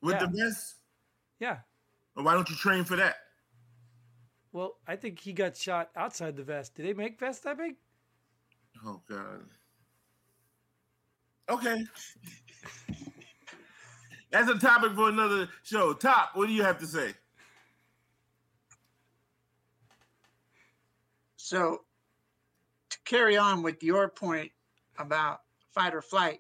with 0.02 0.16
Yeah. 0.16 0.26
the 0.26 0.28
vest? 0.28 0.76
Yeah. 1.40 1.58
Or 2.16 2.24
why 2.24 2.34
don't 2.34 2.50
you 2.50 2.56
train 2.56 2.84
for 2.86 2.96
that? 2.98 3.16
Well, 4.54 4.78
I 4.88 4.96
think 4.96 5.20
he 5.20 5.34
got 5.34 5.56
shot 5.56 5.90
outside 5.96 6.36
the 6.36 6.44
vest. 6.44 6.76
Did 6.76 6.86
they 6.86 6.94
make 6.94 7.20
vests 7.20 7.44
that 7.44 7.58
big? 7.58 7.76
Oh 8.86 9.02
God. 9.08 9.46
Okay. 11.50 11.86
That's 14.32 14.50
a 14.50 14.58
topic 14.58 14.94
for 14.94 15.10
another 15.10 15.50
show. 15.64 15.94
Top, 15.94 16.32
what 16.34 16.48
do 16.48 16.54
you 16.54 16.64
have 16.64 16.80
to 16.80 16.88
say? 16.88 17.14
So 21.36 21.82
to 22.90 22.98
carry 23.04 23.36
on 23.36 23.62
with 23.62 23.84
your 23.84 24.08
point 24.08 24.52
about 24.98 25.42
fight 25.72 25.94
or 25.94 26.02
flight, 26.02 26.40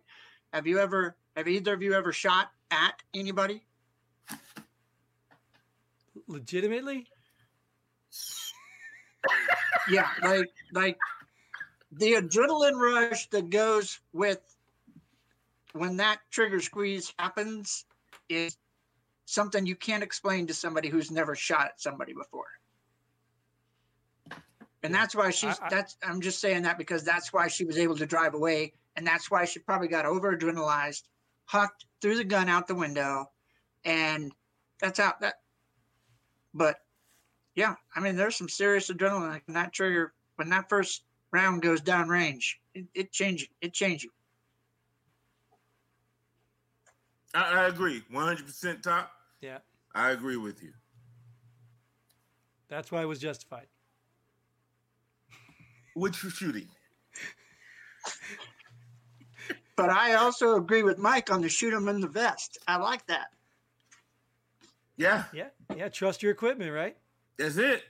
have 0.53 0.65
you 0.65 0.79
ever 0.79 1.17
have 1.35 1.47
either 1.47 1.73
of 1.73 1.81
you 1.81 1.93
ever 1.93 2.13
shot 2.13 2.51
at 2.71 3.01
anybody? 3.13 3.63
Legitimately? 6.27 7.07
Yeah, 9.89 10.07
like 10.21 10.49
like 10.73 10.97
the 11.91 12.13
adrenaline 12.13 12.79
rush 12.79 13.29
that 13.29 13.49
goes 13.49 13.99
with 14.13 14.39
when 15.73 15.97
that 15.97 16.19
trigger 16.29 16.59
squeeze 16.59 17.13
happens 17.17 17.85
is 18.29 18.57
something 19.25 19.65
you 19.65 19.75
can't 19.75 20.03
explain 20.03 20.47
to 20.47 20.53
somebody 20.53 20.89
who's 20.89 21.11
never 21.11 21.35
shot 21.35 21.65
at 21.67 21.81
somebody 21.81 22.13
before. 22.13 22.47
And 24.83 24.93
that's 24.93 25.15
why 25.15 25.29
she's 25.29 25.59
I- 25.59 25.65
I- 25.65 25.69
that's 25.69 25.97
I'm 26.03 26.21
just 26.21 26.39
saying 26.39 26.63
that 26.63 26.77
because 26.77 27.03
that's 27.03 27.31
why 27.31 27.47
she 27.47 27.65
was 27.65 27.77
able 27.77 27.95
to 27.97 28.05
drive 28.05 28.33
away. 28.33 28.73
And 28.95 29.07
that's 29.07 29.31
why 29.31 29.45
she 29.45 29.59
probably 29.59 29.87
got 29.87 30.05
over 30.05 30.35
adrenalized, 30.35 31.03
hucked, 31.45 31.85
threw 32.01 32.17
the 32.17 32.23
gun 32.25 32.49
out 32.49 32.67
the 32.67 32.75
window, 32.75 33.31
and 33.85 34.33
that's 34.79 34.99
out 34.99 35.21
that 35.21 35.35
but 36.53 36.77
yeah, 37.55 37.75
I 37.95 37.99
mean 37.99 38.15
there's 38.15 38.35
some 38.35 38.49
serious 38.49 38.89
adrenaline 38.89 39.41
in 39.47 39.53
that 39.53 39.73
trigger 39.73 40.13
when 40.35 40.49
that 40.49 40.69
first 40.69 41.03
round 41.31 41.61
goes 41.61 41.81
down 41.81 42.09
range. 42.09 42.59
It, 42.73 42.85
it 42.93 43.11
changes 43.11 43.47
it 43.61 43.73
changes. 43.73 44.09
I, 47.33 47.63
I 47.63 47.67
agree, 47.67 48.03
one 48.11 48.25
hundred 48.25 48.45
percent. 48.45 48.83
Top. 48.83 49.11
Yeah, 49.41 49.59
I 49.95 50.11
agree 50.11 50.37
with 50.37 50.61
you. 50.63 50.73
that's 52.67 52.91
why 52.91 53.01
it 53.01 53.05
was 53.05 53.19
justified. 53.19 53.67
Which 55.93 56.15
for 56.15 56.29
shooting? 56.29 56.67
But 59.75 59.89
I 59.89 60.13
also 60.13 60.55
agree 60.55 60.83
with 60.83 60.97
Mike 60.97 61.31
on 61.31 61.41
the 61.41 61.49
shoot 61.49 61.73
him 61.73 61.87
in 61.87 62.01
the 62.01 62.07
vest. 62.07 62.57
I 62.67 62.77
like 62.77 63.05
that. 63.07 63.27
Yeah, 64.97 65.23
Yeah, 65.33 65.47
yeah. 65.75 65.89
Trust 65.89 66.21
your 66.21 66.31
equipment, 66.31 66.71
right? 66.71 66.95
That's 67.37 67.57
it. 67.57 67.83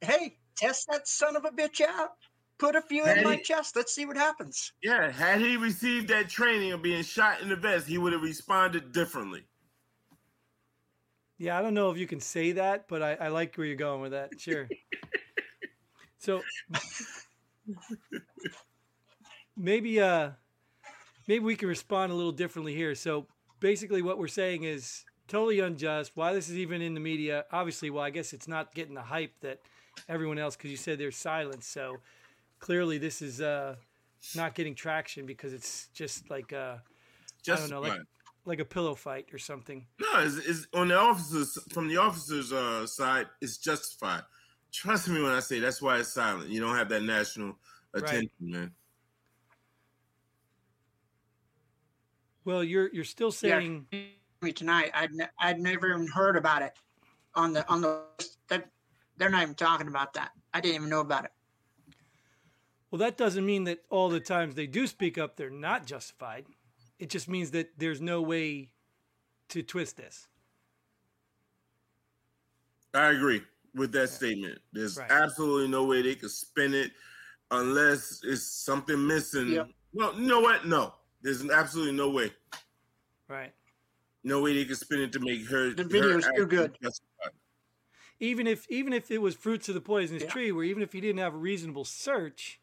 Hey, 0.00 0.38
test 0.56 0.86
that 0.90 1.08
son 1.08 1.36
of 1.36 1.44
a 1.44 1.50
bitch 1.50 1.80
out. 1.80 2.10
Put 2.58 2.74
a 2.76 2.82
few 2.82 3.06
in 3.06 3.22
my 3.22 3.36
Hey. 3.36 3.42
chest. 3.42 3.76
Let's 3.76 3.94
see 3.94 4.04
what 4.04 4.16
happens. 4.16 4.72
Yeah, 4.82 5.10
had 5.10 5.40
he 5.40 5.56
received 5.56 6.08
that 6.08 6.28
training 6.28 6.72
of 6.72 6.82
being 6.82 7.02
shot 7.04 7.40
in 7.40 7.48
the 7.48 7.56
vest, 7.56 7.86
he 7.86 7.98
would 7.98 8.12
have 8.12 8.22
responded 8.22 8.92
differently. 8.92 9.44
Yeah, 11.38 11.56
I 11.56 11.62
don't 11.62 11.74
know 11.74 11.90
if 11.90 11.98
you 11.98 12.06
can 12.08 12.18
say 12.18 12.52
that, 12.52 12.88
but 12.88 13.00
I, 13.00 13.14
I 13.14 13.28
like 13.28 13.54
where 13.56 13.66
you're 13.66 13.76
going 13.76 14.00
with 14.00 14.10
that. 14.10 14.40
Sure. 14.40 14.68
so 16.18 16.42
maybe 19.56 20.00
uh 20.00 20.30
maybe 21.28 21.44
we 21.44 21.54
can 21.54 21.68
respond 21.68 22.10
a 22.10 22.14
little 22.14 22.32
differently 22.32 22.74
here. 22.74 22.94
So 22.96 23.28
basically 23.60 24.02
what 24.02 24.18
we're 24.18 24.26
saying 24.28 24.64
is 24.64 25.04
totally 25.28 25.60
unjust. 25.60 26.12
Why 26.14 26.32
this 26.32 26.48
is 26.48 26.56
even 26.56 26.82
in 26.82 26.94
the 26.94 27.00
media? 27.00 27.44
Obviously, 27.52 27.90
well, 27.90 28.02
I 28.04 28.10
guess 28.10 28.32
it's 28.32 28.48
not 28.48 28.74
getting 28.74 28.94
the 28.94 29.02
hype 29.02 29.32
that 29.40 29.60
everyone 30.08 30.38
else 30.38 30.56
because 30.56 30.70
you 30.70 30.76
said 30.76 30.98
there's 30.98 31.16
silence. 31.16 31.66
So 31.66 32.00
clearly 32.58 32.98
this 32.98 33.22
is 33.22 33.40
uh 33.40 33.76
not 34.34 34.54
getting 34.54 34.74
traction 34.74 35.26
because 35.26 35.52
it's 35.52 35.88
just 35.94 36.30
like 36.30 36.52
uh 36.52 36.76
Just 37.42 37.58
I 37.58 37.60
don't 37.60 37.70
know, 37.70 37.80
like 37.80 38.00
like 38.44 38.60
a 38.60 38.64
pillow 38.64 38.94
fight 38.94 39.28
or 39.32 39.38
something. 39.38 39.86
no, 40.00 40.20
it's, 40.20 40.36
it's 40.36 40.66
on 40.74 40.88
the 40.88 40.98
officers 40.98 41.58
from 41.72 41.88
the 41.88 41.96
officers' 41.96 42.52
uh, 42.52 42.86
side. 42.86 43.26
It's 43.40 43.58
justified. 43.58 44.22
Trust 44.72 45.08
me 45.08 45.20
when 45.22 45.32
I 45.32 45.40
say 45.40 45.60
that's 45.60 45.82
why 45.82 45.98
it's 45.98 46.12
silent. 46.12 46.50
You 46.50 46.60
don't 46.60 46.76
have 46.76 46.88
that 46.90 47.02
national 47.02 47.56
Right. 47.94 48.04
attention, 48.04 48.30
man. 48.40 48.72
Well, 52.44 52.64
you're 52.64 52.88
you're 52.92 53.04
still 53.04 53.32
saying 53.32 53.86
Me 53.92 54.17
tonight. 54.46 54.90
I'd 54.94 55.12
ne- 55.12 55.28
I'd 55.40 55.60
never 55.60 55.88
even 55.88 56.06
heard 56.06 56.36
about 56.36 56.62
it 56.62 56.72
on 57.34 57.52
the 57.52 57.68
on 57.68 57.80
the 57.80 58.02
that 58.48 58.70
they're 59.16 59.30
not 59.30 59.42
even 59.42 59.54
talking 59.54 59.88
about 59.88 60.14
that. 60.14 60.30
I 60.54 60.60
didn't 60.60 60.76
even 60.76 60.88
know 60.88 61.00
about 61.00 61.24
it. 61.24 61.32
Well, 62.90 63.00
that 63.00 63.16
doesn't 63.18 63.44
mean 63.44 63.64
that 63.64 63.80
all 63.90 64.08
the 64.08 64.20
times 64.20 64.54
they 64.54 64.66
do 64.66 64.86
speak 64.86 65.18
up, 65.18 65.36
they're 65.36 65.50
not 65.50 65.86
justified. 65.86 66.46
It 66.98 67.10
just 67.10 67.28
means 67.28 67.50
that 67.50 67.70
there's 67.78 68.00
no 68.00 68.22
way 68.22 68.70
to 69.50 69.62
twist 69.62 69.96
this. 69.96 70.26
I 72.94 73.10
agree 73.10 73.42
with 73.74 73.92
that 73.92 74.08
statement. 74.08 74.58
There's 74.72 74.96
Right. 74.96 75.10
absolutely 75.10 75.68
no 75.68 75.84
way 75.84 76.00
they 76.00 76.14
could 76.14 76.30
spin 76.30 76.72
it 76.72 76.92
unless 77.50 78.22
it's 78.24 78.42
something 78.42 79.06
missing. 79.06 79.48
Yep. 79.48 79.68
Well, 79.92 80.14
you 80.18 80.26
know 80.26 80.40
what? 80.40 80.66
No, 80.66 80.94
there's 81.20 81.48
absolutely 81.50 81.94
no 81.94 82.08
way. 82.08 82.32
Right. 83.28 83.52
No 84.28 84.42
way 84.42 84.54
they 84.54 84.64
could 84.64 84.76
spin 84.76 85.00
it 85.00 85.12
to 85.12 85.20
make 85.20 85.46
her. 85.48 85.70
The 85.70 85.82
her 85.84 85.88
video's 85.88 86.28
too 86.36 86.46
good. 86.46 86.76
justified. 86.82 87.32
Even 88.20 88.46
if 88.46 88.66
even 88.68 88.92
if 88.92 89.10
it 89.10 89.18
was 89.18 89.34
fruits 89.34 89.68
of 89.68 89.74
the 89.74 89.80
poisonous 89.80 90.24
Yeah. 90.24 90.28
tree, 90.30 90.52
where 90.52 90.64
even 90.64 90.82
if 90.82 90.94
you 90.94 91.00
didn't 91.00 91.18
have 91.18 91.34
a 91.34 91.38
reasonable 91.38 91.84
search, 91.84 92.60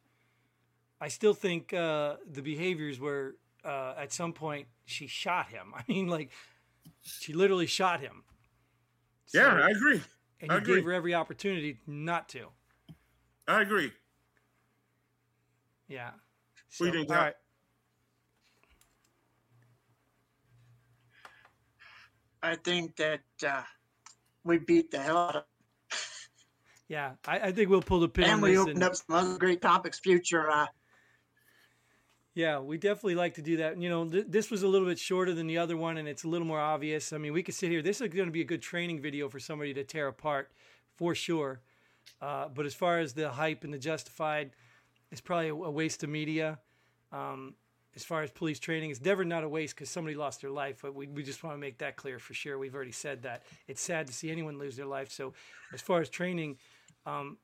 I 1.01 1.07
still 1.07 1.33
think 1.33 1.73
uh, 1.73 2.17
the 2.29 2.41
behaviors 2.41 2.99
were 2.99 3.37
uh, 3.63 3.95
at 3.97 4.11
some 4.13 4.31
point 4.33 4.67
she 4.85 5.07
shot 5.07 5.47
him. 5.49 5.73
I 5.75 5.83
mean, 5.87 6.07
like 6.07 6.29
she 7.01 7.33
literally 7.33 7.65
shot 7.67 7.99
him. 8.01 8.23
Yeah, 9.33 9.57
So- 9.57 9.63
I 9.63 9.69
agree. 9.69 10.01
and 10.41 10.51
I 10.51 10.55
you 10.55 10.61
agree. 10.61 10.75
gave 10.75 10.83
her 10.85 10.93
every 10.93 11.13
opportunity 11.15 11.79
not 11.87 12.29
to. 12.29 12.47
I 13.47 13.61
agree. 13.61 13.91
Yeah. 15.87 16.11
What 16.77 16.91
do 16.91 16.97
you 16.97 17.03
think, 17.05 17.09
all 17.09 17.15
Tom? 17.15 17.23
right. 17.25 17.33
I 22.45 22.55
think 22.55 22.95
that 22.97 23.21
uh, 23.45 23.61
we 24.43 24.57
beat 24.59 24.91
the 24.91 24.99
hell 24.99 25.17
out 25.17 25.35
of 25.35 25.43
Yeah, 26.87 27.13
I, 27.27 27.39
I 27.39 27.51
think 27.51 27.69
we'll 27.69 27.81
pull 27.81 27.99
the 27.99 28.09
pin 28.09 28.25
and 28.25 28.41
we 28.41 28.57
opened 28.57 28.75
and- 28.77 28.83
up 28.83 28.95
some 28.95 29.15
other 29.15 29.37
great 29.37 29.61
topics 29.61 29.99
future. 29.99 30.49
Uh, 30.49 30.67
Yeah, 32.35 32.59
we 32.59 32.77
definitely 32.77 33.15
like 33.15 33.35
to 33.35 33.41
do 33.41 33.57
that. 33.57 33.81
You 33.81 33.89
know, 33.89 34.05
th- 34.07 34.25
this 34.29 34.51
was 34.51 34.61
a 34.63 34.67
little 34.67 34.87
bit 34.87 34.99
shorter 34.99 35.33
than 35.33 35.47
the 35.47 35.57
other 35.57 35.77
one, 35.77 35.97
and 35.97 36.07
it's 36.07 36.23
a 36.25 36.27
little 36.27 36.45
more 36.47 36.59
obvious. 36.59 37.13
I 37.13 37.17
mean, 37.17 37.33
we 37.33 37.41
could 37.43 37.55
sit 37.55 37.71
here. 37.71 37.81
This 37.81 38.01
is 38.01 38.09
going 38.09 38.27
to 38.27 38.31
be 38.31 38.41
a 38.41 38.45
good 38.45 38.61
training 38.61 39.01
video 39.01 39.29
for 39.29 39.39
somebody 39.39 39.73
to 39.73 39.83
tear 39.83 40.07
apart, 40.07 40.51
for 40.95 41.15
sure. 41.15 41.61
Uh, 42.21 42.49
but 42.49 42.65
as 42.65 42.73
far 42.75 42.99
as 42.99 43.13
the 43.13 43.29
hype 43.31 43.63
and 43.63 43.73
the 43.73 43.79
justified, 43.79 44.51
it's 45.11 45.21
probably 45.21 45.47
a, 45.49 45.55
a 45.55 45.71
waste 45.71 46.03
of 46.03 46.09
media. 46.09 46.59
Um, 47.11 47.55
as 47.95 48.03
far 48.03 48.23
as 48.23 48.31
police 48.31 48.59
training, 48.59 48.91
it's 48.91 49.01
never 49.01 49.23
not 49.23 49.43
a 49.43 49.49
waste 49.49 49.75
because 49.75 49.89
somebody 49.89 50.15
lost 50.15 50.41
their 50.41 50.49
life. 50.49 50.79
But 50.81 50.95
we, 50.95 51.07
we 51.07 51.23
just 51.23 51.43
want 51.43 51.55
to 51.55 51.59
make 51.59 51.77
that 51.79 51.95
clear 51.95 52.19
for 52.19 52.33
sure. 52.33 52.57
We've 52.57 52.75
already 52.75 52.91
said 52.91 53.23
that. 53.23 53.43
It's 53.67 53.81
sad 53.81 54.07
to 54.07 54.13
see 54.13 54.31
anyone 54.31 54.59
lose 54.59 54.75
their 54.75 54.85
life. 54.85 55.11
So, 55.11 55.33
as 55.73 55.81
far 55.81 56.01
as 56.01 56.09
training, 56.09 56.57
um, 57.05 57.37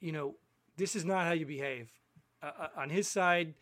you 0.00 0.12
know, 0.12 0.34
this 0.76 0.96
is 0.96 1.04
not 1.04 1.26
how 1.26 1.32
you 1.32 1.46
behave. 1.46 1.88
Uh, 2.42 2.50
uh, 2.60 2.68
on 2.76 2.90
his 2.90 3.08
side, 3.08 3.54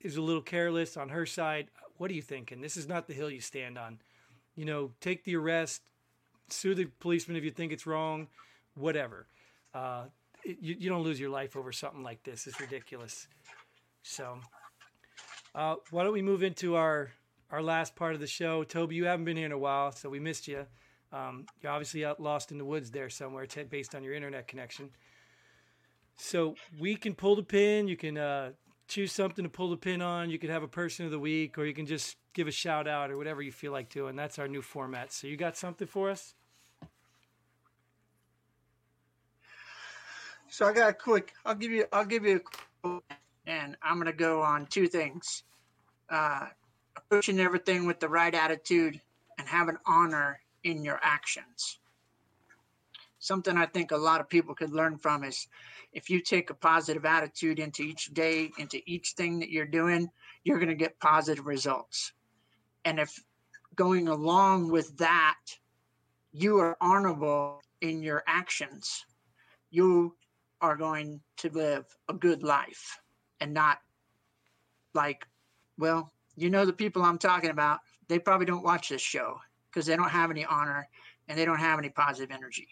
is 0.00 0.16
a 0.16 0.22
little 0.22 0.42
careless. 0.42 0.96
On 0.96 1.08
her 1.10 1.26
side, 1.26 1.68
what 1.98 2.10
are 2.10 2.14
you 2.14 2.22
thinking? 2.22 2.60
This 2.60 2.76
is 2.76 2.88
not 2.88 3.06
the 3.06 3.12
hill 3.12 3.30
you 3.30 3.40
stand 3.40 3.78
on. 3.78 3.98
You 4.56 4.64
know, 4.64 4.90
take 5.00 5.24
the 5.24 5.36
arrest, 5.36 5.82
sue 6.48 6.74
the 6.74 6.86
policeman 7.00 7.36
if 7.36 7.44
you 7.44 7.50
think 7.50 7.72
it's 7.72 7.86
wrong, 7.86 8.28
whatever. 8.74 9.26
Uh, 9.74 10.04
it, 10.44 10.58
you, 10.60 10.76
you 10.78 10.88
don't 10.88 11.02
lose 11.02 11.20
your 11.20 11.30
life 11.30 11.56
over 11.56 11.72
something 11.72 12.02
like 12.02 12.22
this. 12.22 12.46
It's 12.46 12.60
ridiculous. 12.60 13.28
So, 14.02 14.38
uh, 15.54 15.76
why 15.90 16.04
don't 16.04 16.12
we 16.12 16.22
move 16.22 16.42
into 16.42 16.76
our 16.76 17.10
our 17.50 17.62
last 17.62 17.96
part 17.96 18.14
of 18.14 18.20
the 18.20 18.26
show? 18.26 18.62
Toby, 18.64 18.94
you 18.94 19.06
haven't 19.06 19.24
been 19.24 19.36
here 19.36 19.46
in 19.46 19.52
a 19.52 19.58
while, 19.58 19.92
so 19.92 20.08
we 20.08 20.20
missed 20.20 20.46
you. 20.46 20.66
Um, 21.12 21.46
you're 21.60 21.72
obviously 21.72 22.04
out 22.04 22.20
lost 22.20 22.52
in 22.52 22.58
the 22.58 22.64
woods 22.64 22.90
there 22.90 23.10
somewhere, 23.10 23.46
t- 23.46 23.64
based 23.64 23.94
on 23.94 24.04
your 24.04 24.14
internet 24.14 24.46
connection. 24.46 24.90
So 26.16 26.54
we 26.78 26.94
can 26.94 27.14
pull 27.14 27.34
the 27.34 27.42
pin. 27.42 27.88
You 27.88 27.96
can 27.96 28.16
uh, 28.16 28.50
choose 28.86 29.10
something 29.10 29.42
to 29.42 29.48
pull 29.48 29.70
the 29.70 29.76
pin 29.76 30.02
on. 30.02 30.30
You 30.30 30.38
could 30.38 30.50
have 30.50 30.62
a 30.62 30.68
person 30.68 31.04
of 31.06 31.10
the 31.10 31.18
week, 31.18 31.58
or 31.58 31.64
you 31.64 31.74
can 31.74 31.86
just 31.86 32.16
give 32.32 32.46
a 32.46 32.52
shout 32.52 32.86
out 32.86 33.10
or 33.10 33.16
whatever 33.16 33.42
you 33.42 33.50
feel 33.50 33.72
like 33.72 33.88
doing. 33.88 34.14
That's 34.14 34.38
our 34.38 34.46
new 34.46 34.62
format. 34.62 35.12
So 35.12 35.26
you 35.26 35.36
got 35.36 35.56
something 35.56 35.88
for 35.88 36.10
us? 36.10 36.34
so 40.48 40.66
I 40.66 40.72
got 40.72 40.90
a 40.90 40.92
quick. 40.92 41.32
I'll 41.44 41.54
give 41.54 41.72
you. 41.72 41.86
I'll 41.92 42.04
give 42.04 42.24
you 42.24 42.40
a 42.84 42.98
and 43.46 43.76
I'm 43.82 43.98
gonna 43.98 44.12
go 44.12 44.42
on 44.42 44.66
two 44.66 44.86
things. 44.86 45.42
Uh, 46.08 46.46
approaching 46.96 47.40
everything 47.40 47.86
with 47.86 48.00
the 48.00 48.08
right 48.08 48.34
attitude 48.34 49.00
and 49.38 49.48
having 49.48 49.76
honor 49.86 50.40
in 50.64 50.84
your 50.84 50.98
actions. 51.02 51.78
Something 53.18 53.56
I 53.56 53.66
think 53.66 53.90
a 53.90 53.96
lot 53.96 54.20
of 54.20 54.28
people 54.28 54.54
could 54.54 54.72
learn 54.72 54.96
from 54.96 55.24
is 55.24 55.46
if 55.92 56.08
you 56.08 56.20
take 56.20 56.50
a 56.50 56.54
positive 56.54 57.04
attitude 57.04 57.58
into 57.58 57.82
each 57.82 58.14
day, 58.14 58.50
into 58.58 58.80
each 58.86 59.12
thing 59.12 59.40
that 59.40 59.50
you're 59.50 59.66
doing, 59.66 60.10
you're 60.44 60.58
going 60.58 60.68
to 60.68 60.74
get 60.74 60.98
positive 61.00 61.46
results. 61.46 62.12
And 62.84 62.98
if 62.98 63.22
going 63.74 64.08
along 64.08 64.70
with 64.70 64.96
that, 64.98 65.38
you 66.32 66.58
are 66.58 66.76
honorable 66.80 67.60
in 67.80 68.02
your 68.02 68.22
actions, 68.26 69.04
you 69.70 70.16
are 70.60 70.76
going 70.76 71.20
to 71.38 71.50
live 71.50 71.84
a 72.08 72.14
good 72.14 72.42
life 72.42 73.00
and 73.40 73.54
not 73.54 73.78
like, 74.94 75.26
well, 75.78 76.12
you 76.36 76.50
know, 76.50 76.64
the 76.64 76.72
people 76.72 77.02
I'm 77.02 77.18
talking 77.18 77.50
about, 77.50 77.80
they 78.08 78.18
probably 78.18 78.46
don't 78.46 78.62
watch 78.62 78.88
this 78.88 79.00
show 79.00 79.38
because 79.70 79.86
they 79.86 79.96
don't 79.96 80.08
have 80.10 80.30
any 80.30 80.44
honor 80.44 80.88
and 81.28 81.38
they 81.38 81.44
don't 81.44 81.58
have 81.58 81.78
any 81.78 81.90
positive 81.90 82.34
energy. 82.34 82.68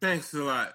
Thanks 0.00 0.32
a 0.34 0.38
lot. 0.38 0.74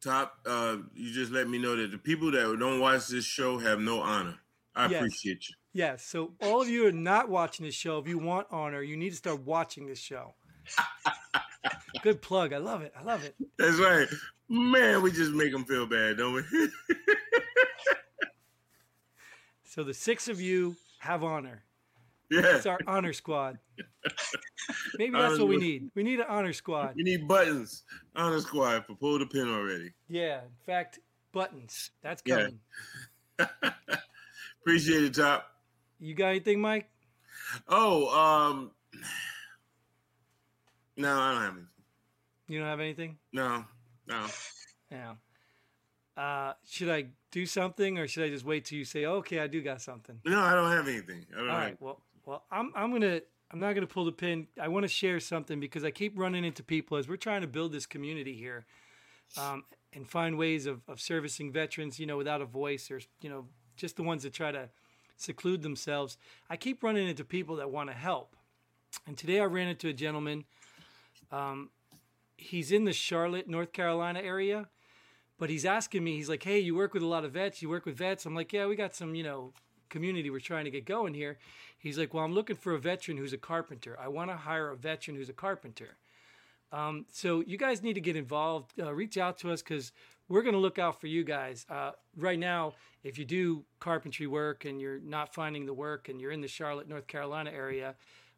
Top, 0.00 0.38
uh, 0.44 0.76
you 0.94 1.12
just 1.12 1.32
let 1.32 1.48
me 1.48 1.58
know 1.58 1.74
that 1.76 1.90
the 1.90 1.98
people 1.98 2.30
that 2.32 2.56
don't 2.58 2.78
watch 2.78 3.08
this 3.08 3.24
show 3.24 3.58
have 3.58 3.80
no 3.80 4.00
honor. 4.00 4.38
I 4.74 4.86
Yes. 4.86 5.00
appreciate 5.00 5.48
you. 5.48 5.54
Yes. 5.72 6.04
So 6.04 6.34
all 6.40 6.60
of 6.60 6.68
you 6.68 6.86
are 6.86 6.92
not 6.92 7.28
watching 7.28 7.64
this 7.64 7.74
show. 7.74 7.98
If 7.98 8.06
you 8.06 8.18
want 8.18 8.46
honor, 8.50 8.82
you 8.82 8.96
need 8.96 9.10
to 9.10 9.16
start 9.16 9.40
watching 9.40 9.86
this 9.86 9.98
show. 9.98 10.34
Good 12.02 12.20
plug. 12.20 12.52
I 12.52 12.58
love 12.58 12.82
it. 12.82 12.92
I 12.98 13.02
love 13.02 13.24
it. 13.24 13.34
That's 13.58 13.78
right. 13.78 14.06
Man, 14.54 15.02
we 15.02 15.10
just 15.10 15.32
make 15.32 15.50
them 15.50 15.64
feel 15.64 15.84
bad, 15.84 16.16
don't 16.18 16.34
we? 16.34 16.42
So 19.66 19.82
the 19.82 19.92
six 19.92 20.28
of 20.28 20.40
you 20.40 20.76
have 21.00 21.24
honor. 21.24 21.64
yeah. 22.30 22.54
It's 22.58 22.66
our 22.66 22.78
honor 22.86 23.12
squad. 23.12 23.58
Maybe 24.96 25.10
that's 25.18 25.36
what 25.36 25.48
we 25.48 25.56
need. 25.56 25.90
We 25.96 26.04
need 26.04 26.20
an 26.20 26.26
honor 26.28 26.52
squad. 26.52 26.94
We 26.94 27.02
need 27.02 27.26
buttons 27.26 27.82
Honor 28.14 28.38
squad 28.38 28.86
for 28.86 28.94
pull 28.94 29.18
the 29.18 29.26
pin 29.26 29.48
already. 29.48 29.92
Yeah. 30.08 30.42
In 30.42 30.64
fact, 30.64 31.00
buttons. 31.32 31.90
That's 32.02 32.22
Yeah. 32.24 32.50
coming. 33.40 33.50
Appreciate 34.60 35.02
it, 35.02 35.14
Top. 35.14 35.50
You 35.98 36.14
got 36.14 36.28
anything, 36.28 36.60
Mike? 36.60 36.88
Oh, 37.66 38.16
um, 38.16 38.70
no, 40.96 41.18
I 41.18 41.32
don't 41.32 41.42
have 41.42 41.52
anything. 41.54 41.68
You 42.46 42.58
don't 42.60 42.68
have 42.68 42.78
anything? 42.80 43.18
No, 43.32 43.64
no. 44.06 44.26
Yeah. 44.90 45.14
Uh, 46.16 46.52
should 46.68 46.88
I 46.88 47.06
do 47.32 47.44
something 47.44 47.98
or 47.98 48.06
should 48.06 48.24
I 48.24 48.28
just 48.28 48.44
wait 48.44 48.66
till 48.66 48.78
you 48.78 48.84
say, 48.84 49.04
okay, 49.04 49.40
I 49.40 49.48
do 49.48 49.60
got 49.60 49.82
something? 49.82 50.20
No, 50.24 50.40
I 50.40 50.54
don't 50.54 50.70
have 50.70 50.86
anything. 50.86 51.26
Don't 51.32 51.48
All 51.48 51.54
have 51.54 51.64
right. 51.64 51.76
Well, 51.80 52.00
well, 52.24 52.44
I'm 52.50 52.72
I'm 52.76 52.92
gonna 52.92 53.20
I'm 53.50 53.58
not 53.58 53.74
gonna 53.74 53.86
pull 53.86 54.04
the 54.04 54.12
pin. 54.12 54.46
I 54.60 54.68
want 54.68 54.84
to 54.84 54.88
share 54.88 55.18
something 55.20 55.58
because 55.58 55.84
I 55.84 55.90
keep 55.90 56.16
running 56.16 56.44
into 56.44 56.62
people 56.62 56.96
as 56.96 57.08
we're 57.08 57.16
trying 57.16 57.40
to 57.40 57.46
build 57.48 57.72
this 57.72 57.86
community 57.86 58.34
here, 58.34 58.64
um, 59.36 59.64
and 59.92 60.08
find 60.08 60.38
ways 60.38 60.66
of 60.66 60.82
of 60.88 61.00
servicing 61.00 61.52
veterans. 61.52 61.98
You 61.98 62.06
know, 62.06 62.16
without 62.16 62.40
a 62.40 62.46
voice 62.46 62.90
or 62.90 63.00
you 63.20 63.28
know, 63.28 63.46
just 63.76 63.96
the 63.96 64.04
ones 64.04 64.22
that 64.22 64.32
try 64.32 64.52
to 64.52 64.70
seclude 65.16 65.62
themselves. 65.62 66.16
I 66.48 66.56
keep 66.56 66.82
running 66.82 67.08
into 67.08 67.24
people 67.24 67.56
that 67.56 67.70
want 67.70 67.90
to 67.90 67.96
help, 67.96 68.36
and 69.06 69.18
today 69.18 69.40
I 69.40 69.44
ran 69.44 69.68
into 69.68 69.88
a 69.88 69.92
gentleman. 69.92 70.44
Um, 71.32 71.70
he's 72.36 72.72
in 72.72 72.84
the 72.84 72.92
Charlotte, 72.92 73.48
North 73.48 73.72
Carolina 73.72 74.20
area. 74.20 74.68
But 75.36 75.50
he's 75.50 75.64
asking 75.64 76.04
me, 76.04 76.16
he's 76.16 76.28
like, 76.28 76.44
hey, 76.44 76.60
you 76.60 76.76
work 76.76 76.94
with 76.94 77.02
a 77.02 77.06
lot 77.06 77.24
of 77.24 77.32
vets, 77.32 77.60
you 77.60 77.68
work 77.68 77.86
with 77.86 77.96
vets. 77.96 78.24
I'm 78.24 78.36
like, 78.36 78.52
yeah, 78.52 78.66
we 78.66 78.76
got 78.76 78.94
some, 78.94 79.16
you 79.16 79.24
know, 79.24 79.52
community 79.88 80.30
we're 80.30 80.40
trying 80.40 80.64
to 80.64 80.70
get 80.70 80.84
going 80.84 81.12
here. 81.12 81.38
He's 81.78 81.98
like, 81.98 82.14
well, 82.14 82.24
I'm 82.24 82.34
looking 82.34 82.56
for 82.56 82.72
a 82.72 82.78
veteran 82.78 83.16
who's 83.16 83.32
a 83.32 83.38
carpenter. 83.38 83.96
I 84.00 84.08
want 84.08 84.30
to 84.30 84.36
hire 84.36 84.70
a 84.70 84.76
veteran 84.76 85.16
who's 85.16 85.28
a 85.28 85.34
carpenter. 85.34 85.96
Um, 86.72 87.06
so 87.12 87.42
you 87.46 87.58
guys 87.58 87.82
need 87.82 87.94
to 87.94 88.00
get 88.00 88.16
involved. 88.16 88.72
Uh, 88.80 88.92
reach 88.92 89.18
out 89.18 89.38
to 89.38 89.52
us 89.52 89.60
because 89.60 89.92
we're 90.28 90.42
going 90.42 90.54
to 90.54 90.60
look 90.60 90.78
out 90.78 91.00
for 91.00 91.06
you 91.08 91.24
guys. 91.24 91.66
Uh, 91.68 91.92
right 92.16 92.38
now, 92.38 92.74
if 93.02 93.18
you 93.18 93.24
do 93.24 93.64
carpentry 93.80 94.26
work 94.26 94.64
and 94.64 94.80
you're 94.80 95.00
not 95.00 95.34
finding 95.34 95.66
the 95.66 95.74
work 95.74 96.08
and 96.08 96.20
you're 96.20 96.32
in 96.32 96.40
the 96.40 96.48
Charlotte, 96.48 96.88
North 96.88 97.06
Carolina 97.06 97.50
area, 97.50 97.94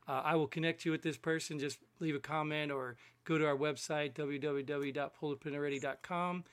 uh, 0.08 0.22
I 0.24 0.36
will 0.36 0.46
connect 0.46 0.84
you 0.84 0.92
with 0.92 1.02
this 1.02 1.16
person. 1.16 1.58
Just 1.58 1.78
leave 2.00 2.14
a 2.14 2.20
comment 2.20 2.70
or 2.70 2.96
go 3.24 3.38
to 3.38 3.46
our 3.46 3.56
website, 3.56 4.12
www.pullthepinalready.com, 4.14 6.44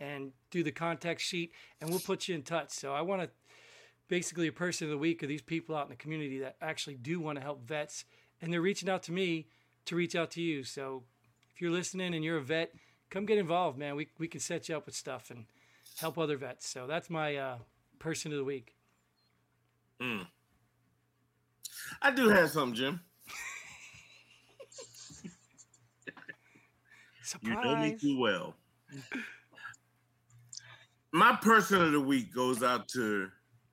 and 0.00 0.32
do 0.50 0.62
the 0.62 0.72
contact 0.72 1.20
sheet, 1.20 1.52
and 1.80 1.90
we'll 1.90 2.00
put 2.00 2.28
you 2.28 2.34
in 2.34 2.42
touch. 2.42 2.70
So 2.70 2.94
I 2.94 3.02
want 3.02 3.20
to 3.22 3.28
basically 4.08 4.48
a 4.48 4.52
person 4.52 4.86
of 4.86 4.90
the 4.90 4.98
week 4.98 5.22
of 5.22 5.28
these 5.28 5.42
people 5.42 5.76
out 5.76 5.84
in 5.84 5.90
the 5.90 5.96
community 5.96 6.40
that 6.40 6.56
actually 6.60 6.96
do 6.96 7.20
want 7.20 7.38
to 7.38 7.42
help 7.42 7.64
vets, 7.66 8.04
and 8.40 8.52
they're 8.52 8.60
reaching 8.60 8.88
out 8.88 9.04
to 9.04 9.12
me 9.12 9.46
to 9.84 9.94
reach 9.96 10.16
out 10.16 10.30
to 10.32 10.42
you. 10.42 10.64
So 10.64 11.04
if 11.54 11.60
you're 11.60 11.70
listening 11.70 12.14
and 12.14 12.24
you're 12.24 12.38
a 12.38 12.42
vet, 12.42 12.74
come 13.10 13.26
get 13.26 13.38
involved, 13.38 13.78
man. 13.78 13.94
We 13.94 14.08
we 14.18 14.28
can 14.28 14.40
set 14.40 14.68
you 14.68 14.76
up 14.76 14.86
with 14.86 14.94
stuff 14.94 15.30
and 15.30 15.46
help 15.98 16.18
other 16.18 16.36
vets. 16.36 16.68
So 16.68 16.86
that's 16.86 17.10
my 17.10 17.36
uh, 17.36 17.58
person 17.98 18.32
of 18.32 18.38
the 18.38 18.44
week. 18.44 18.74
Mm. 20.00 20.26
I 22.00 22.10
do 22.10 22.28
have 22.28 22.50
something, 22.50 22.74
Jim. 22.74 23.00
You 27.40 27.54
know 27.54 27.76
me 27.76 27.88
Surprise! 27.88 28.00
too 28.00 28.18
well. 28.18 28.54
My 31.12 31.36
person 31.40 31.80
of 31.80 31.92
the 31.92 32.00
week 32.00 32.34
goes 32.34 32.62
out 32.62 32.88
to 32.88 33.28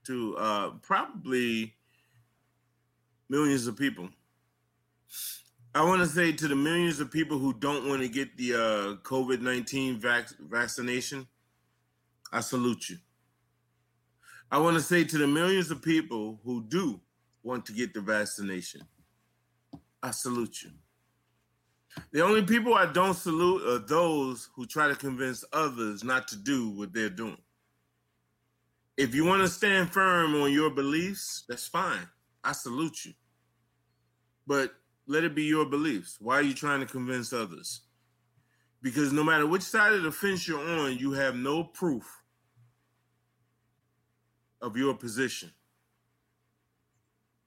to 0.05 0.37
uh, 0.37 0.69
probably 0.81 1.73
millions 3.29 3.67
of 3.67 3.75
people. 3.75 4.09
I 5.75 5.83
want 5.83 6.01
to 6.01 6.07
say 6.07 6.31
to 6.31 6.47
the 6.47 6.55
millions 6.55 6.99
of 6.99 7.11
people 7.11 7.37
who 7.37 7.53
don't 7.53 7.87
want 7.87 8.01
to 8.01 8.07
get 8.09 8.37
the 8.37 8.53
uh, 8.53 8.95
COVID 9.03 9.41
nineteen 9.41 9.99
vac- 9.99 10.37
vaccination, 10.39 11.27
I 12.31 12.41
salute 12.41 12.89
you. 12.89 12.97
I 14.51 14.57
want 14.59 14.77
to 14.77 14.81
say 14.81 15.03
to 15.03 15.17
the 15.17 15.27
millions 15.27 15.69
of 15.69 15.81
people 15.81 16.39
who 16.43 16.63
do 16.63 17.01
want 17.43 17.65
to 17.67 17.73
get 17.73 17.93
the 17.93 18.01
vaccination, 18.01 18.81
I 20.01 20.11
salute 20.11 20.63
you. 20.63 20.71
The 22.11 22.23
only 22.23 22.43
people 22.43 22.75
I 22.75 22.91
don't 22.91 23.15
salute 23.15 23.65
are 23.67 23.85
those 23.85 24.49
who 24.55 24.65
try 24.65 24.87
to 24.87 24.95
convince 24.95 25.43
others 25.51 26.03
not 26.03 26.27
to 26.29 26.37
do 26.37 26.69
what 26.69 26.93
they're 26.93 27.09
doing. 27.09 27.37
If 28.97 29.15
you 29.15 29.25
want 29.25 29.41
to 29.41 29.47
stand 29.47 29.91
firm 29.91 30.35
on 30.35 30.51
your 30.51 30.69
beliefs, 30.69 31.45
that's 31.47 31.67
fine. 31.67 32.07
I 32.43 32.51
salute 32.51 33.05
you. 33.05 33.13
But 34.45 34.73
let 35.07 35.23
it 35.23 35.35
be 35.35 35.43
your 35.43 35.65
beliefs. 35.65 36.17
Why 36.19 36.35
are 36.35 36.41
you 36.41 36.53
trying 36.53 36.81
to 36.81 36.85
convince 36.85 37.33
others? 37.33 37.81
Because 38.81 39.11
no 39.11 39.23
matter 39.23 39.45
which 39.45 39.63
side 39.63 39.93
of 39.93 40.03
the 40.03 40.11
fence 40.11 40.47
you're 40.47 40.59
on, 40.59 40.97
you 40.97 41.11
have 41.11 41.35
no 41.35 41.63
proof 41.63 42.05
of 44.61 44.77
your 44.77 44.93
position. 44.93 45.51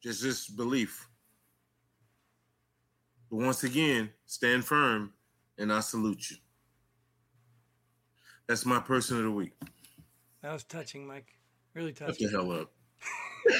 Just 0.03 0.23
this 0.23 0.49
belief. 0.49 1.09
But 3.31 3.39
once 3.39 3.65
again, 3.65 4.11
stand 4.27 4.65
firm 4.65 5.13
and 5.59 5.73
I 5.73 5.81
salute 5.81 6.31
you. 6.31 6.37
That's 8.47 8.67
my 8.67 8.81
person 8.81 9.19
of 9.19 9.25
the 9.25 9.31
week. 9.31 9.53
That 10.43 10.53
was 10.53 10.65
touching, 10.65 11.07
Mike. 11.07 11.29
Really 11.75 11.93
touching. 11.93 12.15
Shut 12.15 12.33
the 12.33 12.37
hell 12.37 12.53
up. 12.53 12.73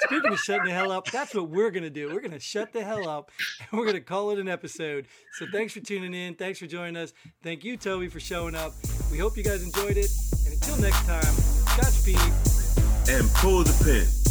Speaking 0.00 0.32
of 0.32 0.38
shutting 0.40 0.64
the 0.64 0.72
hell 0.72 0.90
up, 0.90 1.10
that's 1.10 1.34
what 1.34 1.48
we're 1.48 1.70
going 1.70 1.84
to 1.84 1.90
do. 1.90 2.08
We're 2.08 2.20
going 2.20 2.32
to 2.32 2.40
shut 2.40 2.72
the 2.72 2.82
hell 2.82 3.08
up 3.08 3.30
and 3.60 3.78
we're 3.78 3.84
going 3.84 3.96
to 3.96 4.00
call 4.00 4.30
it 4.30 4.38
an 4.38 4.48
episode. 4.48 5.06
So 5.32 5.46
thanks 5.52 5.72
for 5.72 5.80
tuning 5.80 6.14
in. 6.14 6.34
Thanks 6.34 6.58
for 6.58 6.66
joining 6.66 6.96
us. 6.96 7.12
Thank 7.42 7.64
you, 7.64 7.76
Toby, 7.76 8.08
for 8.08 8.20
showing 8.20 8.54
up. 8.54 8.72
We 9.10 9.18
hope 9.18 9.36
you 9.36 9.44
guys 9.44 9.62
enjoyed 9.62 9.96
it. 9.96 10.10
And 10.44 10.54
until 10.54 10.76
next 10.78 11.04
time, 11.06 11.34
Godspeed. 11.76 12.18
And 13.08 13.28
pull 13.34 13.62
the 13.62 13.84
pin. 13.84 14.21